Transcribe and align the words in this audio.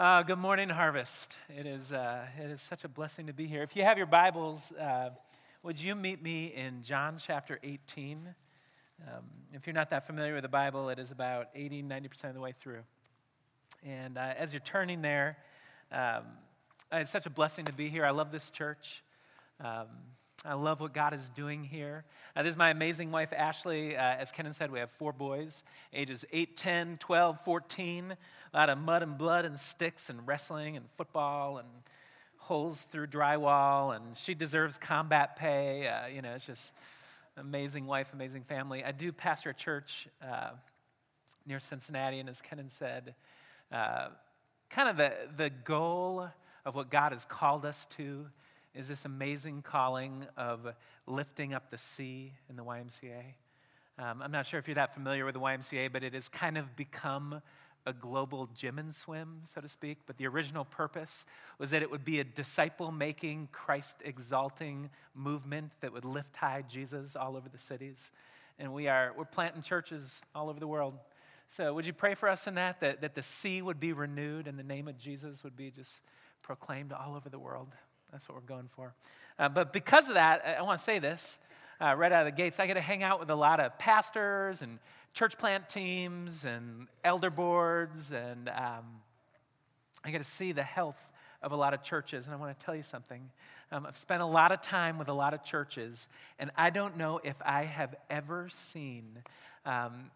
Uh, 0.00 0.22
good 0.22 0.38
morning, 0.38 0.70
Harvest. 0.70 1.34
It 1.54 1.66
is, 1.66 1.92
uh, 1.92 2.24
it 2.42 2.50
is 2.50 2.62
such 2.62 2.84
a 2.84 2.88
blessing 2.88 3.26
to 3.26 3.34
be 3.34 3.46
here. 3.46 3.62
If 3.62 3.76
you 3.76 3.82
have 3.82 3.98
your 3.98 4.06
Bibles, 4.06 4.72
uh, 4.72 5.10
would 5.62 5.78
you 5.78 5.94
meet 5.94 6.22
me 6.22 6.54
in 6.56 6.82
John 6.82 7.18
chapter 7.18 7.58
18? 7.62 8.34
Um, 9.06 9.24
if 9.52 9.66
you're 9.66 9.74
not 9.74 9.90
that 9.90 10.06
familiar 10.06 10.32
with 10.32 10.42
the 10.42 10.48
Bible, 10.48 10.88
it 10.88 10.98
is 10.98 11.10
about 11.10 11.48
80, 11.54 11.82
90% 11.82 12.24
of 12.30 12.34
the 12.34 12.40
way 12.40 12.54
through. 12.58 12.80
And 13.84 14.16
uh, 14.16 14.32
as 14.38 14.54
you're 14.54 14.60
turning 14.60 15.02
there, 15.02 15.36
um, 15.92 16.24
it's 16.90 17.10
such 17.10 17.26
a 17.26 17.30
blessing 17.30 17.66
to 17.66 17.72
be 17.74 17.90
here. 17.90 18.06
I 18.06 18.10
love 18.12 18.32
this 18.32 18.48
church. 18.48 19.02
Um, 19.62 19.88
I 20.42 20.54
love 20.54 20.80
what 20.80 20.94
God 20.94 21.12
is 21.12 21.28
doing 21.36 21.64
here. 21.64 22.02
Uh, 22.34 22.42
this 22.42 22.52
is 22.52 22.56
my 22.56 22.70
amazing 22.70 23.10
wife, 23.10 23.30
Ashley. 23.36 23.94
Uh, 23.94 24.00
as 24.00 24.32
Kenan 24.32 24.54
said, 24.54 24.70
we 24.70 24.78
have 24.78 24.90
four 24.90 25.12
boys, 25.12 25.62
ages 25.92 26.24
8, 26.32 26.56
10, 26.56 26.96
12, 26.96 27.44
14. 27.44 28.16
A 28.54 28.56
lot 28.56 28.70
of 28.70 28.78
mud 28.78 29.02
and 29.02 29.18
blood 29.18 29.44
and 29.44 29.60
sticks 29.60 30.08
and 30.08 30.26
wrestling 30.26 30.78
and 30.78 30.86
football 30.96 31.58
and 31.58 31.68
holes 32.38 32.80
through 32.80 33.08
drywall. 33.08 33.94
And 33.94 34.16
she 34.16 34.32
deserves 34.32 34.78
combat 34.78 35.36
pay. 35.36 35.86
Uh, 35.86 36.06
you 36.06 36.22
know, 36.22 36.32
it's 36.32 36.46
just 36.46 36.72
amazing 37.36 37.84
wife, 37.84 38.06
amazing 38.14 38.44
family. 38.44 38.82
I 38.82 38.92
do 38.92 39.12
pastor 39.12 39.50
a 39.50 39.54
church 39.54 40.08
uh, 40.26 40.52
near 41.46 41.60
Cincinnati, 41.60 42.18
and 42.18 42.30
as 42.30 42.40
Kenan 42.40 42.70
said, 42.70 43.14
uh, 43.70 44.08
kind 44.70 44.88
of 44.88 44.96
the, 44.96 45.12
the 45.36 45.50
goal 45.50 46.30
of 46.64 46.74
what 46.74 46.90
God 46.90 47.12
has 47.12 47.26
called 47.26 47.66
us 47.66 47.86
to 47.96 48.24
is 48.74 48.88
this 48.88 49.04
amazing 49.04 49.62
calling 49.62 50.26
of 50.36 50.74
lifting 51.06 51.54
up 51.54 51.70
the 51.70 51.78
C 51.78 52.32
in 52.48 52.56
the 52.56 52.64
YMCA. 52.64 53.22
Um, 53.98 54.22
I'm 54.22 54.30
not 54.30 54.46
sure 54.46 54.58
if 54.58 54.68
you're 54.68 54.76
that 54.76 54.94
familiar 54.94 55.24
with 55.24 55.34
the 55.34 55.40
YMCA, 55.40 55.92
but 55.92 56.02
it 56.02 56.14
has 56.14 56.28
kind 56.28 56.56
of 56.56 56.76
become 56.76 57.42
a 57.86 57.92
global 57.92 58.48
gym 58.54 58.78
and 58.78 58.94
swim, 58.94 59.40
so 59.44 59.60
to 59.60 59.68
speak. 59.68 59.98
But 60.06 60.18
the 60.18 60.26
original 60.26 60.64
purpose 60.64 61.24
was 61.58 61.70
that 61.70 61.82
it 61.82 61.90
would 61.90 62.04
be 62.04 62.20
a 62.20 62.24
disciple 62.24 62.92
making, 62.92 63.48
Christ 63.52 63.96
exalting 64.04 64.90
movement 65.14 65.72
that 65.80 65.92
would 65.92 66.04
lift 66.04 66.36
high 66.36 66.62
Jesus 66.68 67.16
all 67.16 67.36
over 67.36 67.48
the 67.48 67.58
cities. 67.58 68.12
And 68.58 68.72
we 68.72 68.88
are, 68.88 69.12
we're 69.16 69.24
planting 69.24 69.62
churches 69.62 70.20
all 70.34 70.48
over 70.48 70.60
the 70.60 70.68
world. 70.68 70.94
So 71.48 71.74
would 71.74 71.86
you 71.86 71.92
pray 71.92 72.14
for 72.14 72.28
us 72.28 72.46
in 72.46 72.54
that, 72.54 72.80
that, 72.80 73.00
that 73.00 73.14
the 73.14 73.22
C 73.22 73.60
would 73.60 73.80
be 73.80 73.92
renewed 73.92 74.46
and 74.46 74.58
the 74.58 74.62
name 74.62 74.86
of 74.86 74.96
Jesus 74.96 75.42
would 75.42 75.56
be 75.56 75.70
just 75.70 76.00
proclaimed 76.42 76.92
all 76.92 77.16
over 77.16 77.28
the 77.28 77.38
world? 77.38 77.74
That's 78.12 78.28
what 78.28 78.36
we're 78.36 78.48
going 78.48 78.68
for. 78.74 78.94
Uh, 79.38 79.48
but 79.48 79.72
because 79.72 80.08
of 80.08 80.14
that, 80.14 80.44
I, 80.58 80.62
want 80.62 80.78
to 80.78 80.84
say 80.84 80.98
this 80.98 81.38
uh, 81.80 81.94
right 81.96 82.12
out 82.12 82.26
of 82.26 82.32
the 82.32 82.36
gates. 82.36 82.60
I 82.60 82.66
get 82.66 82.74
to 82.74 82.80
hang 82.80 83.02
out 83.02 83.20
with 83.20 83.30
a 83.30 83.34
lot 83.34 83.60
of 83.60 83.78
pastors 83.78 84.62
and 84.62 84.78
church 85.14 85.38
plant 85.38 85.68
teams 85.68 86.44
and 86.44 86.88
elder 87.04 87.30
boards, 87.30 88.12
and 88.12 88.48
um, 88.48 88.84
I 90.04 90.10
get 90.10 90.18
to 90.18 90.24
see 90.24 90.52
the 90.52 90.62
health 90.62 90.98
of 91.42 91.52
a 91.52 91.56
lot 91.56 91.72
of 91.72 91.82
churches. 91.82 92.26
And 92.26 92.34
I 92.34 92.38
want 92.38 92.58
to 92.58 92.64
tell 92.64 92.74
you 92.74 92.82
something. 92.82 93.30
Um, 93.72 93.86
I've 93.86 93.96
spent 93.96 94.20
a 94.20 94.26
lot 94.26 94.52
of 94.52 94.60
time 94.60 94.98
with 94.98 95.08
a 95.08 95.12
lot 95.12 95.32
of 95.32 95.42
churches, 95.44 96.08
and 96.38 96.50
I 96.56 96.70
don't 96.70 96.96
know 96.96 97.20
if 97.22 97.36
I 97.44 97.64
have 97.64 97.94
ever 98.10 98.48
seen 98.50 99.22
um, 99.64 100.10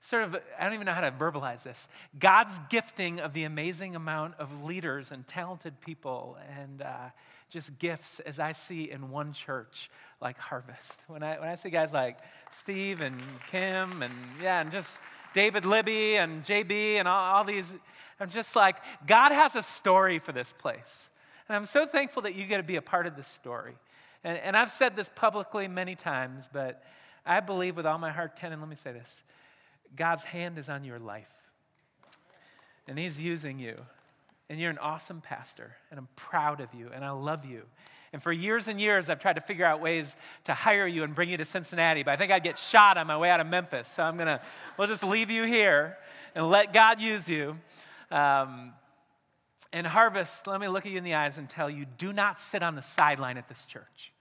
sort 0.00 0.24
of, 0.24 0.36
I 0.58 0.64
don't 0.64 0.74
even 0.74 0.86
know 0.86 0.92
how 0.92 1.02
to 1.02 1.10
verbalize 1.10 1.62
this. 1.62 1.88
God's 2.18 2.58
gifting 2.68 3.20
of 3.20 3.32
the 3.34 3.44
amazing 3.44 3.94
amount 3.94 4.34
of 4.38 4.64
leaders 4.64 5.12
and 5.12 5.26
talented 5.26 5.80
people 5.80 6.38
and 6.58 6.82
uh, 6.82 7.10
just 7.50 7.78
gifts 7.78 8.20
as 8.20 8.38
I 8.38 8.52
see 8.52 8.90
in 8.90 9.10
one 9.10 9.32
church 9.32 9.90
like 10.20 10.38
Harvest. 10.38 10.98
When 11.06 11.22
I, 11.22 11.38
when 11.38 11.48
I 11.48 11.54
see 11.56 11.70
guys 11.70 11.92
like 11.92 12.18
Steve 12.50 13.00
and 13.00 13.20
Kim 13.50 14.02
and, 14.02 14.14
yeah, 14.42 14.60
and 14.60 14.72
just 14.72 14.98
David 15.34 15.66
Libby 15.66 16.16
and 16.16 16.42
JB 16.44 16.94
and 16.94 17.06
all, 17.06 17.36
all 17.36 17.44
these, 17.44 17.74
I'm 18.18 18.30
just 18.30 18.56
like, 18.56 18.76
God 19.06 19.32
has 19.32 19.54
a 19.54 19.62
story 19.62 20.18
for 20.18 20.32
this 20.32 20.54
place. 20.58 21.10
And 21.48 21.56
I'm 21.56 21.66
so 21.66 21.84
thankful 21.84 22.22
that 22.22 22.34
you 22.34 22.46
get 22.46 22.58
to 22.58 22.62
be 22.62 22.76
a 22.76 22.82
part 22.82 23.06
of 23.06 23.16
this 23.16 23.26
story. 23.26 23.74
And, 24.24 24.38
and 24.38 24.56
I've 24.56 24.70
said 24.70 24.96
this 24.96 25.10
publicly 25.14 25.68
many 25.68 25.94
times, 25.94 26.48
but 26.52 26.82
I 27.26 27.40
believe 27.40 27.76
with 27.76 27.86
all 27.86 27.98
my 27.98 28.10
heart, 28.10 28.36
Ken, 28.36 28.52
and 28.52 28.62
let 28.62 28.70
me 28.70 28.76
say 28.76 28.92
this 28.92 29.24
God's 29.96 30.24
hand 30.24 30.58
is 30.58 30.68
on 30.68 30.84
your 30.84 30.98
life. 30.98 31.28
And 32.86 32.98
He's 32.98 33.20
using 33.20 33.58
you. 33.58 33.76
And 34.48 34.58
you're 34.58 34.70
an 34.70 34.78
awesome 34.78 35.20
pastor. 35.20 35.76
And 35.90 35.98
I'm 35.98 36.08
proud 36.16 36.60
of 36.60 36.74
you. 36.74 36.90
And 36.94 37.04
I 37.04 37.10
love 37.10 37.44
you. 37.44 37.62
And 38.12 38.20
for 38.20 38.32
years 38.32 38.66
and 38.66 38.80
years, 38.80 39.08
I've 39.08 39.20
tried 39.20 39.34
to 39.34 39.40
figure 39.40 39.64
out 39.64 39.80
ways 39.80 40.16
to 40.44 40.54
hire 40.54 40.86
you 40.86 41.04
and 41.04 41.14
bring 41.14 41.28
you 41.28 41.36
to 41.36 41.44
Cincinnati, 41.44 42.02
but 42.02 42.10
I 42.10 42.16
think 42.16 42.32
I'd 42.32 42.42
get 42.42 42.58
shot 42.58 42.96
on 42.96 43.06
my 43.06 43.16
way 43.16 43.30
out 43.30 43.38
of 43.38 43.46
Memphis. 43.46 43.88
So 43.88 44.02
I'm 44.02 44.18
to, 44.18 44.40
we'll 44.76 44.88
just 44.88 45.04
leave 45.04 45.30
you 45.30 45.44
here 45.44 45.96
and 46.34 46.50
let 46.50 46.72
God 46.72 47.00
use 47.00 47.28
you. 47.28 47.56
Um, 48.10 48.72
and 49.72 49.86
Harvest, 49.86 50.48
let 50.48 50.60
me 50.60 50.66
look 50.66 50.86
at 50.86 50.90
you 50.90 50.98
in 50.98 51.04
the 51.04 51.14
eyes 51.14 51.38
and 51.38 51.48
tell 51.48 51.70
you 51.70 51.86
do 51.98 52.12
not 52.12 52.40
sit 52.40 52.62
on 52.64 52.74
the 52.74 52.82
sideline 52.82 53.38
at 53.38 53.48
this 53.48 53.64
church. 53.64 54.12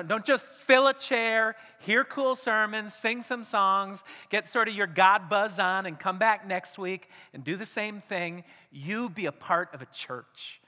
Don't 0.00 0.24
just 0.24 0.46
fill 0.46 0.86
a 0.86 0.94
chair, 0.94 1.54
hear 1.80 2.02
cool 2.02 2.34
sermons, 2.34 2.94
sing 2.94 3.22
some 3.22 3.44
songs, 3.44 4.02
get 4.30 4.48
sort 4.48 4.68
of 4.68 4.74
your 4.74 4.86
God 4.86 5.28
buzz 5.28 5.58
on, 5.58 5.84
and 5.84 5.98
come 5.98 6.18
back 6.18 6.46
next 6.46 6.78
week 6.78 7.08
and 7.34 7.44
do 7.44 7.56
the 7.56 7.66
same 7.66 8.00
thing. 8.00 8.44
You 8.70 9.10
be 9.10 9.26
a 9.26 9.32
part 9.32 9.74
of 9.74 9.82
a 9.82 9.86
church. 9.86 10.62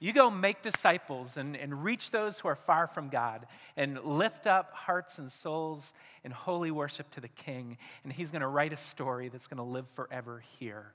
You 0.00 0.12
go 0.12 0.30
make 0.30 0.60
disciples 0.60 1.38
and, 1.38 1.56
and 1.56 1.82
reach 1.82 2.10
those 2.10 2.38
who 2.38 2.48
are 2.48 2.54
far 2.54 2.86
from 2.86 3.08
God 3.08 3.46
and 3.76 3.98
lift 4.04 4.46
up 4.46 4.74
hearts 4.74 5.18
and 5.18 5.32
souls 5.32 5.94
in 6.22 6.30
holy 6.30 6.70
worship 6.70 7.10
to 7.12 7.20
the 7.20 7.28
King. 7.28 7.78
And 8.04 8.12
He's 8.12 8.30
going 8.30 8.42
to 8.42 8.48
write 8.48 8.74
a 8.74 8.76
story 8.76 9.28
that's 9.28 9.46
going 9.46 9.56
to 9.56 9.64
live 9.64 9.86
forever 9.94 10.44
here. 10.58 10.92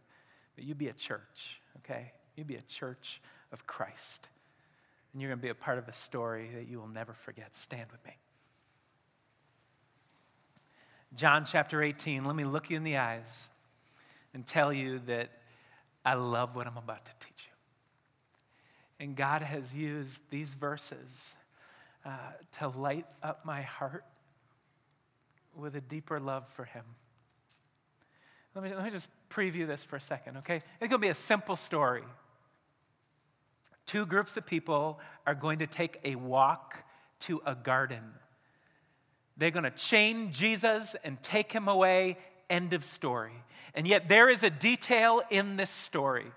But 0.55 0.63
you 0.63 0.75
be 0.75 0.90
a 0.90 0.94
church, 0.94 1.59
okay? 1.79 2.11
You 2.35 2.44
be 2.44 2.55
a 2.55 2.61
church 2.61 3.19
of 3.51 3.66
Christ 3.66 4.29
and 5.13 5.22
you're 5.22 5.29
going 5.29 5.40
to 5.40 5.44
be 5.44 5.50
a 5.50 5.56
part 5.56 5.78
of 5.78 5.88
a 5.88 5.94
story 5.94 6.50
that 6.56 6.68
you 6.68 6.79
will 6.79 6.88
never 6.88 7.13
forget. 7.13 7.56
Stand 7.56 7.91
with 7.91 8.03
me. 8.06 8.18
John 11.16 11.46
chapter 11.46 11.84
18, 11.84 12.25
let 12.25 12.35
me 12.35 12.44
look 12.44 12.72
you 12.72 12.78
in 12.78 12.84
the 12.84 12.97
eyes 12.97 13.50
and 14.34 14.46
tell 14.47 14.73
you 14.73 15.00
that 15.06 15.29
I 16.03 16.16
love 16.16 16.56
what 16.56 16.66
I'm 16.66 16.78
about 16.78 17.06
to 17.06 17.12
teach 17.19 17.47
you. 17.47 19.06
And 19.06 19.16
God 19.16 19.44
has 19.44 19.75
used 19.75 20.22
these 20.31 20.53
verses 20.56 21.35
uh, 22.03 22.09
to 22.59 22.68
light 22.68 23.06
up 23.22 23.46
my 23.46 23.62
heart 23.62 24.06
with 25.56 25.75
a 25.75 25.81
deeper 25.81 26.19
love 26.19 26.46
for 26.56 26.66
Him. 26.66 26.84
Let 28.56 28.63
me, 28.63 28.73
let 28.73 28.84
me 28.84 28.90
just 28.90 29.07
preview 29.29 29.68
this 29.68 29.84
for 29.84 29.97
a 29.97 30.02
second, 30.02 30.38
okay? 30.38 30.57
It's 30.57 30.79
going 30.79 30.91
to 30.91 30.97
be 30.97 31.09
a 31.09 31.16
simple 31.16 31.56
story. 31.56 32.03
Two 33.86 34.06
groups 34.06 34.38
of 34.38 34.46
people 34.46 35.00
are 35.26 35.36
going 35.36 35.60
to 35.60 35.68
take 35.68 36.00
a 36.04 36.16
walk 36.16 36.84
to 37.22 37.42
a 37.46 37.56
garden. 37.56 38.04
They're 39.38 39.52
going 39.52 39.64
to 39.64 39.72
chain 39.72 40.32
Jesus 40.32 40.96
and 41.04 41.22
take 41.22 41.52
him 41.52 41.68
away. 41.68 42.18
End 42.50 42.74
of 42.74 42.84
story. 42.84 43.34
And 43.74 43.88
yet, 43.88 44.08
there 44.08 44.30
is 44.30 44.44
a 44.44 44.50
detail 44.50 45.22
in 45.30 45.56
this 45.56 45.72
story 45.72 46.32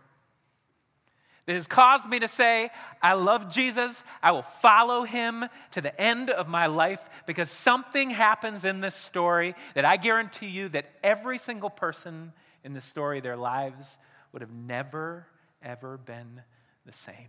that 1.47 1.55
has 1.55 1.67
caused 1.67 2.09
me 2.09 2.19
to 2.19 2.29
say, 2.29 2.71
I 3.01 3.15
love 3.15 3.49
Jesus. 3.49 4.03
I 4.23 4.33
will 4.33 4.43
follow 4.43 5.05
him 5.05 5.45
to 5.73 5.81
the 5.81 5.99
end 6.01 6.31
of 6.31 6.49
my 6.49 6.67
life 6.67 7.09
because 7.27 7.51
something 7.51 8.11
happens 8.11 8.65
in 8.65 8.81
this 8.81 8.97
story 8.97 9.55
that 9.75 9.84
I 9.84 9.97
guarantee 9.97 10.49
you 10.49 10.69
that 10.71 10.91
every 11.05 11.39
single 11.39 11.71
person 11.71 12.33
in 12.65 12.73
the 12.73 12.81
story, 12.81 13.21
their 13.21 13.37
lives 13.37 13.97
would 14.33 14.43
have 14.43 14.53
never, 14.53 15.27
ever 15.63 15.99
been 15.99 16.43
the 16.86 16.92
same. 16.92 17.28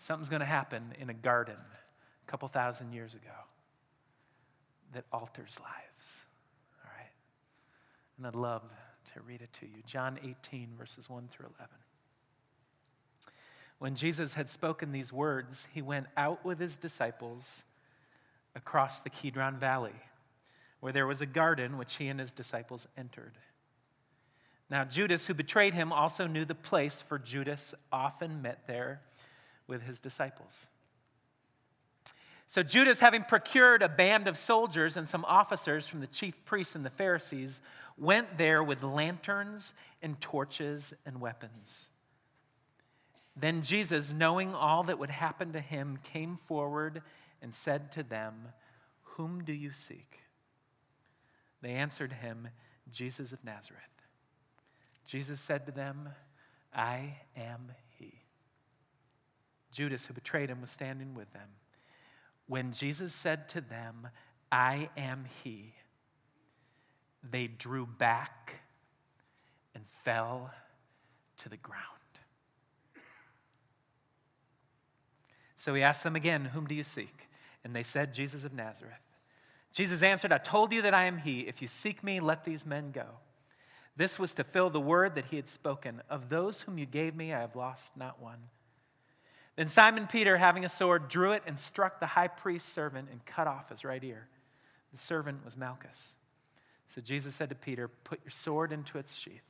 Something's 0.00 0.28
going 0.28 0.40
to 0.40 0.46
happen 0.46 0.94
in 0.98 1.10
a 1.10 1.14
garden 1.14 1.56
a 1.56 2.30
couple 2.30 2.48
thousand 2.48 2.92
years 2.92 3.14
ago 3.14 3.34
that 4.94 5.04
alters 5.12 5.58
lives. 5.60 6.26
All 6.84 6.90
right? 6.96 7.10
And 8.16 8.26
I'd 8.26 8.36
love 8.36 8.62
to 9.14 9.20
read 9.22 9.42
it 9.42 9.52
to 9.60 9.66
you. 9.66 9.82
John 9.84 10.18
18, 10.22 10.70
verses 10.78 11.10
1 11.10 11.28
through 11.30 11.46
11. 11.58 11.68
When 13.78 13.94
Jesus 13.94 14.34
had 14.34 14.48
spoken 14.48 14.92
these 14.92 15.12
words, 15.12 15.66
he 15.74 15.82
went 15.82 16.06
out 16.16 16.44
with 16.44 16.58
his 16.58 16.76
disciples 16.76 17.64
across 18.54 19.00
the 19.00 19.10
Kidron 19.10 19.58
Valley, 19.58 19.92
where 20.80 20.92
there 20.92 21.06
was 21.06 21.20
a 21.20 21.26
garden 21.26 21.76
which 21.76 21.96
he 21.96 22.08
and 22.08 22.18
his 22.18 22.32
disciples 22.32 22.88
entered. 22.96 23.38
Now, 24.68 24.84
Judas, 24.84 25.26
who 25.26 25.34
betrayed 25.34 25.74
him, 25.74 25.92
also 25.92 26.26
knew 26.26 26.44
the 26.44 26.54
place, 26.54 27.00
for 27.02 27.18
Judas 27.18 27.74
often 27.92 28.42
met 28.42 28.66
there 28.66 29.00
with 29.66 29.82
his 29.82 30.00
disciples. 30.00 30.66
So, 32.48 32.62
Judas, 32.62 33.00
having 33.00 33.24
procured 33.24 33.82
a 33.82 33.88
band 33.88 34.28
of 34.28 34.36
soldiers 34.36 34.96
and 34.96 35.06
some 35.06 35.24
officers 35.24 35.86
from 35.86 36.00
the 36.00 36.06
chief 36.06 36.44
priests 36.44 36.74
and 36.74 36.84
the 36.84 36.90
Pharisees, 36.90 37.60
went 37.96 38.38
there 38.38 38.62
with 38.62 38.82
lanterns 38.82 39.72
and 40.02 40.20
torches 40.20 40.94
and 41.04 41.20
weapons. 41.20 41.90
Then 43.36 43.62
Jesus, 43.62 44.12
knowing 44.12 44.54
all 44.54 44.84
that 44.84 44.98
would 44.98 45.10
happen 45.10 45.52
to 45.52 45.60
him, 45.60 45.98
came 46.02 46.36
forward 46.36 47.02
and 47.42 47.54
said 47.54 47.92
to 47.92 48.02
them, 48.02 48.48
Whom 49.02 49.44
do 49.44 49.52
you 49.52 49.72
seek? 49.72 50.20
They 51.62 51.72
answered 51.72 52.12
him, 52.12 52.48
Jesus 52.90 53.32
of 53.32 53.44
Nazareth. 53.44 53.82
Jesus 55.06 55.40
said 55.40 55.66
to 55.66 55.72
them, 55.72 56.08
I 56.74 57.14
am 57.36 57.72
he. 57.98 58.12
Judas, 59.70 60.06
who 60.06 60.14
betrayed 60.14 60.50
him, 60.50 60.60
was 60.60 60.70
standing 60.70 61.14
with 61.14 61.32
them. 61.32 61.48
When 62.48 62.72
Jesus 62.72 63.14
said 63.14 63.48
to 63.50 63.60
them, 63.60 64.08
I 64.50 64.90
am 64.96 65.24
he, 65.42 65.74
they 67.28 67.46
drew 67.46 67.86
back 67.86 68.60
and 69.74 69.84
fell 70.04 70.50
to 71.38 71.48
the 71.48 71.56
ground. 71.56 71.82
So 75.56 75.74
he 75.74 75.82
asked 75.82 76.04
them 76.04 76.14
again, 76.14 76.44
Whom 76.46 76.66
do 76.66 76.74
you 76.74 76.84
seek? 76.84 77.28
And 77.64 77.74
they 77.74 77.82
said, 77.82 78.14
Jesus 78.14 78.44
of 78.44 78.52
Nazareth. 78.52 78.94
Jesus 79.72 80.02
answered, 80.02 80.32
I 80.32 80.38
told 80.38 80.72
you 80.72 80.82
that 80.82 80.94
I 80.94 81.04
am 81.04 81.18
he. 81.18 81.40
If 81.40 81.60
you 81.60 81.66
seek 81.68 82.04
me, 82.04 82.20
let 82.20 82.44
these 82.44 82.64
men 82.64 82.92
go. 82.92 83.06
This 83.96 84.18
was 84.18 84.34
to 84.34 84.44
fill 84.44 84.70
the 84.70 84.80
word 84.80 85.14
that 85.14 85.26
he 85.26 85.36
had 85.36 85.48
spoken 85.48 86.02
Of 86.10 86.28
those 86.28 86.60
whom 86.60 86.78
you 86.78 86.86
gave 86.86 87.14
me, 87.14 87.32
I 87.32 87.40
have 87.40 87.56
lost 87.56 87.96
not 87.96 88.20
one. 88.20 88.38
Then 89.56 89.68
Simon 89.68 90.06
Peter, 90.06 90.36
having 90.36 90.66
a 90.66 90.68
sword, 90.68 91.08
drew 91.08 91.32
it 91.32 91.42
and 91.46 91.58
struck 91.58 91.98
the 91.98 92.06
high 92.06 92.28
priest's 92.28 92.70
servant 92.70 93.08
and 93.10 93.24
cut 93.24 93.46
off 93.46 93.70
his 93.70 93.84
right 93.84 94.04
ear. 94.04 94.28
The 94.92 94.98
servant 94.98 95.44
was 95.44 95.56
Malchus. 95.56 96.14
So 96.94 97.00
Jesus 97.00 97.34
said 97.34 97.48
to 97.48 97.54
Peter, 97.54 97.88
Put 97.88 98.20
your 98.22 98.30
sword 98.30 98.70
into 98.70 98.98
its 98.98 99.14
sheath. 99.14 99.42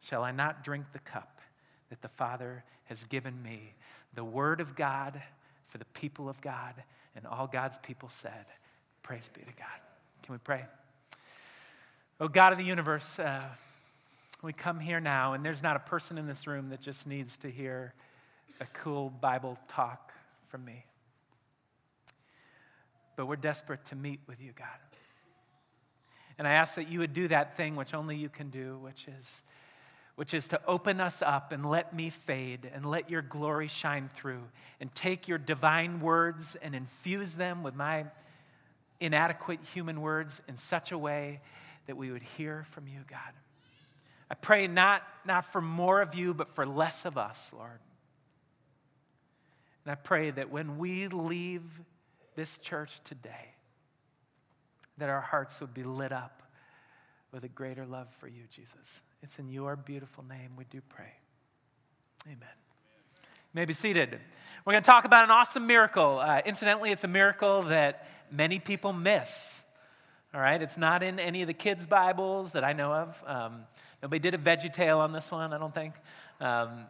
Shall 0.00 0.22
I 0.22 0.32
not 0.32 0.64
drink 0.64 0.86
the 0.92 0.98
cup 0.98 1.40
that 1.90 2.00
the 2.00 2.08
Father 2.08 2.64
has 2.84 3.04
given 3.04 3.42
me? 3.42 3.74
The 4.14 4.24
word 4.24 4.60
of 4.60 4.74
God 4.74 5.22
for 5.68 5.78
the 5.78 5.84
people 5.86 6.28
of 6.28 6.40
God. 6.40 6.74
And 7.16 7.26
all 7.26 7.46
God's 7.46 7.78
people 7.78 8.08
said, 8.08 8.46
Praise 9.02 9.30
be 9.32 9.40
to 9.42 9.46
God. 9.58 9.80
Can 10.22 10.32
we 10.32 10.38
pray? 10.38 10.64
Oh, 12.20 12.28
God 12.28 12.52
of 12.52 12.58
the 12.58 12.64
universe, 12.64 13.18
uh, 13.18 13.44
we 14.44 14.52
come 14.52 14.78
here 14.78 15.00
now, 15.00 15.32
and 15.32 15.44
there's 15.44 15.62
not 15.62 15.76
a 15.76 15.80
person 15.80 16.18
in 16.18 16.26
this 16.26 16.46
room 16.46 16.68
that 16.68 16.80
just 16.80 17.06
needs 17.06 17.36
to 17.38 17.50
hear 17.50 17.94
a 18.60 18.66
cool 18.66 19.10
Bible 19.10 19.58
talk 19.68 20.12
from 20.48 20.64
me. 20.64 20.84
But 23.16 23.26
we're 23.26 23.36
desperate 23.36 23.84
to 23.86 23.96
meet 23.96 24.20
with 24.26 24.40
you, 24.40 24.52
God. 24.56 24.66
And 26.38 26.48
I 26.48 26.52
ask 26.52 26.74
that 26.74 26.88
you 26.88 26.98
would 26.98 27.14
do 27.14 27.28
that 27.28 27.56
thing 27.56 27.76
which 27.76 27.94
only 27.94 28.16
you 28.16 28.28
can 28.28 28.50
do, 28.50 28.78
which 28.82 29.06
is, 29.06 29.42
which 30.16 30.34
is 30.34 30.48
to 30.48 30.60
open 30.66 31.00
us 31.00 31.22
up 31.22 31.52
and 31.52 31.68
let 31.68 31.94
me 31.94 32.10
fade 32.10 32.70
and 32.74 32.84
let 32.84 33.08
your 33.08 33.22
glory 33.22 33.68
shine 33.68 34.10
through 34.14 34.42
and 34.80 34.94
take 34.94 35.28
your 35.28 35.38
divine 35.38 36.00
words 36.00 36.56
and 36.60 36.74
infuse 36.74 37.34
them 37.34 37.62
with 37.62 37.74
my 37.74 38.04
inadequate 39.00 39.60
human 39.72 40.00
words 40.00 40.42
in 40.48 40.56
such 40.56 40.92
a 40.92 40.98
way 40.98 41.40
that 41.86 41.96
we 41.96 42.10
would 42.10 42.22
hear 42.22 42.66
from 42.72 42.88
you, 42.88 43.00
God. 43.08 43.32
I 44.30 44.34
pray 44.34 44.66
not, 44.66 45.02
not 45.24 45.44
for 45.44 45.60
more 45.60 46.00
of 46.00 46.14
you, 46.14 46.34
but 46.34 46.54
for 46.54 46.66
less 46.66 47.04
of 47.04 47.18
us, 47.18 47.52
Lord. 47.52 47.78
And 49.84 49.92
I 49.92 49.94
pray 49.96 50.30
that 50.30 50.50
when 50.50 50.78
we 50.78 51.08
leave 51.08 51.62
this 52.36 52.56
church 52.58 53.00
today, 53.04 53.52
that 54.98 55.08
our 55.08 55.20
hearts 55.20 55.60
would 55.60 55.74
be 55.74 55.82
lit 55.82 56.12
up 56.12 56.42
with 57.32 57.44
a 57.44 57.48
greater 57.48 57.84
love 57.84 58.08
for 58.18 58.28
you, 58.28 58.42
Jesus. 58.50 59.00
It's 59.22 59.38
in 59.38 59.48
your 59.48 59.76
beautiful 59.76 60.24
name 60.24 60.52
we 60.56 60.64
do 60.64 60.80
pray. 60.88 61.12
Amen. 62.26 62.38
You 62.38 63.50
may 63.54 63.64
be 63.64 63.74
seated. 63.74 64.18
We're 64.64 64.72
going 64.72 64.82
to 64.82 64.86
talk 64.86 65.04
about 65.04 65.24
an 65.24 65.30
awesome 65.30 65.66
miracle. 65.66 66.18
Uh, 66.18 66.40
incidentally, 66.46 66.90
it's 66.90 67.04
a 67.04 67.08
miracle 67.08 67.62
that 67.64 68.08
many 68.30 68.58
people 68.58 68.92
miss. 68.92 69.60
All 70.32 70.40
right, 70.40 70.60
it's 70.60 70.76
not 70.76 71.02
in 71.02 71.20
any 71.20 71.42
of 71.42 71.48
the 71.48 71.54
kids' 71.54 71.86
Bibles 71.86 72.52
that 72.52 72.64
I 72.64 72.72
know 72.72 72.92
of. 72.92 73.22
Um, 73.26 73.64
Nobody 74.04 74.18
did 74.18 74.34
a 74.34 74.38
Veggie 74.38 74.70
Tale 74.70 74.98
on 74.98 75.12
this 75.12 75.30
one, 75.30 75.54
I 75.54 75.56
don't 75.56 75.74
think. 75.74 75.94
Um, 76.38 76.84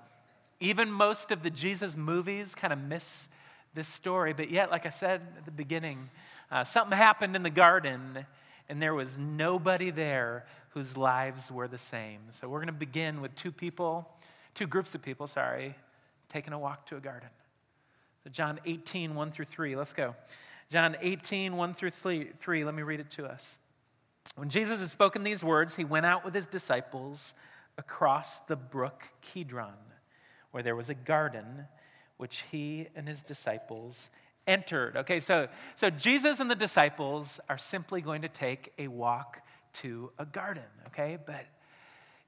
even 0.58 0.90
most 0.90 1.31
of 1.31 1.44
the 1.44 1.50
Jesus 1.50 1.96
movies 1.96 2.56
kind 2.56 2.72
of 2.72 2.81
miss 2.81 3.28
this 3.72 3.87
story, 3.87 4.32
but 4.32 4.50
yet, 4.50 4.72
like 4.72 4.84
I 4.84 4.88
said 4.88 5.20
at 5.38 5.44
the 5.44 5.52
beginning, 5.52 6.11
uh, 6.50 6.64
something 6.64 6.99
happened 6.99 7.37
in 7.37 7.44
the 7.44 7.50
garden, 7.50 8.26
and 8.69 8.82
there 8.82 8.94
was 8.94 9.16
nobody 9.16 9.93
there 9.93 10.44
whose 10.70 10.96
lives 10.96 11.52
were 11.52 11.69
the 11.69 11.78
same. 11.78 12.19
So 12.31 12.49
we're 12.49 12.58
going 12.58 12.66
to 12.66 12.72
begin 12.72 13.20
with 13.20 13.32
two 13.37 13.52
people, 13.52 14.10
two 14.56 14.67
groups 14.67 14.96
of 14.96 15.02
people, 15.02 15.28
sorry, 15.28 15.76
taking 16.28 16.52
a 16.52 16.58
walk 16.58 16.84
to 16.87 16.96
a 16.96 17.00
garden. 17.00 17.28
So 18.25 18.31
John 18.31 18.58
18, 18.67 19.14
1 19.14 19.31
through 19.31 19.44
3. 19.44 19.76
Let's 19.76 19.93
go. 19.93 20.17
John 20.69 20.96
18, 21.00 21.56
1 21.56 21.75
through 21.75 21.90
3. 21.90 22.64
Let 22.64 22.75
me 22.75 22.82
read 22.82 22.99
it 22.99 23.12
to 23.12 23.26
us. 23.26 23.58
When 24.37 24.49
Jesus 24.49 24.81
had 24.81 24.91
spoken 24.91 25.23
these 25.23 25.44
words, 25.44 25.75
he 25.75 25.85
went 25.85 26.06
out 26.06 26.25
with 26.25 26.35
his 26.35 26.47
disciples 26.47 27.35
across 27.79 28.38
the 28.41 28.56
brook 28.56 29.05
Kidron, 29.21 29.75
where 30.50 30.62
there 30.62 30.76
was 30.76 30.88
a 30.88 30.94
garden 30.94 31.67
which 32.17 32.44
he 32.50 32.88
and 32.94 33.09
his 33.09 33.23
disciples 33.23 34.11
entered. 34.47 34.97
Okay, 34.97 35.21
so, 35.21 35.49
so 35.75 35.91
Jesus 35.91 36.41
and 36.41 36.50
the 36.50 36.55
disciples 36.55 37.41
are 37.49 37.59
simply 37.59 38.00
going 38.00 38.23
to 38.23 38.29
take 38.29 38.73
a 38.79 38.88
walk 38.88 39.41
to 39.75 40.11
a 40.19 40.25
garden, 40.25 40.62
okay? 40.88 41.19
But 41.25 41.47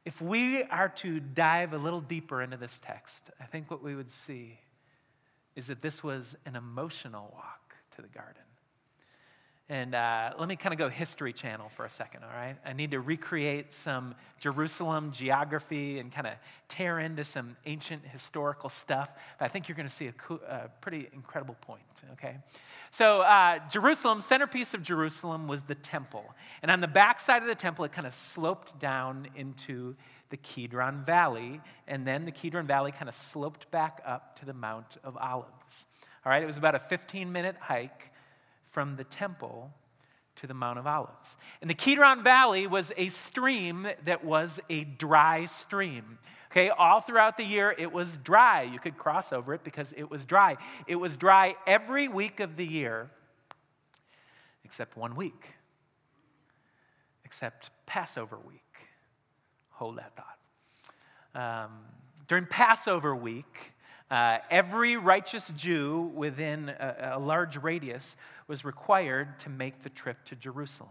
if 0.05 0.21
we 0.21 0.63
are 0.65 0.89
to 0.89 1.21
dive 1.21 1.73
a 1.73 1.79
little 1.79 2.01
deeper 2.01 2.43
into 2.43 2.57
this 2.57 2.79
text, 2.83 3.31
I 3.41 3.45
think 3.45 3.71
what 3.71 3.83
we 3.83 3.95
would 3.95 4.11
see 4.11 4.59
is 5.55 5.69
that 5.69 5.83
this 5.83 6.03
was 6.03 6.37
an 6.45 6.57
emotional 6.57 7.31
walk 7.33 7.75
to 7.97 8.03
the 8.03 8.09
garden. 8.09 8.43
And 9.69 9.97
uh, 9.97 10.33
let 10.39 10.49
me 10.49 10.55
kind 10.55 10.73
of 10.73 10.79
go 10.79 10.89
History 10.89 11.33
Channel 11.33 11.71
for 11.71 11.85
a 11.85 11.91
second, 11.91 12.23
all 12.23 12.31
right? 12.31 12.55
I 12.65 12.73
need 12.73 12.93
to 12.93 13.01
recreate 13.01 13.75
some 13.75 14.15
Jerusalem 14.39 15.11
geography 15.11 15.99
and 15.99 16.13
kind 16.13 16.29
of 16.29 16.35
tear 16.69 17.01
into 17.01 17.25
some 17.25 17.57
ancient 17.67 18.07
historical 18.07 18.69
stuff. 18.69 19.11
But 19.41 19.47
I 19.47 19.49
think 19.49 19.69
you're 19.69 19.75
going 19.75 19.89
to 19.89 19.95
see 19.95 20.07
a, 20.07 20.13
co- 20.13 20.41
a, 20.49 20.69
pretty 20.81 21.09
incredible 21.13 21.57
point, 21.63 21.83
okay? 22.13 22.37
So, 22.93 23.23
uh, 23.23 23.59
Jerusalem, 23.69 24.21
centerpiece 24.21 24.73
of 24.73 24.85
Jerusalem 24.85 25.49
was 25.49 25.63
the 25.63 25.75
temple. 25.75 26.33
And 26.63 26.71
on 26.71 26.81
the 26.81 26.87
back 26.87 27.19
side 27.19 27.43
of 27.43 27.49
the 27.49 27.57
temple, 27.57 27.85
it 27.85 27.91
kind 27.91 28.07
of 28.07 28.15
sloped 28.15 28.79
down 28.79 29.27
into 29.35 29.97
the 30.31 30.37
Kidron 30.37 31.05
Valley. 31.05 31.61
And 31.89 32.07
then 32.07 32.25
the 32.25 32.31
Kidron 32.31 32.69
Valley 32.69 32.93
kind 32.93 33.09
of 33.09 33.17
sloped 33.17 33.69
back 33.73 34.01
up 34.07 34.39
to 34.39 34.45
the 34.45 34.55
Mount 34.55 34.97
of 35.03 35.17
Olives. 35.17 35.87
All 36.25 36.31
right, 36.31 36.43
it 36.43 36.47
was 36.47 36.57
about 36.57 36.77
a 36.77 36.81
15 36.81 37.33
minute 37.33 37.57
hike 37.59 38.13
from 38.77 38.97
the 38.97 39.05
temple 39.05 39.73
to 40.35 40.47
the 40.47 40.53
Mount 40.53 40.79
of 40.79 40.87
Olives. 40.87 41.39
And 41.63 41.71
the 41.71 41.75
Kidron 41.75 42.23
Valley 42.23 42.67
was 42.67 42.93
a 42.99 43.09
stream 43.09 43.89
that 44.05 44.23
was 44.23 44.61
a 44.69 44.85
dry 44.85 45.47
stream. 45.47 46.19
Okay, 46.51 46.69
all 46.69 47.01
throughout 47.01 47.39
the 47.39 47.45
year 47.45 47.75
it 47.79 47.91
was 47.91 48.19
dry. 48.19 48.65
You 48.65 48.79
could 48.79 48.99
cross 48.99 49.33
over 49.33 49.55
it 49.55 49.65
because 49.65 49.95
it 49.97 50.11
was 50.11 50.27
dry. 50.27 50.59
It 50.87 50.97
was 50.97 51.17
dry 51.17 51.57
every 51.67 52.07
week 52.07 52.41
of 52.41 52.59
the 52.59 52.67
year 52.67 53.09
except 54.63 54.95
one 54.95 55.17
week, 55.17 55.55
except 57.25 57.71
Passover 57.87 58.37
week. 58.47 58.61
Hold 59.71 59.97
that 59.97 60.13
thought. 60.15 61.65
Um, 61.65 61.71
during 62.29 62.45
Passover 62.45 63.17
week, 63.17 63.73
uh, 64.11 64.39
every 64.51 64.97
righteous 64.97 65.51
Jew 65.57 66.13
within 66.15 66.69
a, 66.69 67.15
a 67.15 67.19
large 67.19 67.57
radius 67.57 68.15
was 68.49 68.65
required 68.65 69.39
to 69.41 69.49
make 69.49 69.83
the 69.83 69.91
trip 69.91 70.25
to 70.27 70.37
Jerusalem. 70.37 70.91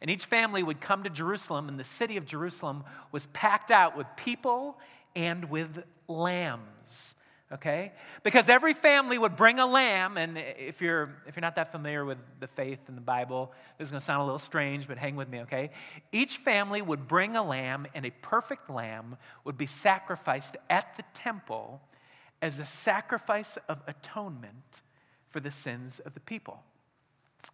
And 0.00 0.10
each 0.10 0.24
family 0.24 0.62
would 0.62 0.80
come 0.80 1.04
to 1.04 1.10
Jerusalem, 1.10 1.68
and 1.68 1.78
the 1.78 1.84
city 1.84 2.16
of 2.16 2.26
Jerusalem 2.26 2.84
was 3.12 3.28
packed 3.28 3.70
out 3.70 3.96
with 3.96 4.06
people 4.16 4.78
and 5.14 5.48
with 5.48 5.84
lambs. 6.08 7.14
Okay? 7.52 7.92
Because 8.22 8.48
every 8.48 8.72
family 8.72 9.18
would 9.18 9.36
bring 9.36 9.58
a 9.58 9.66
lamb, 9.66 10.16
and 10.16 10.38
if 10.38 10.80
you're, 10.80 11.10
if 11.26 11.36
you're 11.36 11.42
not 11.42 11.56
that 11.56 11.70
familiar 11.70 12.04
with 12.04 12.18
the 12.40 12.46
faith 12.46 12.78
in 12.88 12.94
the 12.94 13.02
Bible, 13.02 13.52
this 13.78 13.86
is 13.86 13.90
going 13.90 14.00
to 14.00 14.04
sound 14.04 14.22
a 14.22 14.24
little 14.24 14.38
strange, 14.38 14.88
but 14.88 14.96
hang 14.96 15.16
with 15.16 15.28
me, 15.28 15.40
okay? 15.40 15.70
Each 16.12 16.38
family 16.38 16.80
would 16.80 17.06
bring 17.06 17.36
a 17.36 17.42
lamb, 17.42 17.86
and 17.94 18.06
a 18.06 18.10
perfect 18.22 18.70
lamb 18.70 19.18
would 19.44 19.58
be 19.58 19.66
sacrificed 19.66 20.56
at 20.70 20.96
the 20.96 21.04
temple 21.14 21.82
as 22.40 22.58
a 22.58 22.66
sacrifice 22.66 23.58
of 23.68 23.82
atonement 23.86 24.80
for 25.28 25.38
the 25.38 25.50
sins 25.50 26.00
of 26.00 26.14
the 26.14 26.20
people. 26.20 26.62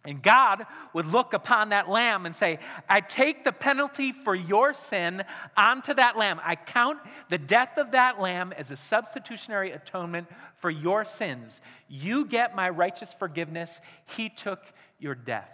And 0.05 0.23
God 0.23 0.65
would 0.93 1.07
look 1.07 1.33
upon 1.33 1.69
that 1.69 1.89
lamb 1.89 2.25
and 2.25 2.35
say, 2.35 2.59
I 2.87 3.01
take 3.01 3.43
the 3.43 3.51
penalty 3.51 4.13
for 4.13 4.33
your 4.33 4.73
sin 4.73 5.23
onto 5.57 5.93
that 5.93 6.17
lamb. 6.17 6.39
I 6.43 6.55
count 6.55 6.99
the 7.29 7.37
death 7.37 7.77
of 7.77 7.91
that 7.91 8.21
lamb 8.21 8.53
as 8.57 8.71
a 8.71 8.77
substitutionary 8.77 9.71
atonement 9.71 10.27
for 10.57 10.69
your 10.69 11.03
sins. 11.03 11.59
You 11.89 12.25
get 12.25 12.55
my 12.55 12.69
righteous 12.69 13.11
forgiveness. 13.11 13.81
He 14.15 14.29
took 14.29 14.63
your 14.99 15.15
death. 15.15 15.51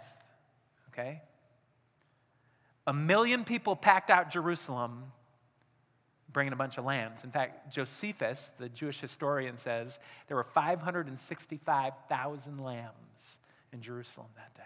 Okay? 0.92 1.22
A 2.86 2.92
million 2.92 3.44
people 3.44 3.74
packed 3.74 4.10
out 4.10 4.30
Jerusalem 4.30 5.12
bringing 6.32 6.52
a 6.52 6.56
bunch 6.56 6.78
of 6.78 6.84
lambs. 6.84 7.24
In 7.24 7.30
fact, 7.30 7.72
Josephus, 7.72 8.52
the 8.58 8.68
Jewish 8.68 9.00
historian, 9.00 9.58
says 9.58 9.98
there 10.28 10.36
were 10.36 10.44
565,000 10.44 12.58
lambs 12.58 13.38
in 13.72 13.80
Jerusalem 13.82 14.28
that 14.36 14.54
day. 14.54 14.62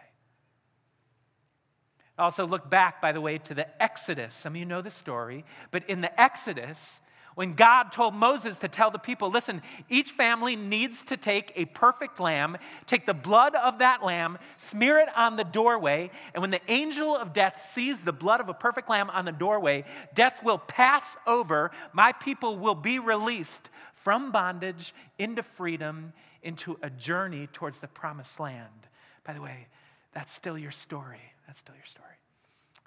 Also, 2.19 2.47
look 2.47 2.69
back, 2.69 3.01
by 3.01 3.13
the 3.13 3.21
way, 3.21 3.39
to 3.39 3.55
the 3.55 3.83
Exodus. 3.83 4.37
Some 4.37 4.53
of 4.53 4.57
you 4.59 4.67
know 4.67 4.83
the 4.83 4.91
story, 4.91 5.45
but 5.71 5.89
in 5.89 6.03
the 6.03 6.21
Exodus, 6.21 7.01
When 7.35 7.55
God 7.55 7.93
told 7.93 8.15
Moses 8.15 8.57
to 8.57 8.69
tell 8.69 8.91
the 8.91 8.99
people, 8.99 9.31
listen, 9.31 9.63
each 9.89 10.11
family 10.11 10.57
needs 10.57 11.03
to 11.05 11.17
take 11.17 11.53
a 11.55 11.65
perfect 11.67 12.19
lamb, 12.19 12.59
take 12.87 13.07
the 13.07 13.15
blood 13.15 13.55
of 13.55 13.79
that 13.79 14.05
lamb, 14.05 14.39
smear 14.57 14.99
it 14.99 15.09
on 15.17 15.37
the 15.37 15.45
doorway, 15.45 16.11
and 16.35 16.43
when 16.43 16.51
the 16.51 16.61
angel 16.69 17.17
of 17.17 17.33
death 17.33 17.71
sees 17.73 17.99
the 18.01 18.13
blood 18.13 18.41
of 18.41 18.49
a 18.49 18.55
perfect 18.55 18.91
lamb 18.91 19.11
on 19.11 19.25
the 19.25 19.33
doorway, 19.33 19.85
death 20.13 20.43
will 20.43 20.59
pass 20.59 21.17
over. 21.27 21.71
My 21.93 22.13
people 22.13 22.59
will 22.59 22.75
be 22.75 22.99
released 22.99 23.71
from 23.95 24.33
bondage 24.33 24.93
into 25.19 25.43
freedom, 25.43 26.13
into 26.43 26.79
a 26.83 26.91
journey 26.91 27.47
towards 27.47 27.81
the 27.81 27.89
promised 27.89 28.41
land. 28.41 28.89
By 29.31 29.35
the 29.35 29.43
way, 29.43 29.69
that's 30.13 30.35
still 30.35 30.59
your 30.59 30.73
story. 30.73 31.21
That's 31.47 31.61
still 31.61 31.77
your 31.77 31.85
story. 31.85 32.17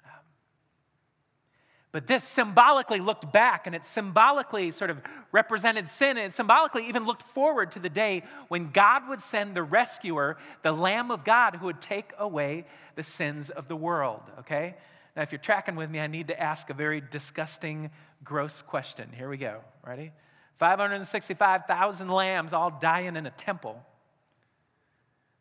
Um, 0.04 0.20
but 1.90 2.06
this 2.06 2.22
symbolically 2.22 3.00
looked 3.00 3.32
back 3.32 3.66
and 3.66 3.74
it 3.74 3.86
symbolically 3.86 4.70
sort 4.72 4.90
of 4.90 4.98
represented 5.32 5.88
sin 5.88 6.18
and 6.18 6.34
symbolically 6.34 6.86
even 6.86 7.06
looked 7.06 7.22
forward 7.28 7.70
to 7.70 7.78
the 7.78 7.88
day 7.88 8.24
when 8.48 8.72
God 8.72 9.08
would 9.08 9.22
send 9.22 9.56
the 9.56 9.62
rescuer, 9.62 10.36
the 10.60 10.72
Lamb 10.72 11.10
of 11.10 11.24
God, 11.24 11.56
who 11.56 11.64
would 11.64 11.80
take 11.80 12.12
away 12.18 12.66
the 12.94 13.02
sins 13.02 13.48
of 13.48 13.66
the 13.66 13.76
world. 13.76 14.20
Okay? 14.40 14.74
Now, 15.16 15.22
if 15.22 15.32
you're 15.32 15.38
tracking 15.38 15.76
with 15.76 15.88
me, 15.88 15.98
I 15.98 16.08
need 16.08 16.28
to 16.28 16.38
ask 16.38 16.68
a 16.68 16.74
very 16.74 17.00
disgusting, 17.00 17.90
gross 18.22 18.60
question. 18.60 19.08
Here 19.16 19.30
we 19.30 19.38
go. 19.38 19.62
Ready? 19.82 20.12
565,000 20.58 22.08
lambs 22.10 22.52
all 22.52 22.70
dying 22.70 23.16
in 23.16 23.24
a 23.24 23.30
temple. 23.30 23.82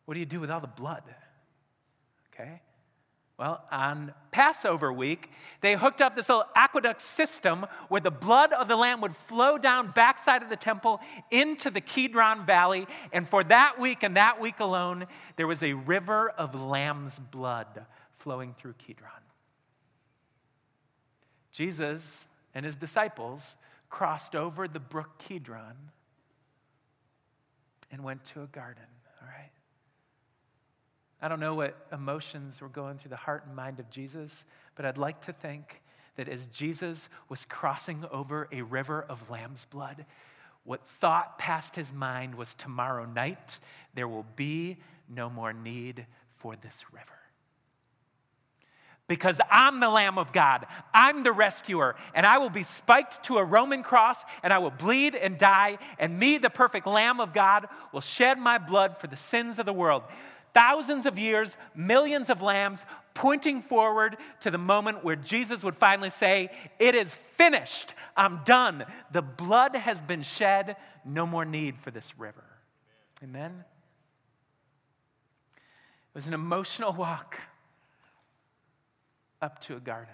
What 0.05 0.15
do 0.15 0.19
you 0.19 0.25
do 0.25 0.39
with 0.39 0.51
all 0.51 0.59
the 0.59 0.67
blood? 0.67 1.03
Okay? 2.33 2.61
Well, 3.37 3.63
on 3.71 4.13
Passover 4.31 4.93
week, 4.93 5.29
they 5.61 5.75
hooked 5.75 6.01
up 6.01 6.15
this 6.15 6.29
little 6.29 6.45
aqueduct 6.55 7.01
system 7.01 7.65
where 7.89 8.01
the 8.01 8.11
blood 8.11 8.53
of 8.53 8.67
the 8.67 8.75
lamb 8.75 9.01
would 9.01 9.15
flow 9.15 9.57
down 9.57 9.91
backside 9.91 10.43
of 10.43 10.49
the 10.49 10.55
temple 10.55 11.01
into 11.31 11.71
the 11.71 11.81
Kidron 11.81 12.45
Valley. 12.45 12.85
And 13.11 13.27
for 13.27 13.43
that 13.45 13.79
week 13.79 14.03
and 14.03 14.17
that 14.17 14.39
week 14.39 14.59
alone, 14.59 15.07
there 15.35 15.47
was 15.47 15.63
a 15.63 15.73
river 15.73 16.29
of 16.29 16.53
lamb's 16.53 17.17
blood 17.17 17.85
flowing 18.19 18.53
through 18.57 18.73
Kidron. 18.73 19.11
Jesus 21.51 22.25
and 22.53 22.65
his 22.65 22.75
disciples 22.75 23.55
crossed 23.89 24.35
over 24.35 24.67
the 24.67 24.79
brook 24.79 25.17
Kidron 25.17 25.75
and 27.91 28.03
went 28.03 28.25
to 28.25 28.41
a 28.41 28.47
garden? 28.47 28.92
I 31.23 31.29
don't 31.29 31.39
know 31.39 31.55
what 31.55 31.77
emotions 31.93 32.59
were 32.59 32.67
going 32.67 32.97
through 32.97 33.11
the 33.11 33.15
heart 33.15 33.45
and 33.47 33.55
mind 33.55 33.79
of 33.79 33.89
Jesus, 33.89 34.43
but 34.75 34.85
I'd 34.85 34.97
like 34.97 35.21
to 35.21 35.31
think 35.31 35.81
that 36.17 36.27
as 36.27 36.45
Jesus 36.47 37.07
was 37.29 37.45
crossing 37.45 38.03
over 38.11 38.49
a 38.51 38.61
river 38.61 39.05
of 39.07 39.29
lamb's 39.29 39.63
blood, 39.63 40.05
what 40.65 40.85
thought 40.85 41.39
passed 41.39 41.77
his 41.77 41.93
mind 41.93 42.35
was 42.35 42.53
tomorrow 42.55 43.05
night 43.05 43.57
there 43.93 44.07
will 44.07 44.25
be 44.35 44.79
no 45.07 45.29
more 45.29 45.53
need 45.53 46.05
for 46.35 46.57
this 46.57 46.83
river. 46.91 47.07
Because 49.07 49.37
I'm 49.49 49.79
the 49.79 49.89
Lamb 49.89 50.17
of 50.17 50.33
God, 50.33 50.65
I'm 50.93 51.23
the 51.23 51.31
rescuer, 51.31 51.95
and 52.13 52.25
I 52.25 52.37
will 52.37 52.49
be 52.49 52.63
spiked 52.63 53.23
to 53.25 53.37
a 53.37 53.43
Roman 53.45 53.81
cross, 53.81 54.21
and 54.43 54.51
I 54.51 54.57
will 54.57 54.71
bleed 54.71 55.15
and 55.15 55.37
die, 55.37 55.77
and 55.99 56.19
me, 56.19 56.37
the 56.37 56.49
perfect 56.49 56.85
Lamb 56.85 57.21
of 57.21 57.33
God, 57.33 57.67
will 57.93 58.01
shed 58.01 58.39
my 58.39 58.57
blood 58.57 58.97
for 58.97 59.07
the 59.07 59.15
sins 59.15 59.57
of 59.57 59.65
the 59.65 59.73
world 59.73 60.03
thousands 60.53 61.05
of 61.05 61.17
years, 61.17 61.57
millions 61.75 62.29
of 62.29 62.41
lambs, 62.41 62.85
pointing 63.13 63.61
forward 63.61 64.17
to 64.41 64.51
the 64.51 64.57
moment 64.57 65.03
where 65.03 65.15
Jesus 65.15 65.63
would 65.63 65.75
finally 65.75 66.09
say, 66.09 66.49
It 66.79 66.95
is 66.95 67.13
finished. 67.37 67.93
I'm 68.15 68.41
done. 68.45 68.85
The 69.11 69.21
blood 69.21 69.75
has 69.75 70.01
been 70.01 70.23
shed. 70.23 70.75
No 71.05 71.25
more 71.25 71.45
need 71.45 71.77
for 71.79 71.91
this 71.91 72.17
river. 72.17 72.43
Amen. 73.23 73.63
It 75.55 76.15
was 76.15 76.27
an 76.27 76.33
emotional 76.33 76.93
walk 76.93 77.39
up 79.41 79.59
to 79.61 79.75
a 79.75 79.79
garden. 79.79 80.13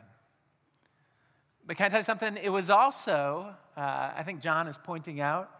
But 1.65 1.77
can 1.77 1.85
I 1.85 1.89
tell 1.89 1.99
you 1.99 2.05
something? 2.05 2.37
It 2.37 2.49
was 2.49 2.69
also, 2.69 3.53
uh, 3.77 3.79
I 4.15 4.23
think 4.25 4.41
John 4.41 4.67
is 4.67 4.77
pointing 4.77 5.21
out, 5.21 5.51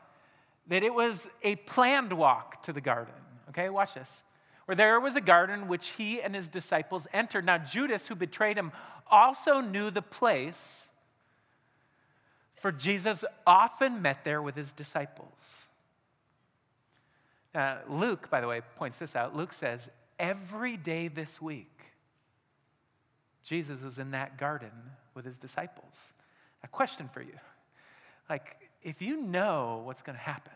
that 0.68 0.82
it 0.82 0.94
was 0.94 1.28
a 1.44 1.56
planned 1.56 2.14
walk 2.14 2.64
to 2.64 2.74
the 2.74 2.82
garden. 2.82 3.14
Okay, 3.50 3.70
watch 3.70 3.94
this 3.94 4.24
where 4.70 4.76
there 4.76 5.00
was 5.00 5.16
a 5.16 5.22
garden 5.22 5.68
which 5.68 5.88
he 5.98 6.22
and 6.22 6.36
his 6.36 6.48
disciples 6.48 7.08
entered. 7.12 7.44
Now, 7.44 7.58
Judas, 7.58 8.06
who 8.06 8.14
betrayed 8.14 8.56
him, 8.56 8.72
also 9.10 9.62
knew 9.62 9.90
the 9.90 10.04
place, 10.04 10.90
for 12.54 12.72
Jesus 12.72 13.26
often 13.48 14.04
met 14.04 14.24
there 14.24 14.44
with 14.44 14.56
his 14.56 14.72
disciples. 14.72 15.34
Luke, 17.88 18.30
by 18.30 18.42
the 18.42 18.48
way, 18.48 18.62
points 18.76 19.00
this 19.00 19.16
out. 19.16 19.36
Luke 19.36 19.54
says, 19.54 19.90
every 20.20 20.78
day 20.78 21.08
this 21.08 21.42
week, 21.42 21.80
Jesus 23.44 23.82
was 23.82 23.98
in 23.98 24.12
that 24.12 24.38
garden 24.38 24.70
with 25.16 25.26
his 25.26 25.40
disciples. 25.40 25.96
A 26.64 26.68
question 26.68 27.10
for 27.12 27.24
you. 27.24 27.40
Like, 28.30 28.70
if 28.84 29.02
you 29.02 29.20
know 29.20 29.82
what's 29.84 30.04
going 30.04 30.16
to 30.16 30.24
happen, 30.24 30.54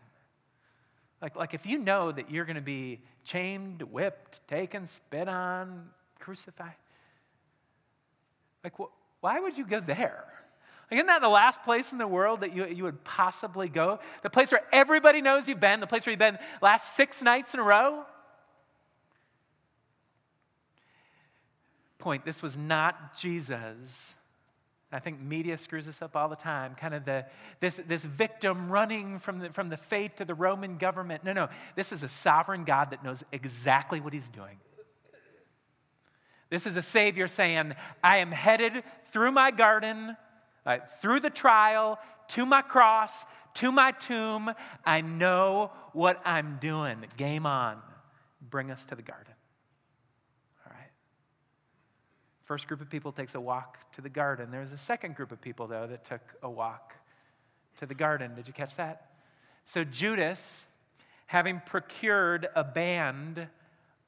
like, 1.24 1.38
like 1.38 1.54
if 1.54 1.66
you 1.66 1.78
know 1.78 2.12
that 2.12 2.30
you're 2.30 2.44
going 2.44 2.58
to 2.58 2.62
be 2.62 3.00
chained, 3.24 3.82
whipped, 3.82 4.46
taken, 4.50 4.86
spit 4.86 5.30
on, 5.30 5.86
crucified, 6.20 6.76
like 8.62 8.74
wh- 8.78 8.92
why 9.22 9.40
would 9.40 9.58
you 9.58 9.66
go 9.66 9.80
there? 9.80 10.26
Like, 10.92 10.98
isn't 10.98 11.08
that 11.08 11.22
the 11.22 11.30
last 11.30 11.64
place 11.64 11.94
in 11.94 11.98
the 11.98 12.06
world 12.06 12.42
that 12.42 12.54
you, 12.54 12.66
you 12.68 12.84
would 12.84 13.06
possibly 13.06 13.70
go? 13.70 14.00
The 14.22 14.30
place 14.30 14.52
where 14.52 14.64
everybody 14.74 15.22
knows 15.22 15.48
you've 15.48 15.62
been, 15.62 15.80
the 15.80 15.88
place 15.88 16.06
where 16.06 16.12
you've 16.12 16.20
been 16.20 16.38
last 16.62 16.98
six 16.98 17.22
nights 17.22 17.54
in 17.54 17.62
a 17.62 17.64
row? 17.64 18.04
Point 22.00 22.26
this 22.26 22.42
was 22.42 22.58
not 22.58 23.18
Jesus 23.18 24.16
I 24.94 25.00
think 25.00 25.20
media 25.20 25.58
screws 25.58 25.88
this 25.88 26.02
up 26.02 26.16
all 26.16 26.30
the 26.30 26.36
time. 26.36 26.76
Kind 26.76 26.94
of 26.94 27.04
the, 27.04 27.26
this, 27.60 27.80
this 27.88 28.04
victim 28.04 28.70
running 28.70 29.20
from 29.20 29.40
the, 29.40 29.50
from 29.50 29.70
the 29.70 29.78
fate 29.78 30.18
to 30.18 30.26
the 30.26 30.36
Roman 30.36 30.78
government. 30.78 31.24
No, 31.24 31.34
no. 31.34 31.50
This 31.76 31.92
is 31.92 32.04
a 32.04 32.08
sovereign 32.08 32.64
God 32.64 32.92
that 32.92 33.04
knows 33.04 33.24
exactly 33.32 34.00
what 34.00 34.14
he's 34.14 34.30
doing. 34.30 34.58
This 36.50 36.68
is 36.68 36.78
a 36.78 36.84
Savior 36.84 37.28
saying, 37.28 37.74
I 38.04 38.18
am 38.18 38.32
headed 38.32 38.84
through 39.12 39.32
my 39.32 39.50
garden, 39.50 40.16
through 41.02 41.22
the 41.22 41.32
trial, 41.32 41.98
to 42.30 42.46
my 42.46 42.62
cross, 42.62 43.26
to 43.56 43.72
my 43.72 43.92
tomb. 43.92 44.54
I 44.86 45.02
know 45.02 45.72
what 45.94 46.22
I'm 46.24 46.60
doing. 46.62 47.06
Game 47.18 47.48
on. 47.48 47.80
Bring 48.40 48.70
us 48.70 48.84
to 48.90 48.96
the 48.96 49.02
garden. 49.02 49.33
First 52.46 52.68
group 52.68 52.82
of 52.82 52.90
people 52.90 53.12
takes 53.12 53.36
a 53.36 53.40
walk 53.40 53.78
to 53.94 54.02
the 54.02 54.10
garden. 54.10 54.52
There's 54.52 54.72
a 54.72 54.78
second 54.78 55.16
group 55.16 55.32
of 55.32 55.42
people, 55.42 55.68
though, 55.68 55.88
that 55.88 56.04
took 56.04 56.22
a 56.42 56.50
walk 56.50 56.94
to 57.78 57.86
the 57.86 57.96
garden. 57.96 58.36
Did 58.36 58.48
you 58.48 58.54
catch 58.54 58.76
that? 58.76 59.12
So 59.66 59.84
Judas, 59.86 60.66
having 61.26 61.62
procured 61.66 62.50
a 62.54 62.64
band 62.64 63.48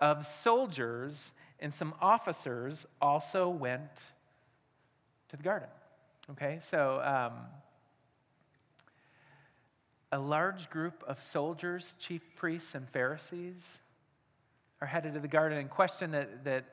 of 0.01 0.25
soldiers 0.25 1.31
and 1.61 1.73
some 1.73 1.93
officers, 2.01 2.85
also 3.01 3.47
went 3.47 3.95
to 5.29 5.37
the 5.37 5.43
garden. 5.43 5.69
Okay, 6.31 6.59
so 6.61 7.01
um, 7.01 7.33
a 10.11 10.19
large 10.19 10.69
group 10.69 11.03
of 11.07 11.21
soldiers, 11.21 11.95
chief 11.99 12.21
priests, 12.35 12.75
and 12.75 12.89
Pharisees 12.89 13.79
are 14.81 14.87
headed 14.87 15.13
to 15.13 15.19
the 15.21 15.27
garden. 15.27 15.57
And 15.57 15.69
question 15.69 16.11
that, 16.11 16.43
that 16.43 16.65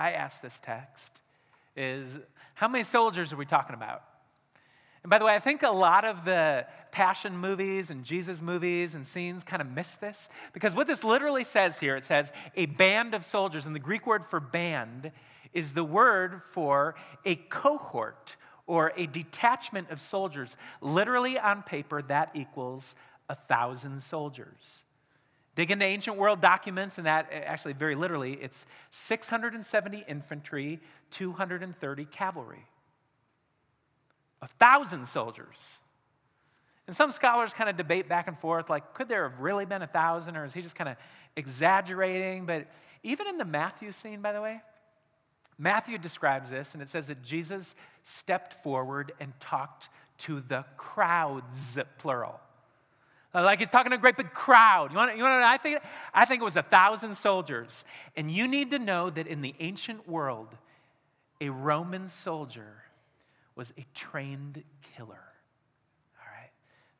I 0.00 0.12
ask 0.12 0.40
this 0.40 0.58
text 0.62 1.20
is 1.76 2.18
how 2.54 2.68
many 2.68 2.84
soldiers 2.84 3.34
are 3.34 3.36
we 3.36 3.44
talking 3.44 3.74
about? 3.74 4.02
And 5.02 5.10
by 5.10 5.18
the 5.18 5.26
way, 5.26 5.34
I 5.34 5.40
think 5.40 5.62
a 5.62 5.70
lot 5.70 6.06
of 6.06 6.24
the 6.24 6.64
passion 6.90 7.36
movies 7.36 7.90
and 7.90 8.02
Jesus 8.02 8.40
movies 8.40 8.94
and 8.94 9.06
scenes 9.06 9.44
kind 9.44 9.60
of 9.60 9.68
miss 9.68 9.96
this 9.96 10.30
because 10.54 10.74
what 10.74 10.86
this 10.86 11.04
literally 11.04 11.44
says 11.44 11.78
here 11.78 11.96
it 11.96 12.06
says 12.06 12.32
a 12.56 12.64
band 12.64 13.12
of 13.14 13.26
soldiers, 13.26 13.66
and 13.66 13.74
the 13.74 13.80
Greek 13.80 14.06
word 14.06 14.24
for 14.24 14.40
band 14.40 15.12
is 15.52 15.74
the 15.74 15.84
word 15.84 16.40
for 16.52 16.94
a 17.26 17.34
cohort 17.34 18.36
or 18.66 18.92
a 18.96 19.06
detachment 19.06 19.90
of 19.90 20.00
soldiers. 20.00 20.56
Literally 20.80 21.38
on 21.38 21.62
paper, 21.62 22.00
that 22.02 22.30
equals 22.34 22.94
a 23.28 23.34
thousand 23.34 24.02
soldiers. 24.02 24.84
Dig 25.56 25.70
into 25.70 25.84
ancient 25.84 26.16
world 26.16 26.40
documents, 26.40 26.96
and 26.98 27.06
that 27.06 27.28
eh, 27.32 27.40
actually, 27.44 27.72
very 27.72 27.94
literally, 27.94 28.34
it's 28.34 28.64
670 28.92 30.04
infantry, 30.08 30.80
230 31.10 32.04
cavalry. 32.06 32.66
A 34.42 34.46
thousand 34.46 35.06
soldiers. 35.06 35.78
And 36.86 36.96
some 36.96 37.10
scholars 37.10 37.52
kind 37.52 37.68
of 37.68 37.76
debate 37.76 38.08
back 38.08 38.26
and 38.26 38.38
forth 38.38 38.70
like, 38.70 38.94
could 38.94 39.08
there 39.08 39.28
have 39.28 39.40
really 39.40 39.64
been 39.64 39.82
a 39.82 39.86
thousand, 39.86 40.36
or 40.36 40.44
is 40.44 40.52
he 40.52 40.62
just 40.62 40.76
kind 40.76 40.88
of 40.88 40.96
exaggerating? 41.36 42.46
But 42.46 42.66
even 43.02 43.26
in 43.26 43.38
the 43.38 43.44
Matthew 43.44 43.92
scene, 43.92 44.20
by 44.20 44.32
the 44.32 44.40
way, 44.40 44.60
Matthew 45.58 45.98
describes 45.98 46.48
this, 46.48 46.72
and 46.72 46.82
it 46.82 46.88
says 46.88 47.06
that 47.08 47.22
Jesus 47.22 47.74
stepped 48.02 48.62
forward 48.62 49.12
and 49.20 49.32
talked 49.40 49.88
to 50.18 50.40
the 50.40 50.64
crowds, 50.76 51.78
plural. 51.98 52.40
Uh, 53.34 53.42
like 53.42 53.60
he's 53.60 53.68
talking 53.68 53.90
to 53.90 53.96
a 53.96 54.00
great 54.00 54.16
big 54.16 54.32
crowd. 54.32 54.90
You 54.90 54.96
want, 54.96 55.16
you 55.16 55.22
want 55.22 55.42
I 55.42 55.56
think? 55.56 55.78
I 56.12 56.24
think 56.24 56.42
it 56.42 56.44
was 56.44 56.56
a 56.56 56.62
thousand 56.62 57.16
soldiers. 57.16 57.84
And 58.16 58.30
you 58.30 58.48
need 58.48 58.70
to 58.70 58.78
know 58.78 59.10
that 59.10 59.26
in 59.26 59.40
the 59.40 59.54
ancient 59.60 60.08
world, 60.08 60.48
a 61.40 61.48
Roman 61.48 62.08
soldier 62.08 62.82
was 63.54 63.72
a 63.78 63.84
trained 63.94 64.62
killer. 64.96 65.22
All 66.18 66.26
right? 66.26 66.50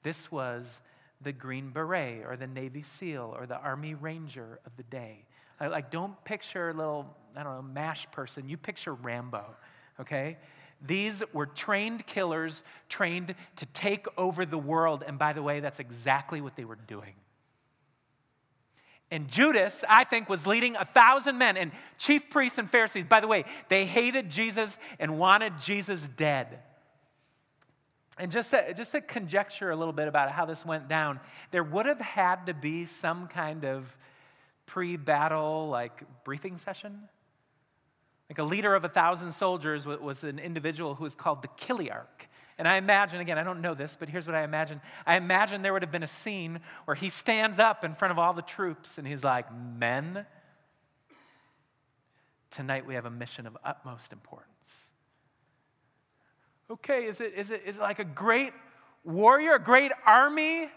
This 0.02 0.30
was 0.30 0.80
the 1.20 1.32
Green 1.32 1.70
Beret 1.70 2.24
or 2.24 2.36
the 2.36 2.46
Navy 2.46 2.82
SEAL 2.82 3.34
or 3.36 3.46
the 3.46 3.58
Army 3.58 3.94
Ranger 3.94 4.60
of 4.64 4.76
the 4.76 4.82
day. 4.84 5.24
Like, 5.60 5.90
don't 5.90 6.22
picture 6.24 6.70
a 6.70 6.74
little, 6.74 7.14
I 7.36 7.42
don't 7.42 7.54
know, 7.54 7.62
MASH 7.62 8.10
person. 8.12 8.48
You 8.48 8.56
picture 8.56 8.94
Rambo, 8.94 9.44
okay? 10.00 10.38
These 10.84 11.22
were 11.32 11.46
trained 11.46 12.06
killers, 12.06 12.62
trained 12.88 13.34
to 13.56 13.66
take 13.66 14.06
over 14.16 14.46
the 14.46 14.58
world. 14.58 15.04
And 15.06 15.18
by 15.18 15.32
the 15.32 15.42
way, 15.42 15.60
that's 15.60 15.80
exactly 15.80 16.40
what 16.40 16.56
they 16.56 16.64
were 16.64 16.78
doing. 16.86 17.14
And 19.10 19.28
Judas, 19.28 19.84
I 19.88 20.04
think, 20.04 20.28
was 20.28 20.46
leading 20.46 20.76
a 20.76 20.84
thousand 20.84 21.36
men 21.36 21.56
and 21.56 21.72
chief 21.98 22.30
priests 22.30 22.58
and 22.58 22.70
Pharisees. 22.70 23.04
By 23.04 23.20
the 23.20 23.26
way, 23.26 23.44
they 23.68 23.84
hated 23.84 24.30
Jesus 24.30 24.78
and 24.98 25.18
wanted 25.18 25.54
Jesus 25.60 26.06
dead. 26.16 26.60
And 28.16 28.30
just 28.30 28.50
to, 28.50 28.72
just 28.74 28.92
to 28.92 29.00
conjecture 29.00 29.70
a 29.70 29.76
little 29.76 29.92
bit 29.92 30.06
about 30.06 30.30
how 30.30 30.46
this 30.46 30.64
went 30.64 30.88
down, 30.88 31.20
there 31.50 31.64
would 31.64 31.86
have 31.86 32.00
had 32.00 32.46
to 32.46 32.54
be 32.54 32.86
some 32.86 33.26
kind 33.26 33.64
of 33.64 33.96
pre 34.66 34.96
battle, 34.96 35.68
like 35.68 36.02
briefing 36.24 36.56
session 36.56 37.08
like 38.30 38.38
a 38.38 38.44
leader 38.44 38.76
of 38.76 38.84
a 38.84 38.88
thousand 38.88 39.32
soldiers 39.32 39.86
was 39.86 40.22
an 40.22 40.38
individual 40.38 40.94
who 40.94 41.02
was 41.02 41.16
called 41.16 41.42
the 41.42 41.48
Chiliarch. 41.48 42.28
And 42.58 42.68
I 42.68 42.76
imagine, 42.76 43.18
again, 43.18 43.38
I 43.38 43.42
don't 43.42 43.60
know 43.60 43.74
this, 43.74 43.96
but 43.98 44.08
here's 44.08 44.24
what 44.26 44.36
I 44.36 44.44
imagine. 44.44 44.80
I 45.04 45.16
imagine 45.16 45.62
there 45.62 45.72
would 45.72 45.82
have 45.82 45.90
been 45.90 46.04
a 46.04 46.08
scene 46.08 46.60
where 46.84 46.94
he 46.94 47.10
stands 47.10 47.58
up 47.58 47.82
in 47.84 47.96
front 47.96 48.12
of 48.12 48.20
all 48.20 48.32
the 48.32 48.42
troops 48.42 48.98
and 48.98 49.06
he's 49.06 49.24
like, 49.24 49.46
Men, 49.52 50.26
tonight 52.52 52.86
we 52.86 52.94
have 52.94 53.04
a 53.04 53.10
mission 53.10 53.48
of 53.48 53.58
utmost 53.64 54.12
importance. 54.12 54.46
Okay, 56.70 57.06
is 57.06 57.20
it, 57.20 57.34
is 57.34 57.50
it, 57.50 57.62
is 57.66 57.78
it 57.78 57.80
like 57.80 57.98
a 57.98 58.04
great 58.04 58.52
warrior, 59.02 59.54
a 59.54 59.58
great 59.58 59.90
army? 60.06 60.68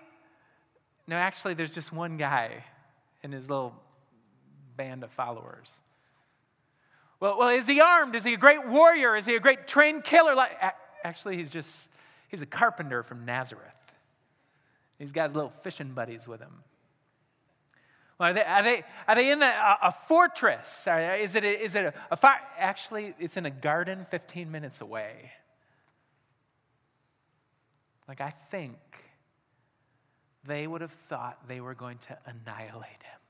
No, 1.06 1.18
actually, 1.18 1.54
there's 1.54 1.76
just 1.76 1.94
one 1.94 2.18
guy 2.18 2.64
and 3.22 3.32
his 3.32 3.44
little 3.48 3.76
band 4.76 5.04
of 5.04 5.12
followers. 5.12 5.70
Well, 7.24 7.38
well, 7.38 7.48
is 7.48 7.66
he 7.68 7.80
armed? 7.80 8.18
Is 8.18 8.26
he 8.26 8.34
a 8.34 8.38
great 8.38 8.68
warrior? 8.68 9.16
Is 9.16 9.26
he 9.26 9.36
a 9.36 9.40
great 9.40 9.66
trained 9.66 10.04
killer? 10.04 10.36
Like, 10.36 10.58
actually, 11.06 11.38
he's 11.38 11.50
just, 11.50 11.88
he's 12.28 12.42
a 12.42 12.46
carpenter 12.46 13.02
from 13.02 13.24
Nazareth. 13.24 13.64
He's 15.00 15.14
got 15.14 15.30
his 15.30 15.36
little 15.38 15.54
fishing 15.62 15.94
buddies 15.94 16.28
with 16.28 16.42
him. 16.42 16.52
Well, 18.20 18.32
are, 18.32 18.34
they, 18.34 18.44
are, 18.44 18.64
they, 18.64 18.84
are 19.08 19.16
they 19.16 19.32
in 19.32 19.42
a, 19.42 19.78
a 19.84 19.96
fortress? 20.10 20.86
Is 20.86 21.34
it, 21.34 21.46
a, 21.46 21.64
is 21.64 21.76
it 21.76 21.86
a, 21.86 21.94
a 22.12 22.18
fire? 22.18 22.42
Actually, 22.58 23.16
it's 23.18 23.38
in 23.38 23.46
a 23.46 23.52
garden 23.52 24.06
15 24.12 24.52
minutes 24.52 24.82
away. 24.82 25.32
Like, 28.06 28.20
I 28.20 28.34
think 28.52 28.76
they 30.44 30.68
would 30.68 30.82
have 30.82 30.92
thought 31.08 31.48
they 31.48 31.62
were 31.62 31.74
going 31.74 32.00
to 32.00 32.18
annihilate 32.26 33.02
him. 33.02 33.23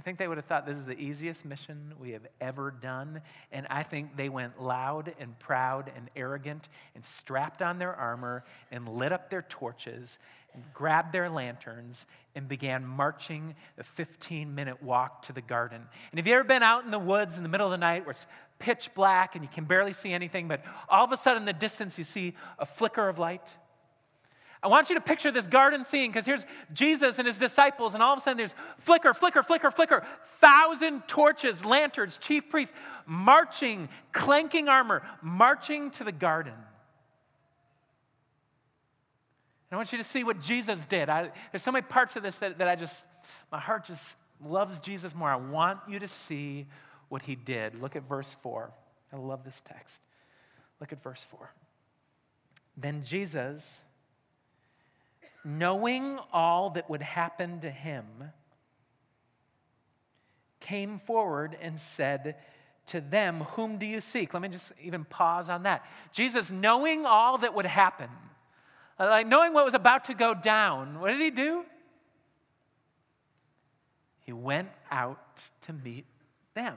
I 0.00 0.02
think 0.02 0.16
they 0.16 0.28
would 0.28 0.38
have 0.38 0.46
thought 0.46 0.64
this 0.64 0.78
is 0.78 0.86
the 0.86 0.98
easiest 0.98 1.44
mission 1.44 1.92
we 2.00 2.12
have 2.12 2.26
ever 2.40 2.70
done. 2.70 3.20
And 3.52 3.66
I 3.68 3.82
think 3.82 4.16
they 4.16 4.30
went 4.30 4.58
loud 4.58 5.12
and 5.20 5.38
proud 5.38 5.92
and 5.94 6.08
arrogant 6.16 6.70
and 6.94 7.04
strapped 7.04 7.60
on 7.60 7.78
their 7.78 7.94
armor 7.94 8.42
and 8.70 8.88
lit 8.88 9.12
up 9.12 9.28
their 9.28 9.42
torches 9.42 10.18
and 10.54 10.64
grabbed 10.72 11.12
their 11.12 11.28
lanterns 11.28 12.06
and 12.34 12.48
began 12.48 12.86
marching 12.86 13.54
a 13.76 13.84
15 13.84 14.54
minute 14.54 14.82
walk 14.82 15.20
to 15.24 15.34
the 15.34 15.42
garden. 15.42 15.82
And 16.12 16.18
have 16.18 16.26
you 16.26 16.32
ever 16.32 16.44
been 16.44 16.62
out 16.62 16.86
in 16.86 16.90
the 16.90 16.98
woods 16.98 17.36
in 17.36 17.42
the 17.42 17.50
middle 17.50 17.66
of 17.66 17.70
the 17.70 17.76
night 17.76 18.06
where 18.06 18.12
it's 18.12 18.26
pitch 18.58 18.88
black 18.94 19.34
and 19.34 19.44
you 19.44 19.50
can 19.52 19.64
barely 19.64 19.92
see 19.92 20.14
anything, 20.14 20.48
but 20.48 20.64
all 20.88 21.04
of 21.04 21.12
a 21.12 21.18
sudden 21.18 21.42
in 21.42 21.46
the 21.46 21.52
distance 21.52 21.98
you 21.98 22.04
see 22.04 22.34
a 22.58 22.64
flicker 22.64 23.06
of 23.06 23.18
light? 23.18 23.46
I 24.62 24.68
want 24.68 24.90
you 24.90 24.94
to 24.96 25.00
picture 25.00 25.30
this 25.32 25.46
garden 25.46 25.84
scene 25.84 26.10
because 26.10 26.26
here's 26.26 26.44
Jesus 26.72 27.18
and 27.18 27.26
his 27.26 27.38
disciples, 27.38 27.94
and 27.94 28.02
all 28.02 28.12
of 28.12 28.18
a 28.18 28.22
sudden 28.22 28.36
there's 28.36 28.54
flicker, 28.78 29.14
flicker, 29.14 29.42
flicker, 29.42 29.70
flicker, 29.70 30.04
thousand 30.38 31.08
torches, 31.08 31.64
lanterns, 31.64 32.18
chief 32.18 32.50
priests 32.50 32.74
marching, 33.06 33.88
clanking 34.12 34.68
armor, 34.68 35.02
marching 35.22 35.90
to 35.92 36.04
the 36.04 36.12
garden. 36.12 36.52
And 36.52 36.62
I 39.72 39.76
want 39.76 39.92
you 39.92 39.98
to 39.98 40.04
see 40.04 40.24
what 40.24 40.40
Jesus 40.40 40.78
did. 40.86 41.08
I, 41.08 41.30
there's 41.52 41.62
so 41.62 41.72
many 41.72 41.86
parts 41.86 42.16
of 42.16 42.22
this 42.22 42.36
that, 42.36 42.58
that 42.58 42.68
I 42.68 42.76
just, 42.76 43.06
my 43.50 43.60
heart 43.60 43.86
just 43.86 44.04
loves 44.44 44.78
Jesus 44.78 45.14
more. 45.14 45.30
I 45.30 45.36
want 45.36 45.78
you 45.88 45.98
to 46.00 46.08
see 46.08 46.66
what 47.08 47.22
he 47.22 47.34
did. 47.34 47.80
Look 47.80 47.96
at 47.96 48.06
verse 48.06 48.36
4. 48.42 48.70
I 49.12 49.16
love 49.16 49.42
this 49.44 49.62
text. 49.64 50.02
Look 50.80 50.92
at 50.92 51.02
verse 51.02 51.26
4. 51.30 51.50
Then 52.76 53.02
Jesus 53.02 53.80
knowing 55.44 56.18
all 56.32 56.70
that 56.70 56.88
would 56.90 57.02
happen 57.02 57.60
to 57.60 57.70
him, 57.70 58.04
came 60.60 61.00
forward 61.00 61.56
and 61.60 61.80
said 61.80 62.36
to 62.86 63.00
them, 63.00 63.40
Whom 63.52 63.78
do 63.78 63.86
you 63.86 64.00
seek? 64.00 64.34
Let 64.34 64.42
me 64.42 64.48
just 64.48 64.72
even 64.82 65.04
pause 65.04 65.48
on 65.48 65.62
that. 65.64 65.84
Jesus, 66.12 66.50
knowing 66.50 67.06
all 67.06 67.38
that 67.38 67.54
would 67.54 67.66
happen, 67.66 68.10
uh, 68.98 69.06
like 69.06 69.26
knowing 69.26 69.52
what 69.52 69.64
was 69.64 69.74
about 69.74 70.04
to 70.04 70.14
go 70.14 70.34
down, 70.34 71.00
what 71.00 71.10
did 71.10 71.20
he 71.20 71.30
do? 71.30 71.64
He 74.20 74.32
went 74.32 74.68
out 74.90 75.40
to 75.62 75.72
meet 75.72 76.04
them. 76.54 76.76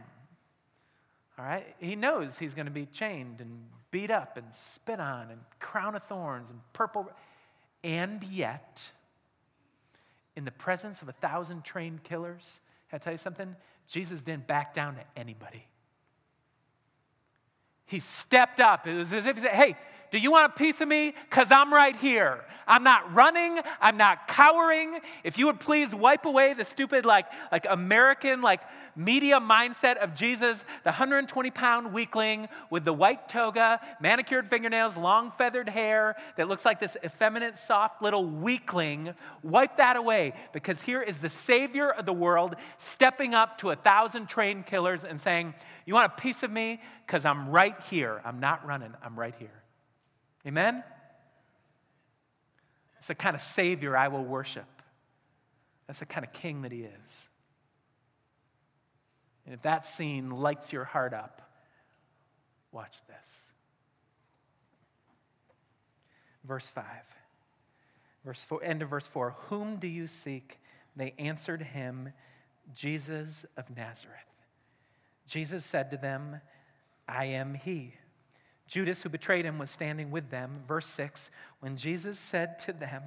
All 1.38 1.46
right? 1.46 1.76
He 1.80 1.96
knows 1.96 2.38
he's 2.38 2.54
going 2.54 2.68
to 2.68 2.72
be 2.72 2.86
chained 2.86 3.42
and 3.42 3.66
beat 3.92 4.12
up 4.12 4.38
and 4.38 4.46
spit 4.54 5.00
on 5.00 5.30
and 5.30 5.40
crown 5.60 5.96
of 5.96 6.04
thorns 6.04 6.50
and 6.50 6.60
purple. 6.74 7.12
And 7.84 8.24
yet, 8.24 8.90
in 10.36 10.46
the 10.46 10.52
presence 10.52 11.02
of 11.02 11.10
a 11.10 11.14
thousand 11.14 11.64
trained 11.64 12.04
killers, 12.04 12.62
can 12.90 12.98
I 12.98 13.00
tell 13.00 13.14
you 13.14 13.18
something? 13.18 13.56
Jesus 13.88 14.22
didn't 14.22 14.48
back 14.48 14.74
down 14.74 14.96
to 14.96 15.04
anybody. 15.18 15.66
He 17.86 18.00
stepped 18.00 18.60
up. 18.60 18.88
It 18.88 18.96
was 18.96 19.12
as 19.12 19.26
if 19.26 19.36
he 19.36 19.44
said, 19.44 19.52
Hey, 19.52 19.78
do 20.14 20.20
you 20.20 20.30
want 20.30 20.54
a 20.54 20.56
piece 20.56 20.80
of 20.80 20.88
me? 20.88 21.16
Because 21.28 21.48
I'm 21.50 21.74
right 21.74 21.96
here. 21.96 22.46
I'm 22.68 22.84
not 22.84 23.16
running. 23.16 23.60
I'm 23.82 23.98
not 23.98 24.28
cowering. 24.28 25.00
If 25.24 25.40
you 25.40 25.48
would 25.48 25.60
please 25.60 25.94
wipe 25.96 26.28
away 26.28 26.54
the 26.54 26.66
stupid, 26.66 27.04
like, 27.04 27.26
like 27.52 27.66
American, 27.68 28.44
like 28.44 28.62
media 28.96 29.40
mindset 29.40 29.98
of 29.98 30.14
Jesus, 30.14 30.64
the 30.84 30.92
120 30.92 31.50
pound 31.50 31.94
weakling 31.94 32.48
with 32.70 32.86
the 32.86 32.94
white 32.94 33.28
toga, 33.28 33.80
manicured 34.00 34.52
fingernails, 34.52 34.96
long 34.96 35.32
feathered 35.32 35.68
hair 35.68 36.16
that 36.38 36.48
looks 36.48 36.64
like 36.64 36.80
this 36.80 36.96
effeminate, 37.04 37.58
soft 37.58 38.04
little 38.04 38.24
weakling. 38.24 39.16
Wipe 39.42 39.78
that 39.78 39.96
away 39.96 40.34
because 40.54 40.80
here 40.84 41.02
is 41.02 41.18
the 41.18 41.32
Savior 41.32 41.90
of 41.90 42.06
the 42.06 42.14
world 42.14 42.56
stepping 42.78 43.34
up 43.34 43.58
to 43.58 43.72
a 43.72 43.76
thousand 43.76 44.28
trained 44.28 44.68
killers 44.68 45.06
and 45.06 45.20
saying, 45.20 45.56
You 45.88 45.96
want 45.96 46.14
a 46.16 46.22
piece 46.22 46.44
of 46.44 46.52
me? 46.52 46.80
Because 47.08 47.26
I'm 47.26 47.50
right 47.50 47.82
here. 47.90 48.22
I'm 48.24 48.40
not 48.40 48.64
running. 48.64 48.94
I'm 49.04 49.18
right 49.20 49.34
here. 49.40 49.63
Amen? 50.46 50.84
It's 53.00 53.08
the 53.08 53.16
kind 53.16 53.36
of 53.36 53.42
Savior 53.42 53.98
I 53.98 54.08
will 54.08 54.24
worship. 54.24 54.82
That's 55.88 56.00
the 56.00 56.06
kind 56.06 56.26
of 56.26 56.34
king 56.34 56.62
that 56.62 56.72
he 56.72 56.82
is. 56.82 57.28
And 59.46 59.54
if 59.54 59.62
that 59.64 59.86
scene 59.86 60.30
lights 60.30 60.72
your 60.72 60.86
heart 60.86 61.14
up, 61.14 61.42
watch 62.72 62.98
this. 63.08 63.30
Verse 66.46 66.70
5. 66.70 66.86
Verse 68.26 68.44
four, 68.44 68.64
end 68.64 68.82
of 68.82 68.90
verse 68.90 69.08
4. 69.08 69.36
Whom 69.50 69.78
do 69.78 69.88
you 69.88 70.08
seek? 70.08 70.60
They 70.96 71.14
answered 71.20 71.62
him, 71.62 72.14
Jesus 72.74 73.46
of 73.58 73.76
Nazareth. 73.76 74.18
Jesus 75.28 75.66
said 75.66 75.92
to 75.92 75.98
them, 75.98 76.40
I 77.08 77.26
am 77.26 77.54
he. 77.54 77.96
Judas, 78.74 79.04
who 79.04 79.10
betrayed 79.10 79.46
him, 79.46 79.60
was 79.60 79.70
standing 79.70 80.10
with 80.10 80.32
them. 80.32 80.64
Verse 80.68 80.88
6 80.88 81.30
When 81.60 81.78
Jesus 81.78 82.18
said 82.18 82.58
to 82.62 82.74
them, 82.74 83.04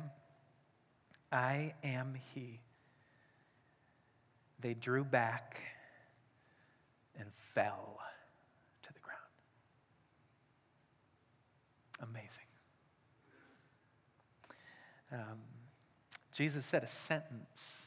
I 1.33 1.75
am 1.83 2.15
he, 2.33 2.61
they 4.61 4.75
drew 4.75 5.03
back 5.03 5.61
and 7.19 7.29
fell 7.53 7.99
to 8.85 8.93
the 8.93 9.01
ground. 9.01 9.19
Amazing. 12.01 12.29
Um, 15.13 15.39
Jesus 16.33 16.65
said 16.65 16.85
a 16.85 16.89
sentence, 16.89 17.87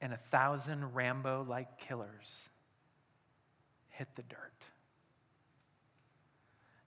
and 0.00 0.12
a 0.12 0.18
thousand 0.30 0.94
Rambo 0.94 1.44
like 1.48 1.78
killers 1.78 2.48
hit 3.88 4.06
the 4.14 4.22
dirt. 4.22 4.52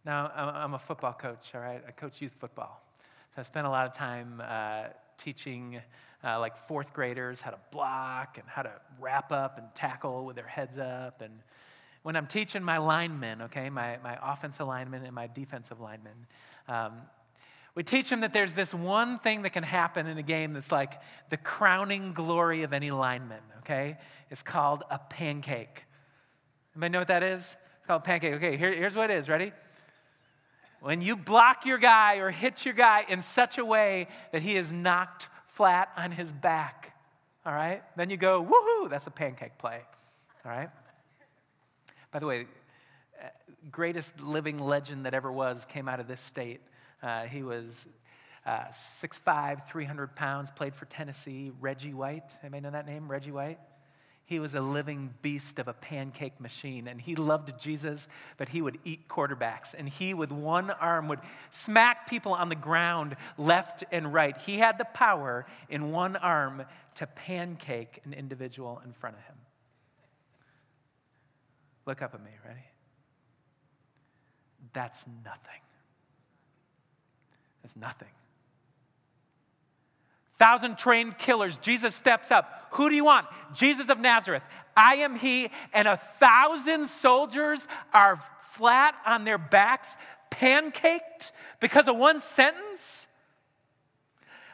Now, 0.05 0.31
I'm 0.35 0.75
a 0.75 0.79
football 0.79 1.13
coach, 1.13 1.51
all 1.55 1.61
right? 1.61 1.81
I 1.87 1.91
coach 1.91 2.21
youth 2.21 2.33
football. 2.39 2.79
So 3.33 3.41
I 3.41 3.43
spent 3.43 3.65
a 3.65 3.69
lot 3.69 3.87
of 3.87 3.93
time 3.95 4.39
uh, 4.45 4.83
teaching 5.17 5.81
uh, 6.23 6.39
like 6.39 6.55
fourth 6.67 6.93
graders 6.93 7.41
how 7.41 7.49
to 7.49 7.57
block 7.71 8.37
and 8.37 8.47
how 8.47 8.61
to 8.61 8.71
wrap 8.99 9.31
up 9.31 9.57
and 9.57 9.65
tackle 9.73 10.23
with 10.25 10.35
their 10.35 10.47
heads 10.47 10.77
up. 10.77 11.21
And 11.21 11.33
when 12.03 12.15
I'm 12.15 12.27
teaching 12.27 12.61
my 12.61 12.77
linemen, 12.77 13.41
okay, 13.43 13.71
my, 13.71 13.97
my 14.03 14.15
offensive 14.21 14.67
linemen 14.67 15.03
and 15.03 15.15
my 15.15 15.25
defensive 15.25 15.81
linemen, 15.81 16.27
um, 16.67 16.93
we 17.73 17.81
teach 17.81 18.07
them 18.09 18.21
that 18.21 18.31
there's 18.31 18.53
this 18.53 18.75
one 18.75 19.17
thing 19.17 19.41
that 19.41 19.53
can 19.53 19.63
happen 19.63 20.05
in 20.05 20.19
a 20.19 20.23
game 20.23 20.53
that's 20.53 20.71
like 20.71 21.01
the 21.31 21.37
crowning 21.37 22.13
glory 22.13 22.61
of 22.61 22.73
any 22.73 22.91
lineman, 22.91 23.41
okay? 23.59 23.97
It's 24.29 24.43
called 24.43 24.83
a 24.91 24.99
pancake. 24.99 25.83
Anybody 26.75 26.91
know 26.91 26.99
what 26.99 27.07
that 27.07 27.23
is? 27.23 27.41
It's 27.41 27.87
called 27.87 28.03
pancake. 28.03 28.35
Okay, 28.35 28.55
here, 28.55 28.71
here's 28.71 28.95
what 28.95 29.09
it 29.09 29.15
is. 29.15 29.27
Ready? 29.27 29.51
When 30.85 31.01
you 31.01 31.15
block 31.15 31.65
your 31.65 31.79
guy 31.79 32.17
or 32.17 32.29
hit 32.29 32.63
your 32.63 32.75
guy 32.75 33.05
in 33.09 33.23
such 33.23 33.57
a 33.57 33.65
way 33.65 34.07
that 34.31 34.43
he 34.43 34.55
is 34.55 34.71
knocked 34.71 35.29
flat 35.47 35.89
on 35.97 36.11
his 36.11 36.31
back, 36.31 36.95
all 37.43 37.53
right? 37.55 37.81
Then 37.97 38.11
you 38.11 38.17
go, 38.17 38.45
woohoo, 38.45 38.87
that's 38.87 39.07
a 39.07 39.09
pancake 39.09 39.57
play, 39.57 39.81
all 40.45 40.51
right? 40.51 40.69
By 42.11 42.19
the 42.19 42.27
way, 42.27 42.45
uh, 43.19 43.29
greatest 43.71 44.11
living 44.19 44.59
legend 44.59 45.07
that 45.07 45.15
ever 45.15 45.31
was 45.31 45.65
came 45.65 45.89
out 45.89 45.99
of 45.99 46.07
this 46.07 46.21
state. 46.21 46.61
Uh, 47.01 47.23
he 47.23 47.41
was 47.41 47.87
uh, 48.45 48.65
6'5, 49.01 49.67
300 49.67 50.15
pounds, 50.15 50.51
played 50.51 50.75
for 50.75 50.85
Tennessee. 50.85 51.51
Reggie 51.59 51.95
White. 51.95 52.29
Anybody 52.43 52.61
know 52.61 52.69
that 52.69 52.85
name, 52.85 53.09
Reggie 53.09 53.31
White? 53.31 53.57
He 54.27 54.39
was 54.39 54.55
a 54.55 54.61
living 54.61 55.13
beast 55.21 55.59
of 55.59 55.67
a 55.67 55.73
pancake 55.73 56.41
machine, 56.41 56.87
and 56.87 56.99
he 56.99 57.15
loved 57.15 57.59
Jesus, 57.59 58.07
but 58.37 58.49
he 58.49 58.59
would 58.59 58.79
eat 58.83 59.07
quarterbacks. 59.07 59.75
And 59.77 59.87
he, 59.87 60.15
with 60.15 60.31
one 60.31 60.71
arm, 60.71 61.07
would 61.09 61.19
smack 61.51 62.09
people 62.09 62.33
on 62.33 62.49
the 62.49 62.55
ground 62.55 63.15
left 63.37 63.83
and 63.91 64.11
right. 64.11 64.35
He 64.35 64.57
had 64.57 64.79
the 64.79 64.85
power 64.85 65.45
in 65.69 65.91
one 65.91 66.15
arm 66.15 66.63
to 66.95 67.05
pancake 67.05 68.01
an 68.03 68.13
individual 68.13 68.81
in 68.83 68.93
front 68.93 69.15
of 69.15 69.21
him. 69.23 69.35
Look 71.85 72.01
up 72.01 72.15
at 72.15 72.23
me, 72.23 72.31
ready? 72.43 72.65
That's 74.73 75.05
nothing. 75.23 75.61
That's 77.61 77.75
nothing. 77.75 78.09
Thousand 80.37 80.77
trained 80.77 81.17
killers. 81.17 81.57
Jesus 81.57 81.95
steps 81.95 82.31
up. 82.31 82.67
Who 82.71 82.89
do 82.89 82.95
you 82.95 83.05
want? 83.05 83.27
Jesus 83.53 83.89
of 83.89 83.99
Nazareth. 83.99 84.43
I 84.75 84.95
am 84.95 85.15
he. 85.15 85.49
And 85.73 85.87
a 85.87 85.97
thousand 86.19 86.87
soldiers 86.87 87.65
are 87.93 88.21
flat 88.51 88.95
on 89.05 89.23
their 89.23 89.37
backs, 89.37 89.95
pancaked 90.29 91.31
because 91.59 91.87
of 91.87 91.95
one 91.95 92.21
sentence. 92.21 93.07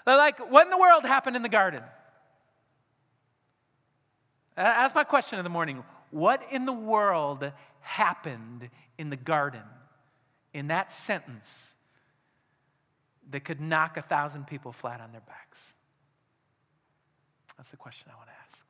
They're 0.05 0.17
like, 0.17 0.51
what 0.51 0.65
in 0.65 0.71
the 0.71 0.77
world 0.77 1.05
happened 1.05 1.35
in 1.35 1.41
the 1.41 1.49
garden? 1.49 1.83
That's 4.55 4.93
my 4.93 5.03
question 5.03 5.39
in 5.39 5.43
the 5.43 5.49
morning. 5.49 5.83
What 6.11 6.43
in 6.51 6.65
the 6.65 6.73
world 6.73 7.51
happened 7.79 8.69
in 8.97 9.09
the 9.09 9.17
garden 9.17 9.63
in 10.53 10.67
that 10.67 10.91
sentence 10.91 11.73
that 13.29 13.43
could 13.45 13.61
knock 13.61 13.97
a 13.97 14.01
thousand 14.01 14.47
people 14.47 14.71
flat 14.71 15.01
on 15.01 15.11
their 15.11 15.21
backs? 15.21 15.70
That's 17.61 17.69
the 17.69 17.77
question 17.77 18.07
I 18.11 18.15
want 18.15 18.27
to 18.27 18.33
ask. 18.49 18.63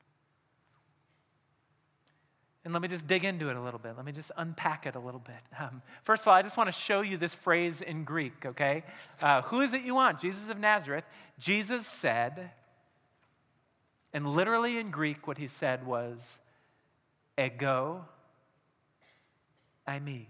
And 2.65 2.73
let 2.73 2.81
me 2.81 2.89
just 2.89 3.07
dig 3.07 3.23
into 3.23 3.47
it 3.47 3.55
a 3.55 3.61
little 3.61 3.79
bit. 3.79 3.93
Let 3.95 4.05
me 4.05 4.11
just 4.11 4.33
unpack 4.35 4.85
it 4.85 4.95
a 4.95 4.99
little 4.99 5.21
bit. 5.21 5.37
Um, 5.57 5.81
first 6.03 6.23
of 6.23 6.27
all, 6.27 6.33
I 6.33 6.41
just 6.41 6.57
want 6.57 6.67
to 6.67 6.77
show 6.77 6.99
you 6.99 7.15
this 7.15 7.33
phrase 7.33 7.79
in 7.79 8.03
Greek, 8.03 8.45
okay? 8.45 8.83
Uh, 9.21 9.43
who 9.43 9.61
is 9.61 9.71
it 9.71 9.83
you 9.83 9.95
want? 9.95 10.19
Jesus 10.19 10.49
of 10.49 10.59
Nazareth. 10.59 11.05
Jesus 11.39 11.87
said, 11.87 12.51
and 14.11 14.27
literally 14.27 14.77
in 14.77 14.91
Greek, 14.91 15.25
what 15.25 15.37
he 15.37 15.47
said 15.47 15.87
was, 15.87 16.37
ego, 17.39 18.03
eimi. 19.87 20.25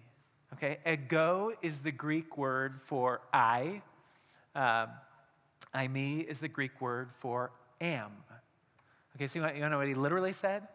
Okay? 0.54 0.78
Ego 0.86 1.54
is 1.64 1.80
the 1.80 1.92
Greek 1.92 2.38
word 2.38 2.80
for 2.86 3.22
I. 3.34 3.82
Um, 4.54 4.90
me" 5.92 6.20
is 6.20 6.42
the 6.42 6.48
Greek 6.48 6.80
word 6.80 7.10
for 7.22 7.50
am. 7.82 8.12
Okay, 9.16 9.28
so 9.28 9.46
you, 9.48 9.70
know 9.70 9.78
what 9.78 9.88
he 9.88 9.94
literally 9.94 10.34
said? 10.34 10.68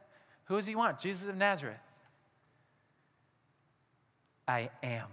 Who 0.44 0.57
does 0.57 0.66
he 0.66 0.75
want? 0.75 1.01
Jesus 1.01 1.29
of 1.29 1.37
Nazareth. 1.37 1.77
I 4.46 4.70
am. 4.83 5.09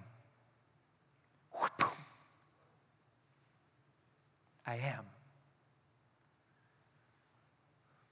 I 4.66 4.76
am. 4.76 5.06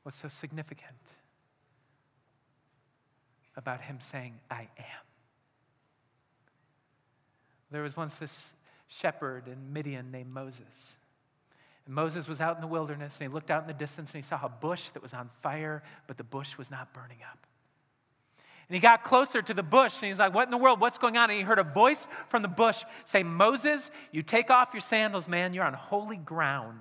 What's 0.03 0.19
so 0.19 0.27
significant 0.27 0.95
about 3.55 3.81
him 3.81 3.99
saying, 3.99 4.39
I 4.49 4.67
am? 4.77 5.05
There 7.69 7.83
was 7.83 7.95
once 7.95 8.15
this 8.15 8.49
shepherd 8.87 9.47
in 9.47 9.71
Midian 9.71 10.11
named 10.11 10.33
Moses. 10.33 10.97
And 11.85 11.95
Moses 11.95 12.27
was 12.27 12.39
out 12.39 12.55
in 12.55 12.61
the 12.61 12.67
wilderness 12.67 13.17
and 13.19 13.29
he 13.29 13.33
looked 13.33 13.51
out 13.51 13.61
in 13.61 13.67
the 13.67 13.73
distance 13.73 14.13
and 14.13 14.23
he 14.23 14.27
saw 14.27 14.39
a 14.43 14.49
bush 14.49 14.89
that 14.91 15.01
was 15.01 15.13
on 15.13 15.29
fire, 15.41 15.83
but 16.07 16.17
the 16.17 16.23
bush 16.23 16.57
was 16.57 16.69
not 16.69 16.93
burning 16.93 17.17
up. 17.31 17.47
And 18.69 18.75
he 18.75 18.79
got 18.79 19.03
closer 19.03 19.41
to 19.41 19.53
the 19.53 19.63
bush 19.63 20.01
and 20.01 20.09
he's 20.09 20.19
like, 20.19 20.33
What 20.33 20.45
in 20.45 20.51
the 20.51 20.57
world? 20.57 20.79
What's 20.79 20.97
going 20.97 21.17
on? 21.17 21.29
And 21.29 21.37
he 21.37 21.43
heard 21.43 21.59
a 21.59 21.63
voice 21.63 22.07
from 22.29 22.41
the 22.41 22.47
bush 22.47 22.83
say, 23.03 23.21
Moses, 23.21 23.91
you 24.11 24.21
take 24.21 24.49
off 24.49 24.69
your 24.73 24.81
sandals, 24.81 25.27
man. 25.27 25.53
You're 25.53 25.65
on 25.65 25.73
holy 25.73 26.15
ground. 26.15 26.79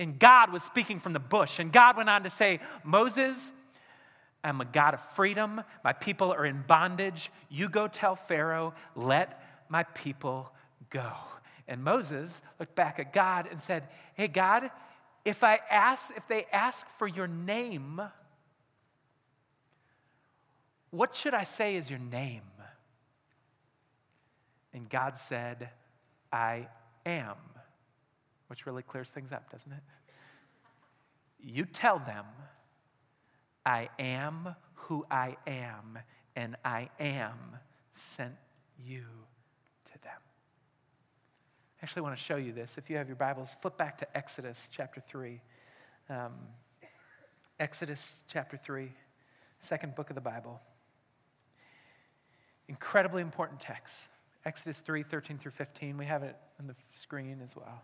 And 0.00 0.18
God 0.18 0.52
was 0.52 0.62
speaking 0.62 1.00
from 1.00 1.12
the 1.12 1.20
bush. 1.20 1.58
And 1.58 1.72
God 1.72 1.96
went 1.96 2.08
on 2.08 2.24
to 2.24 2.30
say, 2.30 2.60
Moses, 2.84 3.52
I'm 4.42 4.60
a 4.60 4.64
God 4.64 4.94
of 4.94 5.00
freedom. 5.10 5.62
My 5.84 5.92
people 5.92 6.32
are 6.32 6.46
in 6.46 6.64
bondage. 6.66 7.30
You 7.48 7.68
go 7.68 7.88
tell 7.88 8.16
Pharaoh, 8.16 8.74
let 8.94 9.42
my 9.68 9.82
people 9.82 10.50
go. 10.90 11.12
And 11.68 11.84
Moses 11.84 12.40
looked 12.58 12.74
back 12.74 12.98
at 12.98 13.12
God 13.12 13.46
and 13.50 13.60
said, 13.60 13.84
Hey, 14.14 14.26
God, 14.26 14.70
if 15.24 15.44
I 15.44 15.60
ask, 15.70 16.04
if 16.16 16.26
they 16.26 16.46
ask 16.50 16.86
for 16.98 17.06
your 17.06 17.28
name, 17.28 18.00
what 20.90 21.14
should 21.14 21.34
I 21.34 21.44
say 21.44 21.76
is 21.76 21.90
your 21.90 21.98
name? 21.98 22.40
And 24.72 24.88
God 24.88 25.18
said, 25.18 25.68
I 26.32 26.68
am, 27.04 27.36
which 28.46 28.64
really 28.64 28.82
clears 28.82 29.10
things 29.10 29.32
up, 29.32 29.50
doesn't 29.50 29.72
it? 29.72 29.82
You 31.40 31.66
tell 31.66 31.98
them, 31.98 32.24
I 33.66 33.90
am 33.98 34.54
who 34.74 35.04
I 35.10 35.36
am, 35.46 35.98
and 36.34 36.56
I 36.64 36.88
am 36.98 37.34
sent 37.94 38.34
you 38.78 39.04
I 41.80 41.84
actually 41.84 42.02
want 42.02 42.16
to 42.16 42.22
show 42.22 42.36
you 42.36 42.52
this. 42.52 42.76
If 42.76 42.90
you 42.90 42.96
have 42.96 43.06
your 43.06 43.16
Bibles, 43.16 43.54
flip 43.62 43.76
back 43.76 43.98
to 43.98 44.16
Exodus 44.16 44.68
chapter 44.72 45.00
3. 45.08 45.40
Um, 46.10 46.32
Exodus 47.60 48.14
chapter 48.26 48.56
3, 48.56 48.90
second 49.60 49.94
book 49.94 50.10
of 50.10 50.16
the 50.16 50.20
Bible. 50.20 50.60
Incredibly 52.68 53.22
important 53.22 53.60
text. 53.60 53.94
Exodus 54.44 54.78
3, 54.78 55.04
13 55.04 55.38
through 55.38 55.52
15. 55.52 55.96
We 55.98 56.06
have 56.06 56.24
it 56.24 56.36
on 56.58 56.66
the 56.66 56.74
screen 56.94 57.40
as 57.44 57.54
well. 57.54 57.82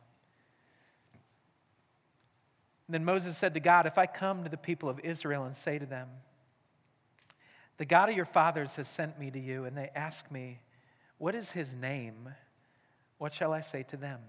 And 2.88 2.94
then 2.94 3.04
Moses 3.04 3.37
said 3.37 3.54
to 3.54 3.61
God, 3.61 3.87
If 3.87 3.96
I 3.96 4.07
come 4.07 4.42
to 4.42 4.50
the 4.50 4.57
people 4.57 4.88
of 4.88 4.98
Israel 5.00 5.44
and 5.44 5.54
say 5.54 5.78
to 5.78 5.87
them, 5.87 6.09
The 7.78 7.85
God 7.85 8.09
of 8.09 8.16
your 8.16 8.24
fathers 8.24 8.74
has 8.74 8.88
sent 8.88 9.20
me 9.20 9.30
to 9.30 9.38
you, 9.38 9.64
and 9.64 9.76
they 9.76 9.90
ask 9.94 10.30
me, 10.33 10.59
What 11.18 11.37
is 11.37 11.50
his 11.50 11.72
name? 11.72 12.30
What 13.18 13.33
shall 13.33 13.53
I 13.53 13.61
say 13.61 13.83
to 13.85 13.96
them? 13.96 14.20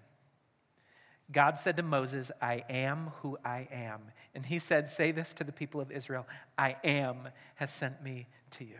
God 1.31 1.57
said 1.57 1.77
to 1.77 1.83
Moses, 1.83 2.31
I 2.41 2.63
am 2.69 3.11
who 3.21 3.37
I 3.43 3.67
am. 3.71 4.01
And 4.35 4.45
he 4.45 4.59
said, 4.59 4.89
Say 4.89 5.11
this 5.11 5.33
to 5.35 5.43
the 5.43 5.51
people 5.51 5.81
of 5.81 5.91
Israel 5.91 6.27
I 6.57 6.75
am 6.83 7.29
has 7.55 7.71
sent 7.71 8.03
me 8.03 8.27
to 8.51 8.63
you. 8.63 8.77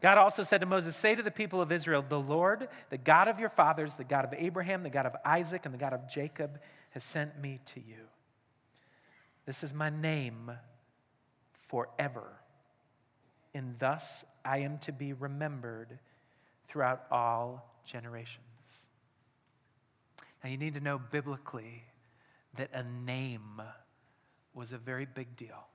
God 0.00 0.18
also 0.18 0.42
said 0.42 0.60
to 0.60 0.66
Moses, 0.66 0.96
Say 0.96 1.14
to 1.14 1.22
the 1.22 1.30
people 1.30 1.60
of 1.60 1.72
Israel, 1.72 2.04
The 2.06 2.18
Lord, 2.20 2.68
the 2.90 2.98
God 2.98 3.28
of 3.28 3.38
your 3.38 3.50
fathers, 3.50 3.94
the 3.94 4.04
God 4.04 4.24
of 4.24 4.34
Abraham, 4.34 4.82
the 4.82 4.90
God 4.90 5.06
of 5.06 5.14
Isaac, 5.24 5.66
and 5.66 5.74
the 5.74 5.78
God 5.78 5.92
of 5.92 6.08
Jacob, 6.08 6.58
has 6.90 7.04
sent 7.04 7.38
me 7.40 7.60
to 7.74 7.80
you. 7.80 8.08
This 9.46 9.62
is 9.62 9.74
my 9.74 9.90
name 9.90 10.50
forever. 11.68 12.24
And 13.54 13.78
thus 13.78 14.24
I 14.44 14.58
am 14.58 14.78
to 14.80 14.92
be 14.92 15.12
remembered 15.12 15.98
throughout 16.68 17.04
all 17.10 17.80
generations. 17.84 18.53
Now, 20.44 20.50
you 20.50 20.58
need 20.58 20.74
to 20.74 20.80
know 20.80 20.98
biblically 20.98 21.84
that 22.58 22.68
a 22.74 22.82
name 22.82 23.62
was 24.52 24.72
a 24.72 24.78
very 24.78 25.06
big 25.06 25.36
deal. 25.36 25.68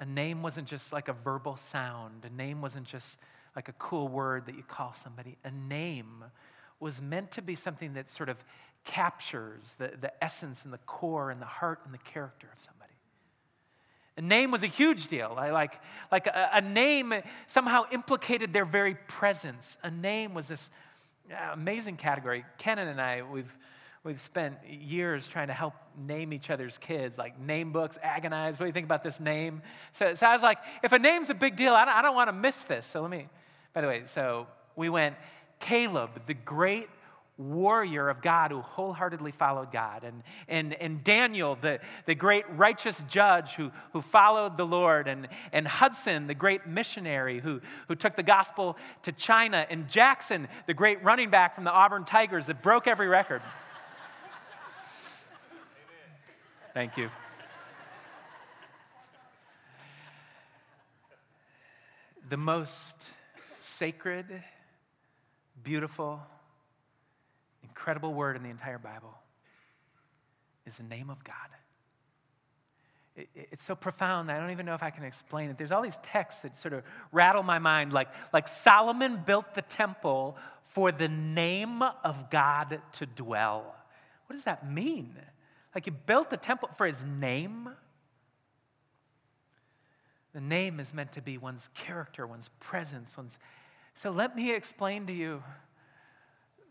A 0.00 0.04
name 0.04 0.42
wasn't 0.42 0.68
just 0.68 0.92
like 0.92 1.08
a 1.08 1.14
verbal 1.14 1.56
sound, 1.56 2.26
a 2.26 2.30
name 2.30 2.60
wasn't 2.60 2.86
just 2.86 3.18
like 3.56 3.68
a 3.68 3.72
cool 3.72 4.08
word 4.08 4.46
that 4.46 4.54
you 4.54 4.62
call 4.62 4.92
somebody. 4.92 5.38
A 5.44 5.50
name 5.50 6.24
was 6.78 7.00
meant 7.00 7.30
to 7.32 7.42
be 7.42 7.54
something 7.54 7.94
that 7.94 8.10
sort 8.10 8.28
of 8.28 8.36
captures 8.84 9.76
the, 9.78 9.92
the 9.98 10.12
essence 10.22 10.64
and 10.64 10.72
the 10.72 10.78
core 10.78 11.30
and 11.30 11.40
the 11.40 11.46
heart 11.46 11.80
and 11.86 11.94
the 11.94 11.98
character 11.98 12.48
of 12.52 12.60
somebody. 12.60 12.92
A 14.18 14.20
name 14.20 14.50
was 14.50 14.62
a 14.62 14.66
huge 14.66 15.06
deal. 15.06 15.36
I 15.38 15.52
like, 15.52 15.80
like 16.10 16.26
a, 16.26 16.50
a 16.52 16.60
name 16.60 17.14
somehow 17.46 17.84
implicated 17.90 18.52
their 18.52 18.66
very 18.66 18.94
presence. 18.94 19.78
A 19.82 19.90
name 19.90 20.34
was 20.34 20.48
this 20.48 20.68
Uh, 21.32 21.52
amazing 21.52 21.96
category. 21.96 22.44
Kenan 22.58 22.88
and 22.88 23.00
I, 23.00 23.22
we've, 23.22 23.50
we've 24.04 24.20
spent 24.20 24.56
years 24.68 25.26
trying 25.26 25.46
to 25.46 25.54
help 25.54 25.72
name 25.96 26.32
each 26.32 26.50
other's 26.50 26.76
kids, 26.76 27.16
like 27.16 27.40
name 27.40 27.72
books, 27.72 27.96
agonize. 28.02 28.58
What 28.58 28.64
do 28.64 28.66
you 28.66 28.72
think 28.72 28.84
about 28.84 29.02
this 29.02 29.18
name? 29.18 29.62
So, 29.92 30.12
so 30.12 30.26
I 30.26 30.34
was 30.34 30.42
like, 30.42 30.58
if 30.82 30.92
a 30.92 30.98
name's 30.98 31.30
a 31.30 31.34
big 31.34 31.56
deal, 31.56 31.72
I 31.72 31.86
don't, 31.86 31.94
I 31.94 32.02
don't 32.02 32.14
want 32.14 32.28
to 32.28 32.34
miss 32.34 32.56
this. 32.64 32.86
So 32.86 33.00
let 33.00 33.10
me, 33.10 33.28
by 33.72 33.80
the 33.80 33.86
way, 33.86 34.02
so 34.04 34.46
we 34.76 34.90
went 34.90 35.16
Caleb, 35.58 36.10
the 36.26 36.34
great 36.34 36.88
warrior 37.42 38.08
of 38.08 38.22
God 38.22 38.50
who 38.50 38.60
wholeheartedly 38.60 39.32
followed 39.32 39.70
God, 39.72 40.04
and, 40.04 40.22
and, 40.48 40.72
and 40.74 41.04
Daniel, 41.04 41.58
the, 41.60 41.80
the 42.06 42.14
great 42.14 42.44
righteous 42.50 43.02
judge 43.08 43.54
who, 43.54 43.70
who 43.92 44.00
followed 44.00 44.56
the 44.56 44.64
Lord, 44.64 45.08
and, 45.08 45.28
and 45.52 45.66
Hudson, 45.66 46.26
the 46.26 46.34
great 46.34 46.66
missionary 46.66 47.40
who, 47.40 47.60
who 47.88 47.94
took 47.94 48.16
the 48.16 48.22
gospel 48.22 48.76
to 49.02 49.12
China, 49.12 49.66
and 49.68 49.88
Jackson, 49.88 50.48
the 50.66 50.74
great 50.74 51.02
running 51.04 51.30
back 51.30 51.54
from 51.54 51.64
the 51.64 51.70
Auburn 51.70 52.04
Tigers 52.04 52.46
that 52.46 52.62
broke 52.62 52.86
every 52.86 53.08
record. 53.08 53.42
Thank 56.74 56.96
you. 56.96 57.10
The 62.30 62.36
most 62.38 62.96
sacred, 63.60 64.26
beautiful, 65.62 66.20
incredible 67.72 68.12
word 68.12 68.36
in 68.36 68.42
the 68.42 68.50
entire 68.50 68.78
Bible 68.78 69.14
is 70.66 70.76
the 70.76 70.82
name 70.82 71.08
of 71.08 71.24
God. 71.24 71.34
It, 73.16 73.28
it's 73.34 73.64
so 73.64 73.74
profound 73.74 74.30
I 74.30 74.38
don't 74.38 74.50
even 74.50 74.66
know 74.66 74.74
if 74.74 74.82
I 74.82 74.90
can 74.90 75.04
explain 75.04 75.48
it. 75.48 75.56
There's 75.56 75.72
all 75.72 75.80
these 75.80 75.98
texts 76.02 76.42
that 76.42 76.58
sort 76.60 76.74
of 76.74 76.84
rattle 77.12 77.42
my 77.42 77.58
mind, 77.58 77.94
like, 77.94 78.08
like 78.30 78.46
Solomon 78.46 79.22
built 79.24 79.54
the 79.54 79.62
temple 79.62 80.36
for 80.74 80.92
the 80.92 81.08
name 81.08 81.82
of 81.82 82.28
God 82.30 82.82
to 82.92 83.06
dwell. 83.06 83.74
What 84.26 84.36
does 84.36 84.44
that 84.44 84.70
mean? 84.70 85.14
Like 85.74 85.86
he 85.86 85.90
built 85.90 86.28
the 86.28 86.36
temple 86.36 86.68
for 86.76 86.86
his 86.86 87.02
name? 87.04 87.70
The 90.34 90.42
name 90.42 90.78
is 90.78 90.92
meant 90.92 91.12
to 91.12 91.22
be 91.22 91.38
one's 91.38 91.70
character, 91.74 92.26
one's 92.26 92.50
presence, 92.60 93.16
one's. 93.16 93.38
So 93.94 94.10
let 94.10 94.36
me 94.36 94.52
explain 94.52 95.06
to 95.06 95.12
you 95.12 95.42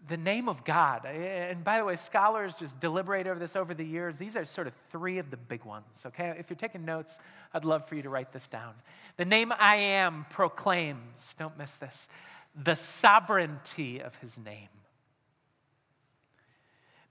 the 0.07 0.17
name 0.17 0.49
of 0.49 0.63
God. 0.63 1.05
And 1.05 1.63
by 1.63 1.77
the 1.77 1.85
way, 1.85 1.95
scholars 1.95 2.53
just 2.59 2.79
deliberate 2.79 3.27
over 3.27 3.39
this 3.39 3.55
over 3.55 3.73
the 3.73 3.85
years. 3.85 4.17
These 4.17 4.35
are 4.35 4.45
sort 4.45 4.67
of 4.67 4.73
three 4.91 5.19
of 5.19 5.29
the 5.29 5.37
big 5.37 5.63
ones, 5.63 5.85
okay? 6.05 6.35
If 6.39 6.49
you're 6.49 6.57
taking 6.57 6.85
notes, 6.85 7.19
I'd 7.53 7.65
love 7.65 7.87
for 7.87 7.95
you 7.95 8.01
to 8.01 8.09
write 8.09 8.33
this 8.33 8.47
down. 8.47 8.73
The 9.17 9.25
name 9.25 9.53
I 9.57 9.75
am 9.75 10.25
proclaims, 10.29 11.35
don't 11.37 11.57
miss 11.57 11.71
this, 11.73 12.07
the 12.61 12.75
sovereignty 12.75 14.01
of 14.01 14.15
his 14.17 14.37
name. 14.37 14.69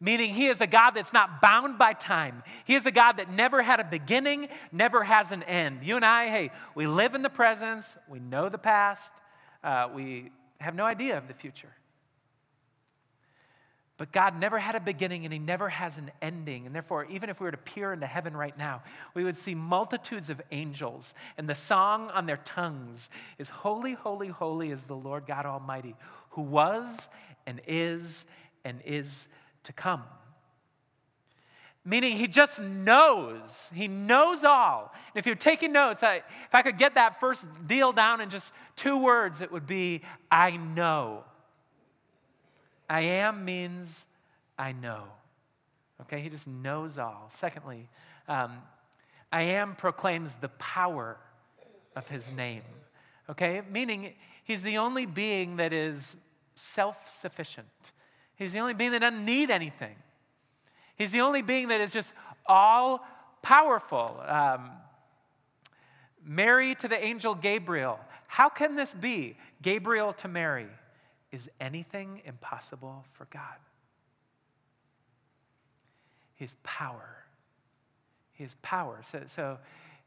Meaning, 0.03 0.35
he 0.35 0.46
is 0.46 0.62
a 0.62 0.66
God 0.66 0.92
that's 0.92 1.12
not 1.12 1.42
bound 1.42 1.76
by 1.76 1.92
time. 1.92 2.42
He 2.64 2.74
is 2.74 2.87
a 2.87 2.90
God 2.90 3.18
that 3.18 3.31
never 3.31 3.61
had 3.61 3.81
a 3.81 3.85
beginning, 3.85 4.48
never 4.72 5.05
has 5.05 5.31
an 5.31 5.42
end. 5.42 5.85
You 5.85 5.96
and 5.96 6.05
I, 6.07 6.29
hey, 6.29 6.50
we 6.74 6.87
live 6.87 7.14
in 7.14 7.20
the 7.20 7.29
presence, 7.29 7.98
we 8.09 8.18
know 8.18 8.48
the 8.48 8.57
past, 8.57 9.12
uh, 9.62 9.88
we 9.94 10.31
have 10.59 10.74
no 10.74 10.85
idea 10.87 11.18
of 11.18 11.29
the 11.29 11.35
future. 11.35 11.68
But 14.00 14.12
God 14.12 14.40
never 14.40 14.58
had 14.58 14.76
a 14.76 14.80
beginning 14.80 15.26
and 15.26 15.32
He 15.32 15.38
never 15.38 15.68
has 15.68 15.98
an 15.98 16.10
ending. 16.22 16.64
And 16.64 16.74
therefore, 16.74 17.04
even 17.10 17.28
if 17.28 17.38
we 17.38 17.44
were 17.44 17.50
to 17.50 17.58
peer 17.58 17.92
into 17.92 18.06
heaven 18.06 18.34
right 18.34 18.56
now, 18.56 18.82
we 19.12 19.24
would 19.24 19.36
see 19.36 19.54
multitudes 19.54 20.30
of 20.30 20.40
angels. 20.50 21.12
And 21.36 21.46
the 21.46 21.54
song 21.54 22.08
on 22.08 22.24
their 22.24 22.38
tongues 22.38 23.10
is 23.36 23.50
Holy, 23.50 23.92
Holy, 23.92 24.28
Holy 24.28 24.70
is 24.70 24.84
the 24.84 24.96
Lord 24.96 25.26
God 25.26 25.44
Almighty, 25.44 25.96
who 26.30 26.40
was 26.40 27.10
and 27.46 27.60
is 27.66 28.24
and 28.64 28.80
is 28.86 29.26
to 29.64 29.74
come. 29.74 30.04
Meaning, 31.84 32.16
he 32.16 32.26
just 32.26 32.58
knows. 32.58 33.68
He 33.74 33.86
knows 33.86 34.44
all. 34.44 34.94
And 35.14 35.18
if 35.18 35.26
you're 35.26 35.34
taking 35.34 35.72
notes, 35.72 36.02
I, 36.02 36.22
if 36.46 36.54
I 36.54 36.62
could 36.62 36.78
get 36.78 36.94
that 36.94 37.20
first 37.20 37.44
deal 37.66 37.92
down 37.92 38.22
in 38.22 38.30
just 38.30 38.50
two 38.76 38.96
words, 38.96 39.42
it 39.42 39.52
would 39.52 39.66
be 39.66 40.00
I 40.30 40.56
know. 40.56 41.24
I 42.90 43.03
am 43.03 43.44
means 43.44 44.05
I 44.59 44.72
know. 44.72 45.05
Okay, 46.03 46.20
he 46.20 46.29
just 46.29 46.48
knows 46.48 46.98
all. 46.98 47.31
Secondly, 47.33 47.88
um, 48.26 48.59
I 49.33 49.42
am 49.42 49.76
proclaims 49.76 50.35
the 50.35 50.48
power 50.48 51.16
of 51.94 52.09
his 52.09 52.33
name. 52.33 52.62
Okay, 53.31 53.62
meaning 53.70 54.14
he's 54.42 54.62
the 54.62 54.79
only 54.79 55.07
being 55.07 55.57
that 55.57 55.72
is 55.72 56.16
self 56.57 57.09
sufficient. 57.09 57.68
He's 58.35 58.53
the 58.53 58.59
only 58.59 58.74
being 58.74 58.90
that 58.90 59.03
doesn't 59.03 59.24
need 59.24 59.50
anything. 59.50 59.94
He's 60.96 61.12
the 61.12 61.20
only 61.20 61.42
being 61.42 61.68
that 61.68 61.81
is 61.81 61.92
just 61.92 62.12
all 62.44 63.07
powerful. 63.40 64.20
Um, 64.26 64.72
Mary 66.24 66.74
to 66.74 66.88
the 66.88 67.03
angel 67.03 67.37
Gabriel. 67.37 68.00
How 68.26 68.48
can 68.48 68.74
this 68.74 68.94
be? 68.94 69.37
Gabriel 69.62 70.12
to 70.14 70.29
Mary. 70.29 70.66
Is 71.32 71.48
anything 71.60 72.22
impossible 72.24 73.04
for 73.12 73.26
God? 73.32 73.56
His 76.34 76.56
power. 76.62 77.24
His 78.32 78.54
power. 78.62 79.02
So, 79.10 79.22
so 79.26 79.58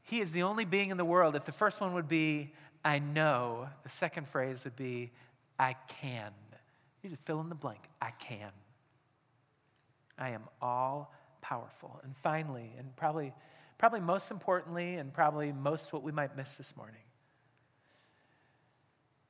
he 0.01 0.19
is 0.19 0.31
the 0.31 0.43
only 0.43 0.65
being 0.65 0.89
in 0.89 0.97
the 0.97 1.05
world. 1.05 1.36
If 1.36 1.45
the 1.45 1.51
first 1.51 1.79
one 1.79 1.93
would 1.93 2.09
be, 2.09 2.51
I 2.83 2.99
know, 2.99 3.67
the 3.83 3.89
second 3.89 4.27
phrase 4.27 4.65
would 4.65 4.75
be, 4.75 5.12
I 5.57 5.75
can. 6.01 6.31
You 7.01 7.09
just 7.09 7.21
fill 7.23 7.39
in 7.41 7.49
the 7.49 7.55
blank. 7.55 7.79
I 8.01 8.12
can. 8.12 8.51
I 10.17 10.29
am 10.29 10.43
all 10.62 11.13
powerful. 11.41 11.99
And 12.03 12.15
finally, 12.23 12.71
and 12.77 12.95
probably, 12.95 13.33
probably 13.77 13.99
most 13.99 14.31
importantly, 14.31 14.95
and 14.95 15.13
probably 15.13 15.51
most 15.51 15.93
what 15.93 16.03
we 16.03 16.12
might 16.12 16.36
miss 16.36 16.51
this 16.51 16.75
morning, 16.75 17.01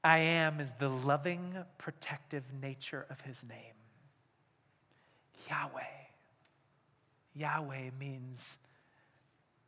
I 0.04 0.20
am 0.20 0.60
is 0.60 0.72
the 0.80 0.90
loving, 0.90 1.56
protective 1.78 2.44
nature 2.62 3.06
of 3.10 3.22
his 3.22 3.42
name. 3.48 3.74
Yahweh. 5.50 5.82
Yahweh 7.36 7.90
means 8.00 8.58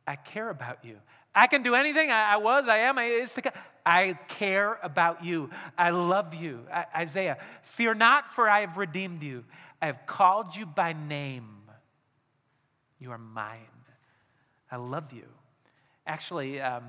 I 0.06 0.16
care 0.16 0.50
about 0.50 0.84
you. 0.84 0.96
I 1.34 1.46
can 1.46 1.62
do 1.62 1.74
anything. 1.74 2.10
I, 2.10 2.34
I 2.34 2.36
was, 2.36 2.64
I 2.68 2.78
am, 2.78 2.98
I, 2.98 3.04
it's 3.04 3.34
the, 3.34 3.52
I 3.84 4.18
care 4.28 4.78
about 4.82 5.24
you. 5.24 5.50
I 5.76 5.90
love 5.90 6.34
you. 6.34 6.60
I, 6.72 6.86
Isaiah, 6.96 7.38
fear 7.62 7.94
not, 7.94 8.34
for 8.34 8.48
I 8.48 8.60
have 8.60 8.76
redeemed 8.76 9.22
you. 9.22 9.44
I 9.80 9.86
have 9.86 10.06
called 10.06 10.54
you 10.54 10.64
by 10.64 10.92
name. 10.92 11.48
You 12.98 13.10
are 13.12 13.18
mine. 13.18 13.60
I 14.70 14.76
love 14.76 15.12
you. 15.12 15.26
Actually, 16.06 16.60
um, 16.60 16.84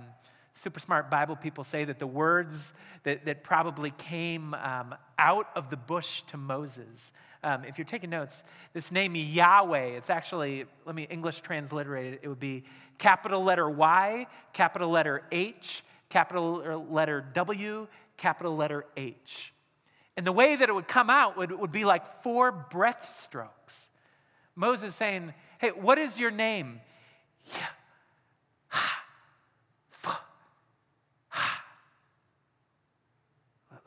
super 0.57 0.79
smart 0.79 1.09
Bible 1.09 1.35
people 1.35 1.63
say 1.63 1.85
that 1.85 1.99
the 1.99 2.07
words 2.07 2.73
that, 3.03 3.25
that 3.25 3.43
probably 3.43 3.91
came 3.91 4.53
um, 4.55 4.95
out 5.19 5.47
of 5.55 5.69
the 5.69 5.77
bush 5.77 6.23
to 6.23 6.37
Moses, 6.37 7.11
um, 7.43 7.63
if 7.63 7.77
you're 7.77 7.85
taking 7.85 8.09
notes, 8.09 8.43
this 8.73 8.91
name 8.91 9.15
Yahweh, 9.15 9.97
it's 9.97 10.09
actually, 10.09 10.65
let 10.85 10.95
me 10.95 11.07
English 11.09 11.41
transliterate 11.41 12.15
it, 12.15 12.19
it 12.23 12.27
would 12.27 12.39
be 12.39 12.63
capital 12.97 13.43
letter 13.43 13.69
Y, 13.69 14.25
capital 14.53 14.89
letter 14.89 15.23
H, 15.31 15.83
capital 16.09 16.85
letter 16.89 17.23
W, 17.33 17.87
capital 18.17 18.55
letter 18.55 18.85
H. 18.97 19.53
And 20.15 20.25
the 20.25 20.31
way 20.31 20.55
that 20.55 20.67
it 20.67 20.73
would 20.73 20.87
come 20.87 21.11
out 21.11 21.37
would, 21.37 21.51
would 21.51 21.71
be 21.71 21.85
like 21.85 22.23
four 22.23 22.51
breath 22.51 23.15
strokes. 23.19 23.89
Moses 24.55 24.95
saying, 24.95 25.33
Hey, 25.59 25.69
what 25.69 25.99
is 25.99 26.19
your 26.19 26.31
name? 26.31 26.81
Yeah. 27.45 27.67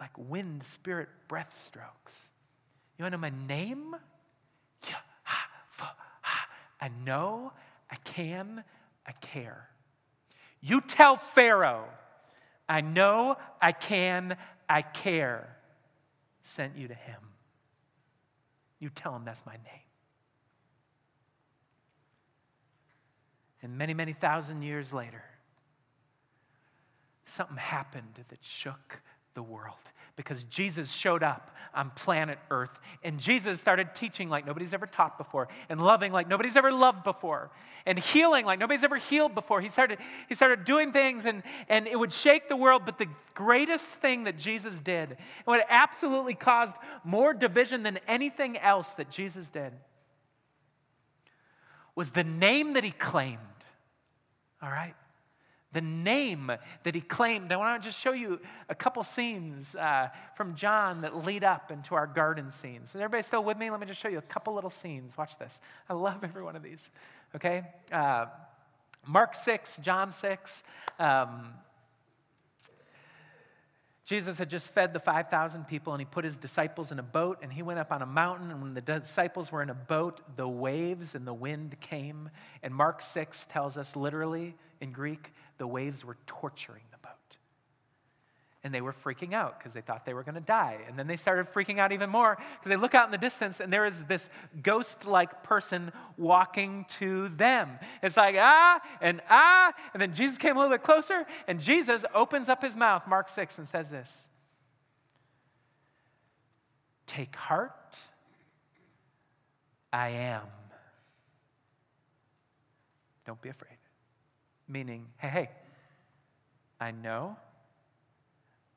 like 0.00 0.09
wind, 0.28 0.64
spirit, 0.64 1.08
breath 1.28 1.58
strokes. 1.60 2.14
You 2.98 3.04
want 3.04 3.12
to 3.12 3.16
know 3.16 3.20
my 3.20 3.32
name? 3.46 3.96
I 6.80 6.88
know, 7.04 7.52
I 7.90 7.96
can, 7.96 8.64
I 9.06 9.12
care. 9.12 9.68
You 10.60 10.80
tell 10.80 11.16
Pharaoh, 11.16 11.88
I 12.68 12.80
know, 12.80 13.36
I 13.60 13.72
can, 13.72 14.36
I 14.68 14.82
care. 14.82 15.56
Sent 16.42 16.76
you 16.76 16.88
to 16.88 16.94
him. 16.94 17.20
You 18.78 18.88
tell 18.88 19.14
him 19.14 19.24
that's 19.24 19.44
my 19.44 19.52
name. 19.52 19.86
And 23.62 23.76
many, 23.76 23.92
many 23.92 24.14
thousand 24.14 24.62
years 24.62 24.90
later, 24.90 25.22
something 27.26 27.58
happened 27.58 28.24
that 28.28 28.38
shook 28.42 29.00
the 29.40 29.52
world 29.52 29.78
because 30.16 30.42
Jesus 30.44 30.92
showed 30.92 31.22
up 31.22 31.56
on 31.72 31.88
planet 31.90 32.38
Earth. 32.50 32.78
And 33.02 33.18
Jesus 33.18 33.58
started 33.58 33.94
teaching 33.94 34.28
like 34.28 34.46
nobody's 34.46 34.74
ever 34.74 34.84
taught 34.86 35.16
before, 35.16 35.48
and 35.70 35.80
loving 35.80 36.12
like 36.12 36.28
nobody's 36.28 36.58
ever 36.58 36.70
loved 36.70 37.04
before, 37.04 37.50
and 37.86 37.98
healing 37.98 38.44
like 38.44 38.58
nobody's 38.58 38.84
ever 38.84 38.98
healed 38.98 39.34
before. 39.34 39.62
He 39.62 39.70
started, 39.70 39.98
he 40.28 40.34
started 40.34 40.66
doing 40.66 40.92
things, 40.92 41.24
and, 41.24 41.42
and 41.70 41.86
it 41.86 41.98
would 41.98 42.12
shake 42.12 42.48
the 42.48 42.56
world. 42.56 42.82
But 42.84 42.98
the 42.98 43.06
greatest 43.32 43.86
thing 43.86 44.24
that 44.24 44.36
Jesus 44.36 44.76
did, 44.76 45.16
what 45.46 45.64
absolutely 45.70 46.34
caused 46.34 46.74
more 47.02 47.32
division 47.32 47.82
than 47.82 47.98
anything 48.06 48.58
else 48.58 48.88
that 48.94 49.10
Jesus 49.10 49.46
did, 49.46 49.72
was 51.94 52.10
the 52.10 52.24
name 52.24 52.74
that 52.74 52.84
he 52.84 52.90
claimed. 52.90 53.38
All 54.62 54.70
right? 54.70 54.94
The 55.72 55.80
name 55.80 56.50
that 56.82 56.94
he 56.94 57.00
claimed. 57.00 57.52
I 57.52 57.56
want 57.56 57.82
to 57.82 57.88
just 57.88 57.98
show 57.98 58.12
you 58.12 58.40
a 58.68 58.74
couple 58.74 59.04
scenes 59.04 59.74
uh, 59.74 60.08
from 60.36 60.54
John 60.54 61.02
that 61.02 61.24
lead 61.24 61.44
up 61.44 61.70
into 61.70 61.94
our 61.94 62.06
garden 62.06 62.50
scenes. 62.50 62.90
Is 62.90 62.96
everybody 62.96 63.22
still 63.22 63.44
with 63.44 63.56
me? 63.56 63.70
Let 63.70 63.80
me 63.80 63.86
just 63.86 64.00
show 64.00 64.08
you 64.08 64.18
a 64.18 64.22
couple 64.22 64.54
little 64.54 64.70
scenes. 64.70 65.16
Watch 65.16 65.38
this. 65.38 65.60
I 65.88 65.94
love 65.94 66.24
every 66.24 66.42
one 66.42 66.56
of 66.56 66.62
these. 66.62 66.90
Okay? 67.36 67.62
Uh, 67.92 68.26
Mark 69.06 69.34
6, 69.34 69.78
John 69.78 70.12
6. 70.12 70.62
Um, 70.98 71.54
Jesus 74.10 74.38
had 74.38 74.50
just 74.50 74.74
fed 74.74 74.92
the 74.92 74.98
5,000 74.98 75.68
people 75.68 75.92
and 75.92 76.00
he 76.00 76.04
put 76.04 76.24
his 76.24 76.36
disciples 76.36 76.90
in 76.90 76.98
a 76.98 77.02
boat 77.02 77.38
and 77.42 77.52
he 77.52 77.62
went 77.62 77.78
up 77.78 77.92
on 77.92 78.02
a 78.02 78.06
mountain. 78.06 78.50
And 78.50 78.60
when 78.60 78.74
the 78.74 78.80
disciples 78.80 79.52
were 79.52 79.62
in 79.62 79.70
a 79.70 79.74
boat, 79.74 80.20
the 80.34 80.48
waves 80.48 81.14
and 81.14 81.24
the 81.24 81.32
wind 81.32 81.76
came. 81.78 82.28
And 82.60 82.74
Mark 82.74 83.02
6 83.02 83.46
tells 83.48 83.78
us 83.78 83.94
literally 83.94 84.56
in 84.80 84.90
Greek, 84.90 85.32
the 85.58 85.66
waves 85.68 86.04
were 86.04 86.16
torturing 86.26 86.82
the 86.90 86.96
boat. 86.98 86.99
And 88.62 88.74
they 88.74 88.82
were 88.82 88.92
freaking 88.92 89.32
out 89.32 89.58
because 89.58 89.72
they 89.72 89.80
thought 89.80 90.04
they 90.04 90.12
were 90.12 90.22
going 90.22 90.34
to 90.34 90.40
die. 90.40 90.78
And 90.86 90.98
then 90.98 91.06
they 91.06 91.16
started 91.16 91.48
freaking 91.48 91.78
out 91.78 91.92
even 91.92 92.10
more 92.10 92.36
because 92.36 92.68
they 92.68 92.76
look 92.76 92.94
out 92.94 93.06
in 93.06 93.10
the 93.10 93.18
distance 93.18 93.58
and 93.58 93.72
there 93.72 93.86
is 93.86 94.04
this 94.04 94.28
ghost 94.62 95.06
like 95.06 95.42
person 95.42 95.92
walking 96.18 96.84
to 96.98 97.28
them. 97.30 97.78
It's 98.02 98.18
like, 98.18 98.36
ah, 98.38 98.80
and 99.00 99.22
ah. 99.30 99.72
And 99.94 100.02
then 100.02 100.12
Jesus 100.12 100.36
came 100.36 100.56
a 100.56 100.60
little 100.60 100.74
bit 100.74 100.82
closer 100.82 101.24
and 101.48 101.58
Jesus 101.58 102.04
opens 102.14 102.50
up 102.50 102.62
his 102.62 102.76
mouth, 102.76 103.06
Mark 103.06 103.28
6, 103.28 103.58
and 103.58 103.68
says 103.68 103.88
this 103.88 104.26
Take 107.06 107.34
heart, 107.34 107.96
I 109.90 110.10
am. 110.10 110.42
Don't 113.24 113.40
be 113.40 113.48
afraid 113.48 113.76
meaning, 114.70 115.06
hey, 115.18 115.28
hey, 115.28 115.50
I 116.80 116.92
know, 116.92 117.36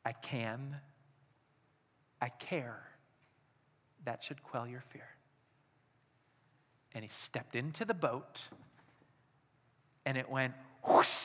I 0.05 0.11
can, 0.11 0.77
I 2.21 2.29
care. 2.29 2.81
That 4.05 4.23
should 4.23 4.43
quell 4.43 4.67
your 4.67 4.81
fear. 4.81 5.07
And 6.93 7.03
he 7.03 7.09
stepped 7.09 7.55
into 7.55 7.85
the 7.85 7.93
boat, 7.93 8.41
and 10.05 10.17
it 10.17 10.29
went 10.29 10.53
whoosh, 10.87 11.15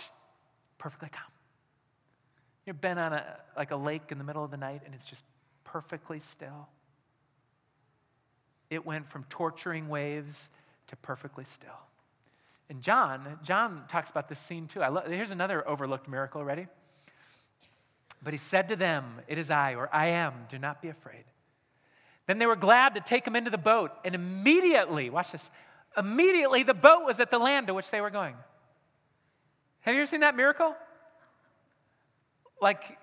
perfectly 0.79 1.09
calm. 1.11 1.31
You've 2.65 2.81
been 2.81 2.99
on 2.99 3.13
a, 3.13 3.25
like 3.57 3.71
a 3.71 3.77
lake 3.77 4.11
in 4.11 4.19
the 4.19 4.25
middle 4.25 4.45
of 4.45 4.51
the 4.51 4.57
night, 4.57 4.83
and 4.85 4.95
it's 4.95 5.07
just 5.07 5.25
perfectly 5.65 6.21
still. 6.21 6.69
It 8.71 8.85
went 8.85 9.11
from 9.11 9.25
torturing 9.25 9.89
waves 9.89 10.49
to 10.89 10.97
perfectly 10.97 11.45
still. 11.45 11.81
And 12.71 12.83
John, 12.83 13.39
John 13.43 13.85
talks 13.89 14.11
about 14.11 14.29
this 14.29 14.39
scene 14.39 14.67
too. 14.67 14.81
Love, 14.81 15.07
here's 15.07 15.31
another 15.31 15.67
overlooked 15.67 16.09
miracle. 16.09 16.45
Ready? 16.45 16.67
But 18.23 18.35
he 18.35 18.39
said 18.39 18.69
to 18.69 18.77
them, 18.77 19.21
It 19.29 19.39
is 19.39 19.51
I, 19.51 19.75
or 19.75 19.89
I 19.93 20.09
am, 20.09 20.35
do 20.49 20.59
not 20.59 20.83
be 20.83 20.89
afraid. 20.89 21.25
Then 22.27 22.39
they 22.39 22.47
were 22.47 22.57
glad 22.57 22.95
to 22.95 23.01
take 23.01 23.27
him 23.27 23.37
into 23.37 23.51
the 23.51 23.59
boat, 23.59 23.91
and 24.05 24.15
immediately, 24.15 25.09
watch 25.09 25.33
this, 25.33 25.49
immediately 25.97 26.63
the 26.63 26.75
boat 26.75 27.05
was 27.07 27.21
at 27.21 27.31
the 27.31 27.39
land 27.39 27.69
to 27.69 27.75
which 27.75 27.91
they 27.91 28.01
were 28.01 28.11
going. 28.11 28.35
Have 29.81 29.95
you 29.95 30.03
ever 30.03 30.07
seen 30.07 30.21
that 30.21 30.37
miracle? 30.37 30.75
Like, 32.61 32.99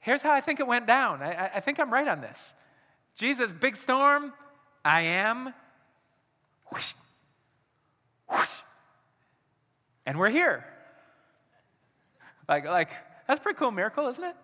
here's 0.00 0.22
how 0.22 0.32
I 0.32 0.40
think 0.40 0.60
it 0.60 0.66
went 0.66 0.86
down. 0.86 1.22
I, 1.22 1.52
I 1.56 1.60
think 1.60 1.78
I'm 1.78 1.92
right 1.92 2.08
on 2.08 2.20
this. 2.20 2.54
Jesus, 3.14 3.52
big 3.52 3.76
storm, 3.76 4.32
I 4.84 5.02
am. 5.02 5.54
Whoosh, 6.72 6.94
whoosh, 8.28 8.62
and 10.06 10.18
we're 10.18 10.30
here. 10.30 10.64
Like, 12.48 12.64
like 12.64 12.88
that's 13.28 13.38
a 13.38 13.42
pretty 13.42 13.58
cool 13.58 13.70
miracle, 13.70 14.08
isn't 14.08 14.24
it? 14.24 14.34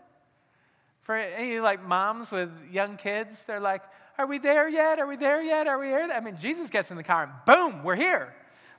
For 1.03 1.17
any 1.17 1.61
like 1.61 1.83
moms 1.83 2.31
with 2.31 2.51
young 2.71 2.97
kids, 2.97 3.43
they're 3.47 3.61
like, 3.61 3.83
"Are 4.19 4.27
we 4.27 4.39
there 4.39 4.69
yet? 4.69 4.99
Are 4.99 5.07
we 5.07 5.17
there 5.17 5.43
yet? 5.43 5.67
Are 5.67 5.79
we 5.79 5.87
here?" 5.87 6.09
I 6.13 6.21
mean, 6.21 6.37
Jesus 6.37 6.71
gets 6.71 6.91
in 6.91 6.97
the 6.97 7.03
car 7.03 7.25
and 7.25 7.33
boom, 7.47 7.83
we're 7.85 7.97
here. 7.97 8.35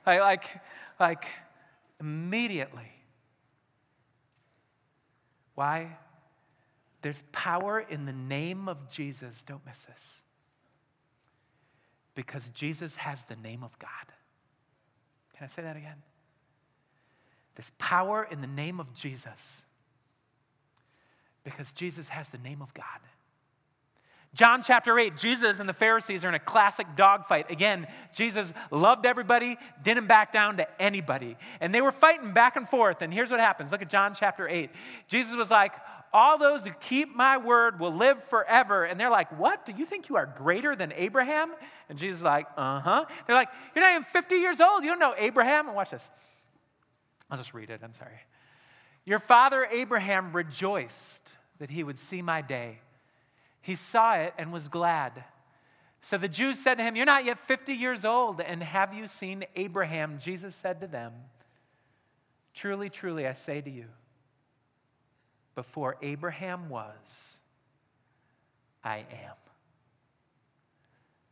Like, 0.06 0.20
like, 0.20 0.44
like 0.98 1.26
immediately. 2.00 2.90
Why? 5.54 5.98
There's 7.02 7.22
power 7.32 7.80
in 7.80 8.06
the 8.06 8.12
name 8.12 8.68
of 8.68 8.88
Jesus. 8.88 9.42
Don't 9.42 9.64
miss 9.66 9.78
this. 9.82 10.22
Because 12.14 12.48
Jesus 12.50 12.96
has 12.96 13.20
the 13.22 13.36
name 13.36 13.64
of 13.64 13.76
God. 13.78 13.90
Can 15.36 15.44
I 15.44 15.46
say 15.48 15.62
that 15.62 15.76
again? 15.76 16.02
There's 17.54 17.70
power 17.78 18.26
in 18.30 18.40
the 18.40 18.46
name 18.46 18.80
of 18.80 18.94
Jesus 18.94 19.62
because 21.44 21.72
Jesus 21.72 22.08
has 22.08 22.28
the 22.28 22.38
name 22.38 22.62
of 22.62 22.72
God. 22.74 22.84
John 24.34 24.62
chapter 24.62 24.98
8, 24.98 25.18
Jesus 25.18 25.60
and 25.60 25.68
the 25.68 25.74
Pharisees 25.74 26.24
are 26.24 26.28
in 26.28 26.34
a 26.34 26.40
classic 26.40 26.86
dogfight. 26.96 27.50
Again, 27.50 27.86
Jesus 28.14 28.50
loved 28.70 29.04
everybody, 29.04 29.58
didn't 29.82 30.06
back 30.06 30.32
down 30.32 30.56
to 30.56 30.82
anybody. 30.82 31.36
And 31.60 31.74
they 31.74 31.82
were 31.82 31.92
fighting 31.92 32.32
back 32.32 32.56
and 32.56 32.66
forth. 32.66 33.02
And 33.02 33.12
here's 33.12 33.30
what 33.30 33.40
happens 33.40 33.72
look 33.72 33.82
at 33.82 33.90
John 33.90 34.14
chapter 34.14 34.48
8. 34.48 34.70
Jesus 35.06 35.34
was 35.34 35.50
like, 35.50 35.74
All 36.14 36.38
those 36.38 36.64
who 36.64 36.70
keep 36.80 37.14
my 37.14 37.36
word 37.36 37.78
will 37.78 37.94
live 37.94 38.24
forever. 38.30 38.84
And 38.84 38.98
they're 38.98 39.10
like, 39.10 39.38
What? 39.38 39.66
Do 39.66 39.72
you 39.76 39.84
think 39.84 40.08
you 40.08 40.16
are 40.16 40.32
greater 40.38 40.74
than 40.74 40.94
Abraham? 40.96 41.52
And 41.90 41.98
Jesus 41.98 42.18
is 42.18 42.24
like, 42.24 42.46
Uh 42.56 42.80
huh. 42.80 43.04
They're 43.26 43.36
like, 43.36 43.48
You're 43.74 43.84
not 43.84 43.92
even 43.92 44.04
50 44.04 44.36
years 44.36 44.62
old. 44.62 44.82
You 44.82 44.88
don't 44.88 44.98
know 44.98 45.14
Abraham. 45.18 45.66
And 45.66 45.76
watch 45.76 45.90
this. 45.90 46.08
I'll 47.30 47.36
just 47.36 47.52
read 47.52 47.68
it, 47.68 47.80
I'm 47.84 47.94
sorry. 47.94 48.18
Your 49.04 49.18
father 49.18 49.66
Abraham 49.70 50.32
rejoiced 50.32 51.30
that 51.58 51.70
he 51.70 51.82
would 51.82 51.98
see 51.98 52.22
my 52.22 52.40
day. 52.40 52.78
He 53.60 53.76
saw 53.76 54.14
it 54.14 54.34
and 54.38 54.52
was 54.52 54.68
glad. 54.68 55.24
So 56.02 56.18
the 56.18 56.28
Jews 56.28 56.58
said 56.58 56.76
to 56.78 56.84
him, 56.84 56.96
You're 56.96 57.06
not 57.06 57.24
yet 57.24 57.38
50 57.46 57.72
years 57.72 58.04
old, 58.04 58.40
and 58.40 58.62
have 58.62 58.92
you 58.92 59.06
seen 59.06 59.44
Abraham? 59.54 60.18
Jesus 60.18 60.54
said 60.54 60.80
to 60.80 60.86
them, 60.86 61.12
Truly, 62.54 62.90
truly, 62.90 63.26
I 63.26 63.32
say 63.32 63.60
to 63.60 63.70
you, 63.70 63.86
before 65.54 65.96
Abraham 66.02 66.68
was, 66.68 67.38
I 68.82 68.98
am. 68.98 69.36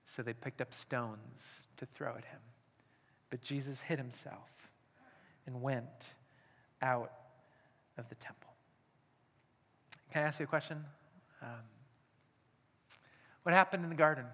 So 0.06 0.22
they 0.22 0.32
picked 0.32 0.60
up 0.60 0.72
stones 0.72 1.62
to 1.78 1.86
throw 1.86 2.10
at 2.10 2.24
him. 2.24 2.40
But 3.30 3.42
Jesus 3.42 3.80
hid 3.80 3.98
himself 3.98 4.50
and 5.46 5.62
went 5.62 6.14
out 6.82 7.12
of 8.00 8.08
the 8.08 8.16
temple. 8.16 8.50
Can 10.12 10.24
I 10.24 10.26
ask 10.26 10.40
you 10.40 10.44
a 10.44 10.48
question? 10.48 10.84
Um, 11.42 11.48
what 13.44 13.54
happened 13.54 13.84
in 13.84 13.90
the 13.90 13.96
garden? 13.96 14.24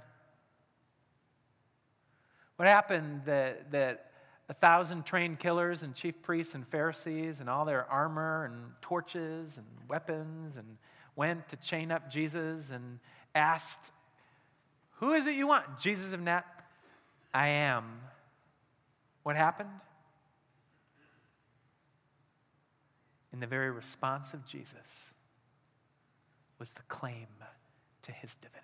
What 2.56 2.66
happened 2.66 3.22
that, 3.26 3.70
that 3.72 4.12
a 4.48 4.54
thousand 4.54 5.04
trained 5.04 5.38
killers 5.38 5.82
and 5.82 5.94
chief 5.94 6.22
priests 6.22 6.54
and 6.54 6.66
Pharisees 6.66 7.40
and 7.40 7.50
all 7.50 7.64
their 7.64 7.90
armor 7.90 8.44
and 8.46 8.72
torches 8.80 9.56
and 9.56 9.66
weapons 9.88 10.56
and 10.56 10.78
went 11.14 11.48
to 11.48 11.56
chain 11.56 11.90
up 11.90 12.10
Jesus 12.10 12.70
and 12.70 12.98
asked, 13.34 13.90
Who 15.00 15.12
is 15.12 15.26
it 15.26 15.34
you 15.34 15.46
want? 15.46 15.78
Jesus 15.78 16.12
of 16.12 16.20
Nat? 16.20 16.44
I 17.34 17.48
am. 17.48 18.00
What 19.22 19.36
happened? 19.36 19.70
In 23.36 23.40
the 23.40 23.46
very 23.46 23.70
response 23.70 24.32
of 24.32 24.46
Jesus 24.46 25.12
was 26.58 26.70
the 26.70 26.80
claim 26.88 27.26
to 28.00 28.10
his 28.10 28.34
divinity. 28.36 28.62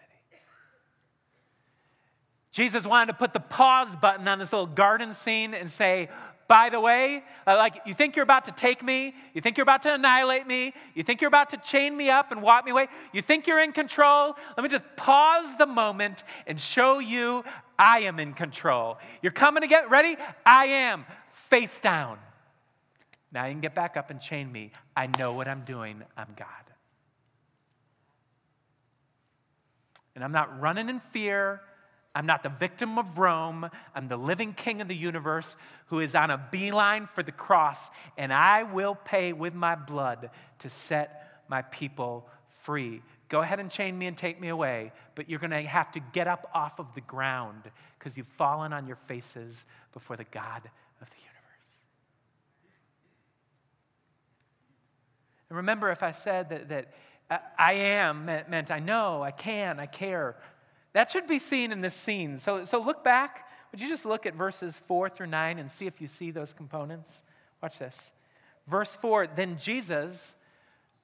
Jesus 2.53 2.87
wanted 2.87 3.09
to 3.09 3.19
put 3.19 3.35
the 3.35 3.41
pause 3.41 3.95
button 3.97 4.27
on 4.29 4.39
this 4.39 4.51
little 4.51 4.67
garden 4.67 5.13
scene 5.13 5.53
and 5.53 5.71
say, 5.71 6.09
by 6.49 6.71
the 6.71 6.81
way, 6.81 7.23
uh, 7.47 7.57
like 7.59 7.83
you 7.85 7.93
think 7.93 8.17
you're 8.17 8.23
about 8.23 8.47
to 8.47 8.53
take 8.53 8.83
me, 8.83 9.15
you 9.35 9.43
think 9.43 9.59
you're 9.59 9.63
about 9.63 9.83
to 9.83 9.93
annihilate 9.93 10.47
me, 10.47 10.73
you 10.95 11.03
think 11.03 11.21
you're 11.21 11.29
about 11.29 11.51
to 11.51 11.59
chain 11.59 11.95
me 11.95 12.09
up 12.09 12.33
and 12.33 12.41
walk 12.41 12.65
me 12.65 12.71
away, 12.71 12.89
you 13.13 13.21
think 13.21 13.47
you're 13.47 13.61
in 13.61 13.73
control. 13.73 14.35
Let 14.57 14.63
me 14.63 14.71
just 14.71 14.85
pause 14.97 15.55
the 15.59 15.67
moment 15.67 16.23
and 16.47 16.59
show 16.59 16.99
you 16.99 17.45
I 17.79 18.01
am 18.01 18.19
in 18.19 18.33
control. 18.33 18.97
You're 19.21 19.33
coming 19.33 19.61
to 19.61 19.67
get 19.67 19.91
ready? 19.91 20.17
I 20.47 20.65
am. 20.65 21.05
Face 21.33 21.79
down. 21.79 22.17
Now 23.33 23.47
you 23.47 23.53
can 23.53 23.61
get 23.61 23.75
back 23.75 23.97
up 23.97 24.11
and 24.11 24.21
chain 24.21 24.51
me. 24.53 24.73
I 24.97 25.07
know 25.07 25.33
what 25.33 25.49
I'm 25.49 25.65
doing. 25.65 26.03
I'm 26.17 26.29
God. 26.37 26.47
And 30.15 30.23
I'm 30.23 30.33
not 30.33 30.61
running 30.61 30.89
in 30.89 31.01
fear. 31.01 31.63
I'm 32.15 32.27
not 32.27 32.43
the 32.43 32.51
victim 32.51 32.99
of 32.99 33.19
Rome. 33.19 33.69
I'm 33.95 34.09
the 34.09 34.19
living 34.19 34.53
king 34.53 34.83
of 34.83 34.89
the 34.89 34.95
universe 34.95 35.57
who 35.87 36.01
is 36.01 36.15
on 36.15 36.31
a 36.31 36.49
beeline 36.51 37.09
for 37.15 37.23
the 37.23 37.33
cross, 37.33 37.91
and 38.19 38.33
I 38.33 38.65
will 38.65 38.95
pay 38.95 39.33
with 39.33 39.55
my 39.55 39.75
blood 39.75 40.31
to 40.59 40.71
set 40.71 41.43
my 41.49 41.63
people 41.63 42.29
free. 42.63 43.03
Go 43.29 43.41
ahead 43.41 43.61
and 43.61 43.71
chain 43.71 43.99
me 43.99 44.07
and 44.07 44.17
take 44.17 44.39
me 44.41 44.49
away, 44.49 44.93
but 45.15 45.31
you're 45.31 45.39
going 45.39 45.51
to 45.51 45.63
have 45.63 45.91
to 45.93 46.01
get 46.13 46.29
up 46.29 46.51
off 46.55 46.79
of 46.79 46.95
the 46.95 47.01
ground 47.01 47.63
because 47.99 48.17
you've 48.17 48.27
fallen 48.37 48.75
on 48.75 48.87
your 48.87 48.99
faces 49.07 49.65
before 49.95 50.17
the 50.17 50.25
God 50.25 50.63
of 51.01 51.09
the 51.09 51.17
universe. 51.17 51.33
And 55.53 55.59
remember, 55.59 55.91
if 55.91 56.03
I 56.03 56.13
said 56.13 56.49
that, 56.49 56.71
that 56.71 56.87
uh, 57.29 57.37
I 57.59 57.75
am 57.75 58.25
meant 58.25 58.71
I 58.71 58.79
know, 58.79 59.23
I 59.23 59.33
can, 59.33 59.79
I 59.79 59.85
care, 59.85 60.35
that 60.95 61.11
should 61.11 61.27
be 61.27 61.39
seen 61.39 61.73
in 61.73 61.83
this 61.83 61.93
scene. 61.93 62.39
So, 62.39 62.65
so 62.65 62.81
look 62.81 63.05
back. 63.05 63.47
Would 63.71 63.83
you 63.83 63.89
just 63.91 64.07
look 64.07 64.25
at 64.25 64.35
verses 64.35 64.81
4 64.89 65.11
through 65.11 65.27
9 65.27 65.59
and 65.59 65.71
see 65.71 65.87
if 65.87 66.01
you 66.01 66.09
see 66.09 66.31
those 66.31 66.55
components? 66.55 67.21
Watch 67.63 67.79
this. 67.79 68.15
Verse 68.67 68.97
4 68.97 69.27
Then 69.27 69.59
Jesus, 69.59 70.35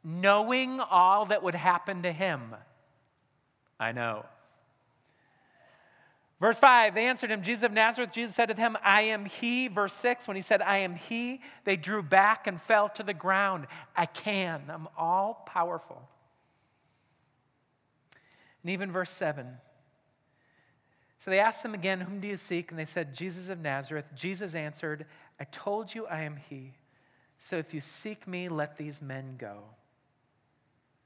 knowing 0.03 0.80
all 0.80 1.26
that 1.26 1.42
would 1.42 1.55
happen 1.55 2.01
to 2.05 2.11
him, 2.11 2.55
I 3.78 3.92
know. 3.92 4.24
Verse 6.41 6.59
5, 6.59 6.95
they 6.95 7.07
answered 7.07 7.30
him, 7.30 7.43
Jesus 7.43 7.64
of 7.64 7.72
Nazareth. 7.72 8.12
Jesus 8.12 8.36
said 8.36 8.47
to 8.47 8.55
them, 8.55 8.78
I 8.82 9.03
am 9.03 9.24
he. 9.24 9.66
Verse 9.66 9.93
6, 9.95 10.28
when 10.28 10.36
he 10.36 10.43
said, 10.43 10.62
I 10.62 10.78
am 10.78 10.95
he, 10.95 11.41
they 11.64 11.76
drew 11.76 12.01
back 12.03 12.47
and 12.47 12.62
fell 12.62 12.89
to 12.91 13.03
the 13.03 13.14
ground. 13.14 13.66
I 13.97 14.07
can. 14.07 14.62
I'm 14.68 14.86
all 14.97 15.43
powerful. 15.47 16.01
And 18.62 18.70
even 18.70 18.93
verse 18.93 19.11
7, 19.11 19.47
so 21.18 21.32
they 21.32 21.41
asked 21.41 21.64
him 21.64 21.74
again, 21.74 22.01
Whom 22.01 22.20
do 22.20 22.28
you 22.28 22.36
seek? 22.36 22.70
And 22.70 22.78
they 22.78 22.84
said, 22.84 23.14
Jesus 23.14 23.49
of 23.49 23.59
Nazareth. 23.59 24.07
Jesus 24.14 24.55
answered, 24.55 25.05
I 25.41 25.45
told 25.45 25.93
you 25.93 26.07
I 26.07 26.22
am 26.22 26.36
he. 26.49 26.74
So 27.39 27.57
if 27.57 27.74
you 27.74 27.80
seek 27.80 28.26
me, 28.26 28.49
let 28.49 28.76
these 28.76 29.03
men 29.03 29.34
go. 29.36 29.62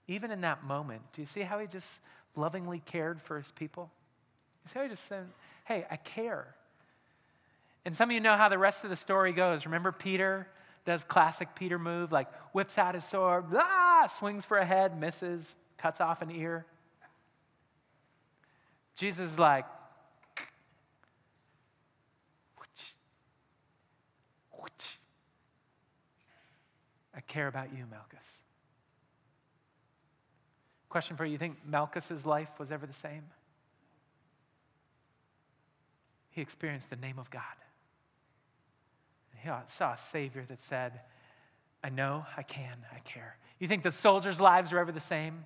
Even 0.09 0.30
in 0.30 0.43
that 0.43 0.64
moment, 0.64 1.03
do 1.14 1.22
you 1.22 1.26
see 1.26 1.41
how 1.41 1.59
he 1.59 1.66
just 1.66 2.01
lovingly 2.37 2.83
cared 2.85 3.22
for 3.22 3.39
his 3.39 3.53
people? 3.53 3.91
He 4.68 4.88
just 4.88 5.08
said, 5.08 5.26
Hey, 5.64 5.86
I 5.90 5.96
care. 5.96 6.54
And 7.84 7.96
some 7.96 8.10
of 8.10 8.14
you 8.14 8.20
know 8.20 8.36
how 8.36 8.48
the 8.48 8.58
rest 8.58 8.84
of 8.84 8.90
the 8.90 8.96
story 8.96 9.32
goes. 9.32 9.64
Remember 9.64 9.92
Peter 9.92 10.46
does 10.84 11.04
classic 11.04 11.48
Peter 11.54 11.78
move, 11.78 12.12
like 12.12 12.32
whips 12.52 12.78
out 12.78 12.94
his 12.94 13.04
sword, 13.04 13.44
ah, 13.54 14.06
swings 14.08 14.44
for 14.44 14.58
a 14.58 14.64
head, 14.64 14.98
misses, 14.98 15.54
cuts 15.78 16.00
off 16.00 16.22
an 16.22 16.30
ear. 16.30 16.66
Jesus 18.96 19.32
is 19.32 19.38
like, 19.38 19.64
I 27.14 27.20
care 27.20 27.46
about 27.46 27.72
you, 27.76 27.84
Malchus. 27.90 28.18
Question 30.88 31.16
for 31.16 31.24
you 31.24 31.32
You 31.32 31.38
think 31.38 31.56
Malchus's 31.66 32.26
life 32.26 32.50
was 32.58 32.70
ever 32.72 32.86
the 32.86 32.92
same? 32.92 33.22
He 36.33 36.41
experienced 36.41 36.91
the 36.91 36.97
name 36.97 37.18
of 37.18 37.30
God. 37.30 37.43
He 39.43 39.49
saw 39.68 39.93
a 39.93 39.99
Savior 39.99 40.45
that 40.49 40.61
said, 40.61 41.01
I 41.85 41.89
know, 41.89 42.24
I 42.37 42.43
can, 42.43 42.78
I 42.95 43.01
care. 43.01 43.37
You 43.59 43.68
think 43.68 43.83
the 43.83 43.93
soldiers' 43.93 44.41
lives 44.41 44.72
are 44.72 44.78
ever 44.78 44.93
the 44.93 45.01
same? 45.01 45.45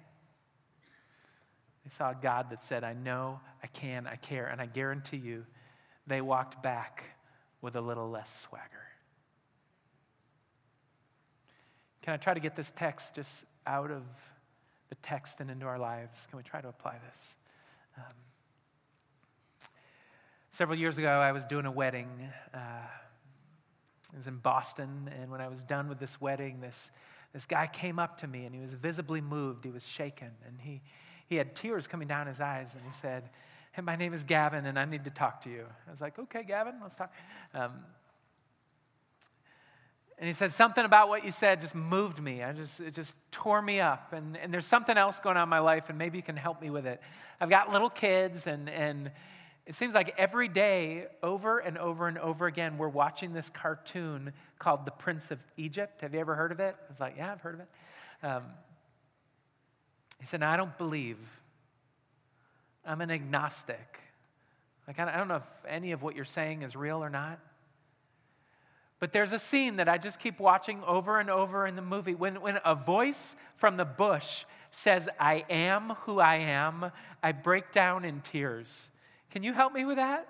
They 1.84 1.90
saw 1.90 2.10
a 2.10 2.16
God 2.20 2.50
that 2.50 2.64
said, 2.64 2.84
I 2.84 2.92
know, 2.92 3.40
I 3.62 3.68
can, 3.68 4.06
I 4.06 4.16
care. 4.16 4.46
And 4.46 4.60
I 4.60 4.66
guarantee 4.66 5.16
you, 5.16 5.44
they 6.06 6.20
walked 6.20 6.62
back 6.62 7.04
with 7.60 7.74
a 7.74 7.80
little 7.80 8.10
less 8.10 8.40
swagger. 8.40 8.64
Can 12.02 12.14
I 12.14 12.16
try 12.16 12.34
to 12.34 12.40
get 12.40 12.54
this 12.54 12.72
text 12.76 13.14
just 13.14 13.44
out 13.66 13.90
of 13.90 14.02
the 14.88 14.94
text 14.96 15.36
and 15.40 15.50
into 15.50 15.66
our 15.66 15.78
lives? 15.78 16.26
Can 16.30 16.36
we 16.36 16.42
try 16.44 16.60
to 16.60 16.68
apply 16.68 16.96
this? 17.04 17.34
Um, 17.96 18.14
several 20.56 20.78
years 20.78 20.96
ago, 20.96 21.08
I 21.08 21.32
was 21.32 21.44
doing 21.44 21.66
a 21.66 21.70
wedding. 21.70 22.08
Uh, 22.54 22.58
it 24.12 24.16
was 24.16 24.26
in 24.26 24.38
Boston, 24.38 25.10
and 25.20 25.30
when 25.30 25.42
I 25.42 25.48
was 25.48 25.62
done 25.62 25.86
with 25.86 25.98
this 25.98 26.18
wedding, 26.18 26.60
this, 26.60 26.90
this 27.34 27.44
guy 27.44 27.66
came 27.66 27.98
up 27.98 28.18
to 28.20 28.26
me 28.26 28.46
and 28.46 28.54
he 28.54 28.60
was 28.62 28.72
visibly 28.72 29.20
moved. 29.20 29.64
He 29.64 29.70
was 29.70 29.86
shaken, 29.86 30.30
and 30.46 30.58
he, 30.58 30.80
he 31.26 31.36
had 31.36 31.54
tears 31.54 31.86
coming 31.86 32.08
down 32.08 32.26
his 32.26 32.40
eyes, 32.40 32.70
and 32.72 32.82
he 32.86 32.92
said, 32.92 33.28
Hey, 33.72 33.82
my 33.82 33.96
name 33.96 34.14
is 34.14 34.24
Gavin, 34.24 34.64
and 34.64 34.78
I 34.78 34.86
need 34.86 35.04
to 35.04 35.10
talk 35.10 35.42
to 35.42 35.50
you. 35.50 35.66
I 35.86 35.90
was 35.90 36.00
like, 36.00 36.18
Okay, 36.18 36.42
Gavin, 36.42 36.76
let's 36.82 36.94
talk. 36.94 37.12
Um, 37.52 37.72
and 40.18 40.26
he 40.26 40.32
said, 40.32 40.54
Something 40.54 40.86
about 40.86 41.10
what 41.10 41.22
you 41.22 41.32
said 41.32 41.60
just 41.60 41.74
moved 41.74 42.18
me. 42.18 42.42
I 42.42 42.52
just, 42.52 42.80
it 42.80 42.94
just 42.94 43.14
tore 43.30 43.60
me 43.60 43.80
up. 43.80 44.14
And, 44.14 44.38
and 44.38 44.54
there's 44.54 44.66
something 44.66 44.96
else 44.96 45.20
going 45.20 45.36
on 45.36 45.42
in 45.42 45.48
my 45.50 45.58
life, 45.58 45.90
and 45.90 45.98
maybe 45.98 46.16
you 46.16 46.22
can 46.22 46.36
help 46.36 46.62
me 46.62 46.70
with 46.70 46.86
it. 46.86 47.02
I've 47.42 47.50
got 47.50 47.70
little 47.70 47.90
kids, 47.90 48.46
and, 48.46 48.70
and 48.70 49.10
it 49.66 49.74
seems 49.74 49.94
like 49.94 50.14
every 50.16 50.46
day, 50.46 51.06
over 51.22 51.58
and 51.58 51.76
over 51.76 52.06
and 52.06 52.18
over 52.18 52.46
again, 52.46 52.78
we're 52.78 52.88
watching 52.88 53.32
this 53.32 53.50
cartoon 53.50 54.32
called 54.60 54.84
The 54.84 54.92
Prince 54.92 55.32
of 55.32 55.40
Egypt. 55.56 56.02
Have 56.02 56.14
you 56.14 56.20
ever 56.20 56.36
heard 56.36 56.52
of 56.52 56.60
it? 56.60 56.76
I 56.78 56.92
was 56.92 57.00
like, 57.00 57.16
Yeah, 57.16 57.32
I've 57.32 57.40
heard 57.40 57.54
of 57.54 57.60
it. 57.60 57.68
Um, 58.22 58.42
he 60.20 60.26
said, 60.26 60.42
I 60.42 60.56
don't 60.56 60.76
believe. 60.78 61.18
I'm 62.84 63.00
an 63.00 63.10
agnostic. 63.10 64.00
Like, 64.86 65.00
I 65.00 65.16
don't 65.16 65.26
know 65.26 65.36
if 65.36 65.42
any 65.68 65.90
of 65.90 66.02
what 66.02 66.14
you're 66.14 66.24
saying 66.24 66.62
is 66.62 66.76
real 66.76 67.02
or 67.02 67.10
not. 67.10 67.40
But 68.98 69.12
there's 69.12 69.32
a 69.32 69.38
scene 69.38 69.76
that 69.76 69.88
I 69.88 69.98
just 69.98 70.20
keep 70.20 70.38
watching 70.38 70.82
over 70.86 71.18
and 71.18 71.28
over 71.28 71.66
in 71.66 71.76
the 71.76 71.82
movie 71.82 72.14
when, 72.14 72.40
when 72.40 72.60
a 72.64 72.74
voice 72.74 73.34
from 73.56 73.76
the 73.76 73.84
bush 73.84 74.44
says, 74.70 75.08
I 75.18 75.44
am 75.50 75.90
who 76.02 76.18
I 76.18 76.36
am, 76.36 76.92
I 77.22 77.32
break 77.32 77.72
down 77.72 78.04
in 78.04 78.20
tears. 78.20 78.90
Can 79.30 79.42
you 79.42 79.52
help 79.52 79.72
me 79.72 79.84
with 79.84 79.96
that? 79.96 80.28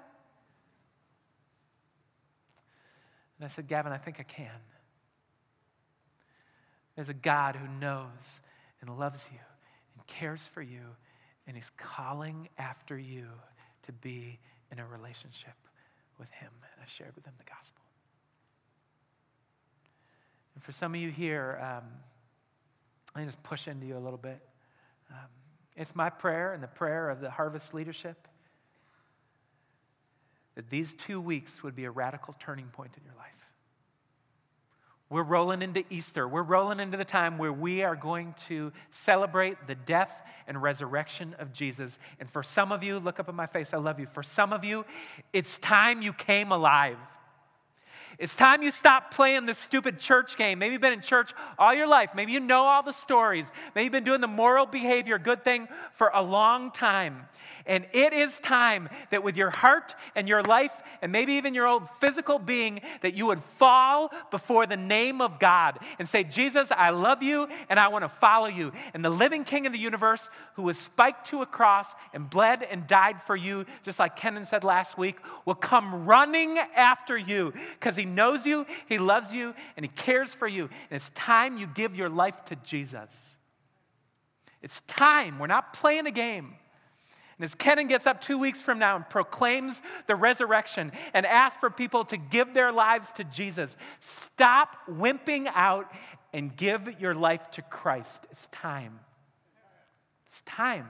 And 3.38 3.44
I 3.44 3.48
said, 3.48 3.68
Gavin, 3.68 3.92
I 3.92 3.98
think 3.98 4.16
I 4.18 4.22
can. 4.22 4.48
There's 6.94 7.10
a 7.10 7.14
God 7.14 7.56
who 7.56 7.68
knows 7.68 8.40
and 8.80 8.98
loves 8.98 9.28
you 9.30 9.38
and 9.94 10.06
cares 10.06 10.46
for 10.46 10.62
you, 10.62 10.80
and 11.46 11.56
He's 11.56 11.70
calling 11.76 12.48
after 12.58 12.98
you 12.98 13.26
to 13.84 13.92
be 13.92 14.38
in 14.72 14.78
a 14.78 14.86
relationship 14.86 15.54
with 16.18 16.30
Him. 16.30 16.50
And 16.62 16.82
I 16.82 16.86
shared 16.86 17.14
with 17.14 17.26
him 17.26 17.34
the 17.38 17.44
gospel. 17.44 17.82
And 20.54 20.64
for 20.64 20.72
some 20.72 20.94
of 20.94 21.00
you 21.00 21.10
here, 21.10 21.58
um, 21.62 21.84
let 23.14 23.22
me 23.22 23.26
just 23.26 23.42
push 23.42 23.68
into 23.68 23.86
you 23.86 23.96
a 23.96 24.00
little 24.00 24.18
bit. 24.18 24.40
Um, 25.10 25.28
it's 25.76 25.94
my 25.94 26.08
prayer 26.08 26.54
and 26.54 26.62
the 26.62 26.68
prayer 26.68 27.10
of 27.10 27.20
the 27.20 27.30
harvest 27.30 27.74
leadership 27.74 28.26
that 30.56 30.68
these 30.70 30.94
two 30.94 31.20
weeks 31.20 31.62
would 31.62 31.76
be 31.76 31.84
a 31.84 31.90
radical 31.90 32.34
turning 32.40 32.66
point 32.66 32.92
in 32.96 33.04
your 33.04 33.14
life. 33.14 33.26
We're 35.08 35.22
rolling 35.22 35.62
into 35.62 35.84
Easter. 35.88 36.26
We're 36.26 36.42
rolling 36.42 36.80
into 36.80 36.96
the 36.96 37.04
time 37.04 37.38
where 37.38 37.52
we 37.52 37.84
are 37.84 37.94
going 37.94 38.34
to 38.48 38.72
celebrate 38.90 39.68
the 39.68 39.76
death 39.76 40.20
and 40.48 40.60
resurrection 40.60 41.36
of 41.38 41.52
Jesus. 41.52 41.98
And 42.18 42.28
for 42.28 42.42
some 42.42 42.72
of 42.72 42.82
you, 42.82 42.98
look 42.98 43.20
up 43.20 43.28
at 43.28 43.34
my 43.34 43.46
face, 43.46 43.72
I 43.72 43.76
love 43.76 44.00
you. 44.00 44.06
For 44.06 44.24
some 44.24 44.52
of 44.52 44.64
you, 44.64 44.84
it's 45.32 45.58
time 45.58 46.02
you 46.02 46.12
came 46.12 46.50
alive. 46.50 46.96
It's 48.18 48.34
time 48.34 48.62
you 48.62 48.70
stop 48.70 49.12
playing 49.12 49.44
this 49.44 49.58
stupid 49.58 49.98
church 49.98 50.38
game. 50.38 50.58
Maybe 50.58 50.72
you've 50.72 50.80
been 50.80 50.94
in 50.94 51.02
church 51.02 51.34
all 51.58 51.74
your 51.74 51.86
life. 51.86 52.10
Maybe 52.16 52.32
you 52.32 52.40
know 52.40 52.62
all 52.62 52.82
the 52.82 52.92
stories. 52.92 53.50
Maybe 53.74 53.84
you've 53.84 53.92
been 53.92 54.04
doing 54.04 54.22
the 54.22 54.26
moral 54.26 54.64
behavior, 54.64 55.18
good 55.18 55.44
thing 55.44 55.68
for 55.92 56.10
a 56.14 56.22
long 56.22 56.70
time. 56.70 57.26
And 57.66 57.86
it 57.92 58.12
is 58.12 58.38
time 58.40 58.88
that 59.10 59.22
with 59.22 59.36
your 59.36 59.50
heart 59.50 59.94
and 60.14 60.28
your 60.28 60.42
life 60.42 60.72
and 61.02 61.12
maybe 61.12 61.34
even 61.34 61.54
your 61.54 61.66
old 61.66 61.88
physical 62.00 62.38
being, 62.38 62.80
that 63.02 63.14
you 63.14 63.26
would 63.26 63.42
fall 63.58 64.10
before 64.30 64.66
the 64.66 64.76
name 64.76 65.20
of 65.20 65.38
God 65.38 65.78
and 65.98 66.08
say, 66.08 66.24
Jesus, 66.24 66.68
I 66.70 66.90
love 66.90 67.22
you 67.22 67.48
and 67.68 67.78
I 67.78 67.88
want 67.88 68.04
to 68.04 68.08
follow 68.08 68.46
you. 68.46 68.72
And 68.94 69.04
the 69.04 69.10
living 69.10 69.44
King 69.44 69.66
of 69.66 69.72
the 69.72 69.78
universe 69.78 70.28
who 70.54 70.62
was 70.62 70.78
spiked 70.78 71.28
to 71.28 71.42
a 71.42 71.46
cross 71.46 71.92
and 72.14 72.30
bled 72.30 72.62
and 72.62 72.86
died 72.86 73.16
for 73.26 73.36
you, 73.36 73.66
just 73.82 73.98
like 73.98 74.16
Kenan 74.16 74.46
said 74.46 74.64
last 74.64 74.96
week, 74.96 75.16
will 75.44 75.54
come 75.54 76.06
running 76.06 76.58
after 76.74 77.16
you 77.18 77.52
because 77.78 77.96
he 77.96 78.04
knows 78.04 78.46
you, 78.46 78.66
he 78.88 78.98
loves 78.98 79.32
you, 79.32 79.54
and 79.76 79.84
he 79.84 79.90
cares 79.90 80.34
for 80.34 80.48
you. 80.48 80.62
And 80.90 80.96
it's 80.96 81.10
time 81.10 81.58
you 81.58 81.66
give 81.66 81.96
your 81.96 82.08
life 82.08 82.44
to 82.46 82.56
Jesus. 82.56 83.36
It's 84.62 84.80
time. 84.86 85.38
We're 85.38 85.46
not 85.46 85.72
playing 85.72 86.06
a 86.06 86.10
game. 86.10 86.54
And 87.38 87.44
as 87.44 87.54
Kenan 87.54 87.88
gets 87.88 88.06
up 88.06 88.22
two 88.22 88.38
weeks 88.38 88.62
from 88.62 88.78
now 88.78 88.96
and 88.96 89.08
proclaims 89.08 89.80
the 90.06 90.16
resurrection 90.16 90.92
and 91.12 91.26
asks 91.26 91.58
for 91.60 91.68
people 91.68 92.04
to 92.06 92.16
give 92.16 92.54
their 92.54 92.72
lives 92.72 93.10
to 93.12 93.24
Jesus, 93.24 93.76
stop 94.00 94.76
wimping 94.88 95.46
out 95.54 95.92
and 96.32 96.56
give 96.56 97.00
your 97.00 97.14
life 97.14 97.50
to 97.52 97.62
Christ. 97.62 98.26
It's 98.30 98.48
time. 98.52 99.00
It's 100.26 100.40
time. 100.46 100.88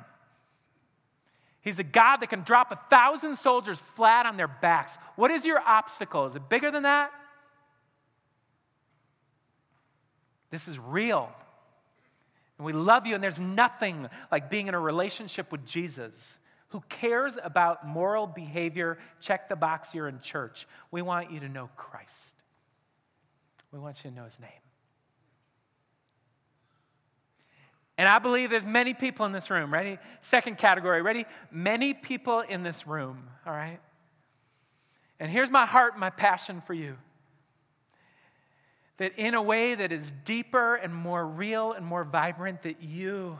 He's 1.62 1.80
a 1.80 1.84
God 1.84 2.18
that 2.18 2.30
can 2.30 2.42
drop 2.42 2.70
a 2.70 2.78
thousand 2.90 3.36
soldiers 3.36 3.80
flat 3.96 4.24
on 4.24 4.36
their 4.36 4.46
backs. 4.46 4.96
What 5.16 5.32
is 5.32 5.44
your 5.44 5.58
obstacle? 5.58 6.26
Is 6.26 6.36
it 6.36 6.48
bigger 6.48 6.70
than 6.70 6.84
that? 6.84 7.10
This 10.50 10.68
is 10.68 10.78
real. 10.78 11.32
And 12.58 12.66
we 12.66 12.72
love 12.72 13.06
you, 13.06 13.14
and 13.14 13.22
there's 13.22 13.40
nothing 13.40 14.08
like 14.32 14.48
being 14.48 14.68
in 14.68 14.74
a 14.74 14.80
relationship 14.80 15.52
with 15.52 15.66
Jesus 15.66 16.38
who 16.68 16.82
cares 16.88 17.34
about 17.42 17.86
moral 17.86 18.26
behavior. 18.26 18.98
Check 19.20 19.48
the 19.48 19.56
box, 19.56 19.94
you're 19.94 20.08
in 20.08 20.20
church. 20.20 20.66
We 20.90 21.02
want 21.02 21.30
you 21.30 21.40
to 21.40 21.48
know 21.48 21.68
Christ, 21.76 22.34
we 23.72 23.78
want 23.78 24.02
you 24.04 24.10
to 24.10 24.16
know 24.16 24.24
his 24.24 24.38
name. 24.40 24.50
And 27.98 28.06
I 28.06 28.18
believe 28.18 28.50
there's 28.50 28.66
many 28.66 28.92
people 28.92 29.24
in 29.24 29.32
this 29.32 29.48
room, 29.48 29.72
ready? 29.72 29.98
Second 30.20 30.58
category, 30.58 31.00
ready? 31.00 31.24
Many 31.50 31.94
people 31.94 32.40
in 32.40 32.62
this 32.62 32.86
room, 32.86 33.24
all 33.46 33.54
right? 33.54 33.80
And 35.18 35.30
here's 35.30 35.50
my 35.50 35.64
heart, 35.64 35.98
my 35.98 36.10
passion 36.10 36.62
for 36.66 36.74
you 36.74 36.96
that 38.98 39.12
in 39.18 39.34
a 39.34 39.42
way 39.42 39.74
that 39.74 39.92
is 39.92 40.10
deeper 40.24 40.74
and 40.74 40.94
more 40.94 41.26
real 41.26 41.72
and 41.72 41.84
more 41.84 42.04
vibrant, 42.04 42.62
that 42.62 42.82
you 42.82 43.38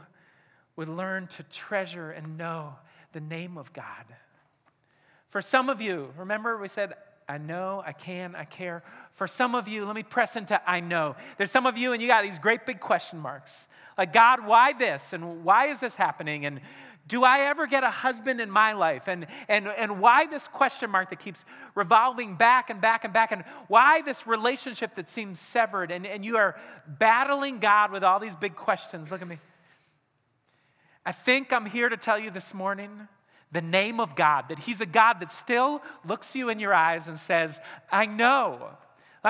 would 0.77 0.89
learn 0.89 1.27
to 1.29 1.43
treasure 1.45 2.11
and 2.11 2.37
know 2.37 2.75
the 3.13 3.21
name 3.21 3.57
of 3.57 3.73
God. 3.73 4.05
For 5.31 5.41
some 5.41 5.71
of 5.71 5.81
you, 5.81 6.13
remember 6.17 6.59
we 6.59 6.69
said, 6.69 6.95
I 7.29 7.39
know, 7.39 7.83
I 7.85 7.93
can, 7.93 8.37
I 8.37 8.45
care. 8.45 8.85
For 9.15 9.27
some 9.27 9.55
of 9.55 9.67
you, 9.67 9.85
let 9.85 9.97
me 9.97 10.03
press 10.03 10.37
into 10.37 10.61
I 10.69 10.81
know. 10.81 11.17
There's 11.39 11.51
some 11.51 11.67
of 11.67 11.77
you, 11.77 11.93
and 11.93 12.01
you 12.01 12.07
got 12.07 12.23
these 12.23 12.39
great 12.39 12.67
big 12.67 12.79
question 12.79 13.19
marks. 13.19 13.67
Like, 13.99 14.13
God, 14.13 14.47
why 14.47 14.75
this? 14.75 15.13
And 15.13 15.43
why 15.43 15.69
is 15.69 15.81
this 15.81 15.97
happening? 15.97 16.47
And 16.47 16.61
do 17.09 17.23
I 17.23 17.41
ever 17.41 17.67
get 17.67 17.85
a 17.85 17.91
husband 17.91 18.41
in 18.41 18.51
my 18.51 18.73
life? 18.73 19.07
And, 19.07 19.27
and, 19.49 19.69
and 19.69 20.01
why 20.01 20.27
this 20.27 20.49
question 20.49 20.91
mark 20.91 21.11
that 21.11 21.21
keeps 21.21 21.45
revolving 21.75 22.35
back 22.35 22.69
and 22.69 22.81
back 22.81 23.05
and 23.05 23.13
back? 23.13 23.31
And 23.31 23.45
why 23.69 24.03
this 24.03 24.27
relationship 24.27 24.97
that 24.97 25.09
seems 25.09 25.39
severed? 25.39 25.93
And, 25.93 26.07
and 26.07 26.25
you 26.25 26.37
are 26.37 26.57
battling 26.87 27.61
God 27.61 27.93
with 27.93 28.03
all 28.03 28.19
these 28.19 28.35
big 28.35 28.57
questions. 28.57 29.11
Look 29.11 29.23
at 29.23 29.29
me. 29.29 29.39
I 31.05 31.13
think 31.13 31.53
I'm 31.53 31.67
here 31.67 31.89
to 31.89 31.97
tell 31.97 32.19
you 32.19 32.31
this 32.31 32.53
morning 32.53 33.07
the 33.53 33.63
name 33.63 34.01
of 34.01 34.17
God, 34.17 34.47
that 34.49 34.59
He's 34.59 34.81
a 34.81 34.87
God 34.87 35.21
that 35.21 35.33
still 35.33 35.81
looks 36.05 36.35
you 36.35 36.49
in 36.49 36.59
your 36.59 36.75
eyes 36.75 37.07
and 37.07 37.19
says, 37.19 37.61
I 37.91 38.07
know. 38.07 38.71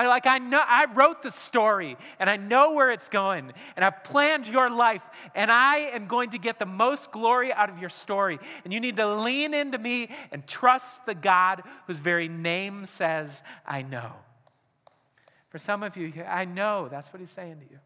Like, 0.05 0.27
I 0.27 0.37
know, 0.37 0.61
I 0.63 0.85
wrote 0.93 1.23
the 1.23 1.31
story 1.31 1.97
and 2.19 2.29
I 2.29 2.37
know 2.37 2.73
where 2.73 2.91
it's 2.91 3.09
going 3.09 3.51
and 3.75 3.83
I've 3.83 4.03
planned 4.03 4.47
your 4.47 4.69
life 4.69 5.01
and 5.33 5.51
I 5.51 5.77
am 5.93 6.07
going 6.07 6.31
to 6.31 6.37
get 6.37 6.59
the 6.59 6.65
most 6.65 7.11
glory 7.11 7.51
out 7.51 7.69
of 7.69 7.79
your 7.79 7.89
story. 7.89 8.37
And 8.63 8.71
you 8.71 8.79
need 8.79 8.97
to 8.97 9.15
lean 9.15 9.53
into 9.53 9.77
me 9.77 10.09
and 10.31 10.45
trust 10.45 11.05
the 11.05 11.15
God 11.15 11.63
whose 11.87 11.99
very 11.99 12.27
name 12.27 12.85
says, 12.85 13.41
I 13.65 13.81
know. 13.81 14.13
For 15.49 15.59
some 15.59 15.81
of 15.81 15.97
you, 15.97 16.13
I 16.27 16.45
know. 16.45 16.87
That's 16.89 17.11
what 17.13 17.19
he's 17.19 17.31
saying 17.31 17.59
to 17.59 17.65
you. 17.71 17.79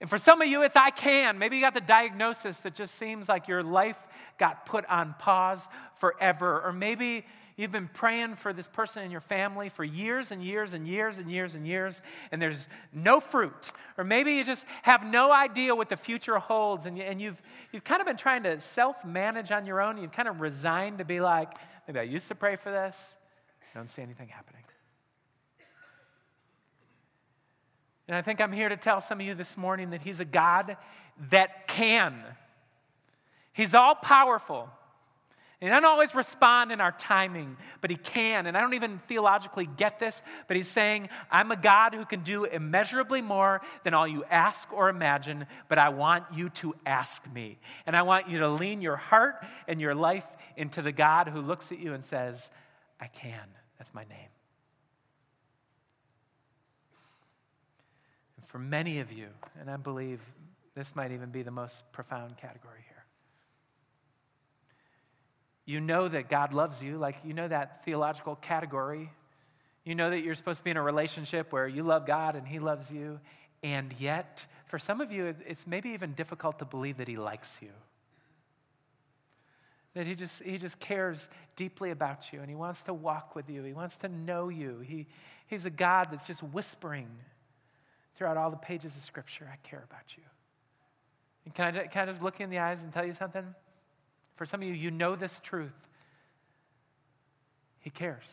And 0.00 0.10
for 0.10 0.18
some 0.18 0.42
of 0.42 0.48
you, 0.48 0.62
it's 0.62 0.74
I 0.74 0.90
can. 0.90 1.38
Maybe 1.38 1.56
you 1.56 1.62
got 1.62 1.74
the 1.74 1.80
diagnosis 1.80 2.58
that 2.60 2.74
just 2.74 2.96
seems 2.96 3.28
like 3.28 3.46
your 3.46 3.62
life 3.62 3.96
got 4.36 4.66
put 4.66 4.84
on 4.86 5.14
pause 5.18 5.66
forever. 6.00 6.60
Or 6.60 6.72
maybe 6.72 7.24
You've 7.56 7.70
been 7.70 7.88
praying 7.92 8.36
for 8.36 8.52
this 8.52 8.66
person 8.66 9.02
in 9.02 9.10
your 9.10 9.20
family 9.20 9.68
for 9.68 9.84
years 9.84 10.30
and 10.30 10.42
years 10.42 10.72
and 10.72 10.88
years 10.88 11.18
and 11.18 11.30
years 11.30 11.54
and 11.54 11.66
years, 11.66 12.00
and 12.30 12.40
there's 12.40 12.66
no 12.92 13.20
fruit. 13.20 13.70
Or 13.98 14.04
maybe 14.04 14.34
you 14.34 14.44
just 14.44 14.64
have 14.82 15.04
no 15.04 15.30
idea 15.30 15.74
what 15.74 15.88
the 15.88 15.96
future 15.96 16.38
holds, 16.38 16.86
and, 16.86 16.96
you, 16.96 17.04
and 17.04 17.20
you've, 17.20 17.40
you've 17.70 17.84
kind 17.84 18.00
of 18.00 18.06
been 18.06 18.16
trying 18.16 18.42
to 18.44 18.60
self 18.60 19.04
manage 19.04 19.50
on 19.50 19.66
your 19.66 19.82
own. 19.82 19.98
You've 19.98 20.12
kind 20.12 20.28
of 20.28 20.40
resigned 20.40 20.98
to 20.98 21.04
be 21.04 21.20
like, 21.20 21.50
maybe 21.86 22.00
I 22.00 22.04
used 22.04 22.28
to 22.28 22.34
pray 22.34 22.56
for 22.56 22.70
this, 22.70 23.16
I 23.74 23.78
don't 23.78 23.90
see 23.90 24.02
anything 24.02 24.28
happening. 24.28 24.62
And 28.08 28.16
I 28.16 28.22
think 28.22 28.40
I'm 28.40 28.52
here 28.52 28.68
to 28.68 28.76
tell 28.76 29.00
some 29.00 29.20
of 29.20 29.26
you 29.26 29.34
this 29.34 29.56
morning 29.56 29.90
that 29.90 30.02
He's 30.02 30.20
a 30.20 30.24
God 30.24 30.76
that 31.30 31.68
can. 31.68 32.22
He's 33.52 33.74
all 33.74 33.94
powerful. 33.94 34.68
He 35.62 35.68
doesn't 35.68 35.84
always 35.84 36.12
respond 36.12 36.72
in 36.72 36.80
our 36.80 36.90
timing, 36.90 37.56
but 37.80 37.88
he 37.88 37.96
can. 37.96 38.46
And 38.46 38.56
I 38.56 38.60
don't 38.60 38.74
even 38.74 39.00
theologically 39.06 39.68
get 39.76 40.00
this, 40.00 40.20
but 40.48 40.56
he's 40.56 40.66
saying, 40.66 41.08
I'm 41.30 41.52
a 41.52 41.56
God 41.56 41.94
who 41.94 42.04
can 42.04 42.24
do 42.24 42.46
immeasurably 42.46 43.22
more 43.22 43.62
than 43.84 43.94
all 43.94 44.08
you 44.08 44.24
ask 44.24 44.72
or 44.72 44.88
imagine, 44.88 45.46
but 45.68 45.78
I 45.78 45.90
want 45.90 46.24
you 46.34 46.48
to 46.48 46.74
ask 46.84 47.22
me. 47.32 47.60
And 47.86 47.96
I 47.96 48.02
want 48.02 48.28
you 48.28 48.40
to 48.40 48.48
lean 48.48 48.82
your 48.82 48.96
heart 48.96 49.36
and 49.68 49.80
your 49.80 49.94
life 49.94 50.26
into 50.56 50.82
the 50.82 50.90
God 50.90 51.28
who 51.28 51.40
looks 51.40 51.70
at 51.70 51.78
you 51.78 51.94
and 51.94 52.04
says, 52.04 52.50
I 53.00 53.06
can. 53.06 53.46
That's 53.78 53.94
my 53.94 54.02
name. 54.02 54.30
And 58.36 58.48
for 58.48 58.58
many 58.58 58.98
of 58.98 59.12
you, 59.12 59.28
and 59.60 59.70
I 59.70 59.76
believe 59.76 60.18
this 60.74 60.96
might 60.96 61.12
even 61.12 61.30
be 61.30 61.44
the 61.44 61.52
most 61.52 61.84
profound 61.92 62.36
category 62.36 62.80
here 62.88 62.91
you 65.64 65.80
know 65.80 66.08
that 66.08 66.28
God 66.28 66.52
loves 66.52 66.82
you, 66.82 66.98
like 66.98 67.16
you 67.24 67.34
know 67.34 67.48
that 67.48 67.84
theological 67.84 68.36
category. 68.36 69.10
You 69.84 69.94
know 69.94 70.10
that 70.10 70.20
you're 70.20 70.34
supposed 70.34 70.58
to 70.58 70.64
be 70.64 70.70
in 70.70 70.76
a 70.76 70.82
relationship 70.82 71.52
where 71.52 71.66
you 71.66 71.82
love 71.82 72.06
God 72.06 72.36
and 72.36 72.46
He 72.46 72.58
loves 72.58 72.90
you. 72.90 73.20
And 73.62 73.94
yet, 73.98 74.44
for 74.66 74.78
some 74.78 75.00
of 75.00 75.12
you, 75.12 75.34
it's 75.46 75.66
maybe 75.66 75.90
even 75.90 76.14
difficult 76.14 76.58
to 76.58 76.64
believe 76.64 76.98
that 76.98 77.08
He 77.08 77.16
likes 77.16 77.58
you. 77.60 77.70
That 79.94 80.06
he 80.06 80.14
just, 80.14 80.42
he 80.42 80.56
just 80.56 80.80
cares 80.80 81.28
deeply 81.54 81.90
about 81.90 82.32
you 82.32 82.40
and 82.40 82.48
he 82.48 82.54
wants 82.54 82.82
to 82.84 82.94
walk 82.94 83.36
with 83.36 83.50
you. 83.50 83.62
He 83.62 83.74
wants 83.74 83.96
to 83.98 84.08
know 84.08 84.48
you. 84.48 84.78
He, 84.80 85.06
he's 85.48 85.66
a 85.66 85.70
God 85.70 86.08
that's 86.10 86.26
just 86.26 86.42
whispering 86.42 87.08
throughout 88.16 88.36
all 88.36 88.50
the 88.50 88.56
pages 88.56 88.96
of 88.96 89.02
Scripture, 89.02 89.50
I 89.52 89.56
care 89.68 89.84
about 89.88 90.16
you. 90.16 90.22
And 91.44 91.54
can 91.54 91.76
I, 91.76 91.86
can 91.88 92.08
I 92.08 92.12
just 92.12 92.22
look 92.22 92.38
you 92.38 92.44
in 92.44 92.50
the 92.50 92.58
eyes 92.58 92.80
and 92.82 92.92
tell 92.92 93.04
you 93.04 93.14
something? 93.14 93.44
For 94.36 94.46
some 94.46 94.62
of 94.62 94.68
you, 94.68 94.74
you 94.74 94.90
know 94.90 95.16
this 95.16 95.40
truth. 95.40 95.72
He 97.80 97.90
cares. 97.90 98.30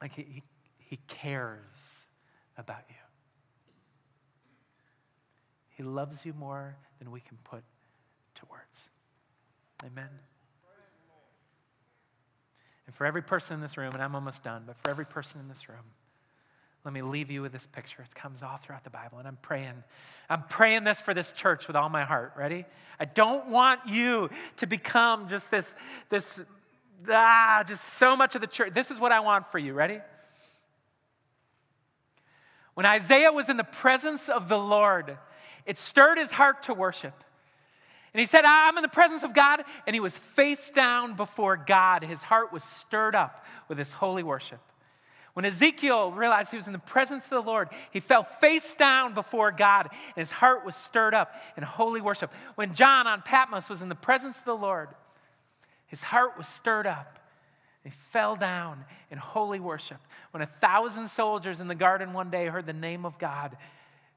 Like 0.00 0.12
he, 0.14 0.26
he, 0.28 0.42
he 0.78 0.98
cares 1.08 2.06
about 2.56 2.82
you. 2.88 2.94
He 5.70 5.82
loves 5.82 6.24
you 6.24 6.32
more 6.32 6.76
than 6.98 7.10
we 7.10 7.20
can 7.20 7.36
put 7.44 7.62
to 8.36 8.42
words. 8.50 8.90
Amen. 9.84 10.08
And 12.86 12.94
for 12.94 13.04
every 13.04 13.22
person 13.22 13.54
in 13.54 13.60
this 13.60 13.76
room, 13.76 13.92
and 13.92 14.02
I'm 14.02 14.14
almost 14.14 14.42
done, 14.42 14.62
but 14.66 14.76
for 14.78 14.90
every 14.90 15.04
person 15.04 15.40
in 15.40 15.48
this 15.48 15.68
room, 15.68 15.84
let 16.86 16.92
me 16.92 17.02
leave 17.02 17.32
you 17.32 17.42
with 17.42 17.50
this 17.50 17.66
picture. 17.66 18.00
It 18.00 18.14
comes 18.14 18.44
all 18.44 18.58
throughout 18.58 18.84
the 18.84 18.90
Bible. 18.90 19.18
And 19.18 19.26
I'm 19.26 19.38
praying. 19.42 19.82
I'm 20.30 20.44
praying 20.44 20.84
this 20.84 21.00
for 21.00 21.14
this 21.14 21.32
church 21.32 21.66
with 21.66 21.74
all 21.74 21.88
my 21.88 22.04
heart. 22.04 22.34
Ready? 22.36 22.64
I 23.00 23.06
don't 23.06 23.48
want 23.48 23.80
you 23.88 24.30
to 24.58 24.68
become 24.68 25.26
just 25.26 25.50
this, 25.50 25.74
this, 26.10 26.40
ah, 27.10 27.64
just 27.66 27.82
so 27.94 28.14
much 28.14 28.36
of 28.36 28.40
the 28.40 28.46
church. 28.46 28.72
This 28.72 28.92
is 28.92 29.00
what 29.00 29.10
I 29.10 29.18
want 29.18 29.50
for 29.50 29.58
you. 29.58 29.74
Ready? 29.74 29.98
When 32.74 32.86
Isaiah 32.86 33.32
was 33.32 33.48
in 33.48 33.56
the 33.56 33.64
presence 33.64 34.28
of 34.28 34.48
the 34.48 34.58
Lord, 34.58 35.18
it 35.66 35.78
stirred 35.78 36.18
his 36.18 36.30
heart 36.30 36.62
to 36.64 36.74
worship. 36.74 37.24
And 38.14 38.20
he 38.20 38.26
said, 38.26 38.44
I'm 38.44 38.78
in 38.78 38.82
the 38.82 38.88
presence 38.88 39.24
of 39.24 39.34
God. 39.34 39.64
And 39.88 39.94
he 39.94 39.98
was 39.98 40.16
face 40.16 40.70
down 40.70 41.16
before 41.16 41.56
God. 41.56 42.04
His 42.04 42.22
heart 42.22 42.52
was 42.52 42.62
stirred 42.62 43.16
up 43.16 43.44
with 43.66 43.76
this 43.76 43.90
holy 43.90 44.22
worship. 44.22 44.60
When 45.36 45.44
Ezekiel 45.44 46.12
realized 46.12 46.50
he 46.50 46.56
was 46.56 46.66
in 46.66 46.72
the 46.72 46.78
presence 46.78 47.24
of 47.24 47.30
the 47.30 47.42
Lord, 47.42 47.68
he 47.90 48.00
fell 48.00 48.22
face 48.22 48.72
down 48.72 49.12
before 49.12 49.52
God 49.52 49.90
and 49.90 50.16
his 50.16 50.30
heart 50.30 50.64
was 50.64 50.74
stirred 50.74 51.12
up 51.12 51.30
in 51.58 51.62
holy 51.62 52.00
worship. 52.00 52.32
When 52.54 52.72
John 52.72 53.06
on 53.06 53.20
Patmos 53.20 53.68
was 53.68 53.82
in 53.82 53.90
the 53.90 53.94
presence 53.94 54.38
of 54.38 54.46
the 54.46 54.56
Lord, 54.56 54.88
his 55.88 56.00
heart 56.00 56.38
was 56.38 56.48
stirred 56.48 56.86
up. 56.86 57.18
He 57.84 57.90
fell 58.12 58.36
down 58.36 58.86
in 59.10 59.18
holy 59.18 59.60
worship. 59.60 59.98
When 60.30 60.42
a 60.42 60.46
thousand 60.46 61.08
soldiers 61.08 61.60
in 61.60 61.68
the 61.68 61.74
garden 61.74 62.14
one 62.14 62.30
day 62.30 62.46
heard 62.46 62.64
the 62.64 62.72
name 62.72 63.04
of 63.04 63.18
God, 63.18 63.58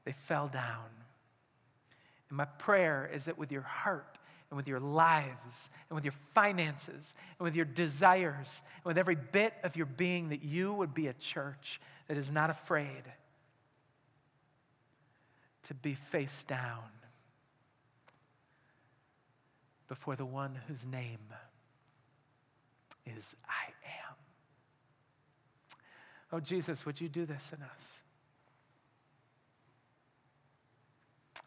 they 0.06 0.12
fell 0.12 0.48
down. 0.48 0.86
And 2.30 2.38
my 2.38 2.46
prayer 2.46 3.10
is 3.12 3.26
that 3.26 3.36
with 3.36 3.52
your 3.52 3.60
heart, 3.60 4.16
and 4.50 4.56
with 4.56 4.66
your 4.66 4.80
lives 4.80 5.70
and 5.88 5.94
with 5.94 6.04
your 6.04 6.14
finances 6.34 7.14
and 7.38 7.44
with 7.44 7.54
your 7.54 7.64
desires 7.64 8.62
and 8.76 8.84
with 8.84 8.98
every 8.98 9.14
bit 9.14 9.54
of 9.62 9.76
your 9.76 9.86
being 9.86 10.30
that 10.30 10.42
you 10.42 10.72
would 10.72 10.92
be 10.92 11.06
a 11.06 11.12
church 11.14 11.80
that 12.08 12.18
is 12.18 12.30
not 12.30 12.50
afraid 12.50 13.04
to 15.64 15.74
be 15.74 15.94
face 15.94 16.44
down 16.48 16.82
before 19.86 20.16
the 20.16 20.24
one 20.24 20.58
whose 20.66 20.84
name 20.84 21.18
is 23.06 23.36
I 23.48 23.70
am. 23.84 24.16
Oh, 26.32 26.40
Jesus, 26.40 26.84
would 26.86 27.00
you 27.00 27.08
do 27.08 27.24
this 27.26 27.50
in 27.56 27.62
us? 27.62 28.00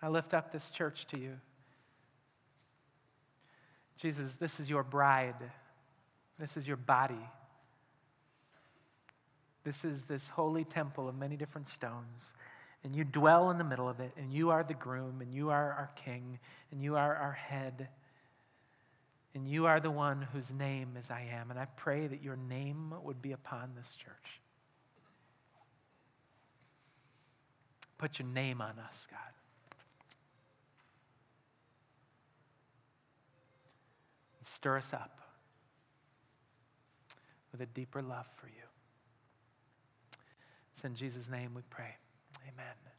I 0.01 0.09
lift 0.09 0.33
up 0.33 0.51
this 0.51 0.69
church 0.69 1.07
to 1.07 1.17
you. 1.17 1.39
Jesus, 3.99 4.35
this 4.35 4.59
is 4.59 4.69
your 4.69 4.83
bride. 4.83 5.35
This 6.39 6.57
is 6.57 6.67
your 6.67 6.77
body. 6.77 7.15
This 9.63 9.85
is 9.85 10.03
this 10.05 10.27
holy 10.27 10.65
temple 10.65 11.07
of 11.07 11.15
many 11.15 11.37
different 11.37 11.67
stones. 11.67 12.33
And 12.83 12.95
you 12.95 13.05
dwell 13.05 13.49
in 13.49 13.57
the 13.57 13.63
middle 13.63 13.87
of 13.87 14.01
it, 14.01 14.11
and 14.17 14.33
you 14.33 14.49
are 14.49 14.63
the 14.63 14.73
groom, 14.73 15.21
and 15.21 15.33
you 15.33 15.51
are 15.51 15.71
our 15.71 15.91
king, 15.95 16.39
and 16.71 16.81
you 16.81 16.97
are 16.97 17.15
our 17.15 17.31
head. 17.31 17.87
And 19.35 19.47
you 19.47 19.65
are 19.67 19.79
the 19.79 19.89
one 19.89 20.27
whose 20.33 20.51
name 20.51 20.97
is 20.99 21.09
I 21.09 21.29
am. 21.31 21.49
And 21.49 21.59
I 21.59 21.65
pray 21.65 22.07
that 22.07 22.21
your 22.21 22.35
name 22.35 22.93
would 23.03 23.21
be 23.21 23.31
upon 23.31 23.71
this 23.75 23.95
church. 23.95 24.41
Put 27.97 28.19
your 28.19 28.27
name 28.27 28.61
on 28.61 28.77
us, 28.79 29.07
God. 29.09 29.19
Stir 34.43 34.77
us 34.77 34.93
up 34.93 35.19
with 37.51 37.61
a 37.61 37.65
deeper 37.65 38.01
love 38.01 38.27
for 38.35 38.47
you. 38.47 38.53
It's 40.73 40.83
in 40.83 40.95
Jesus' 40.95 41.29
name 41.29 41.51
we 41.55 41.61
pray. 41.69 41.95
Amen. 42.41 42.92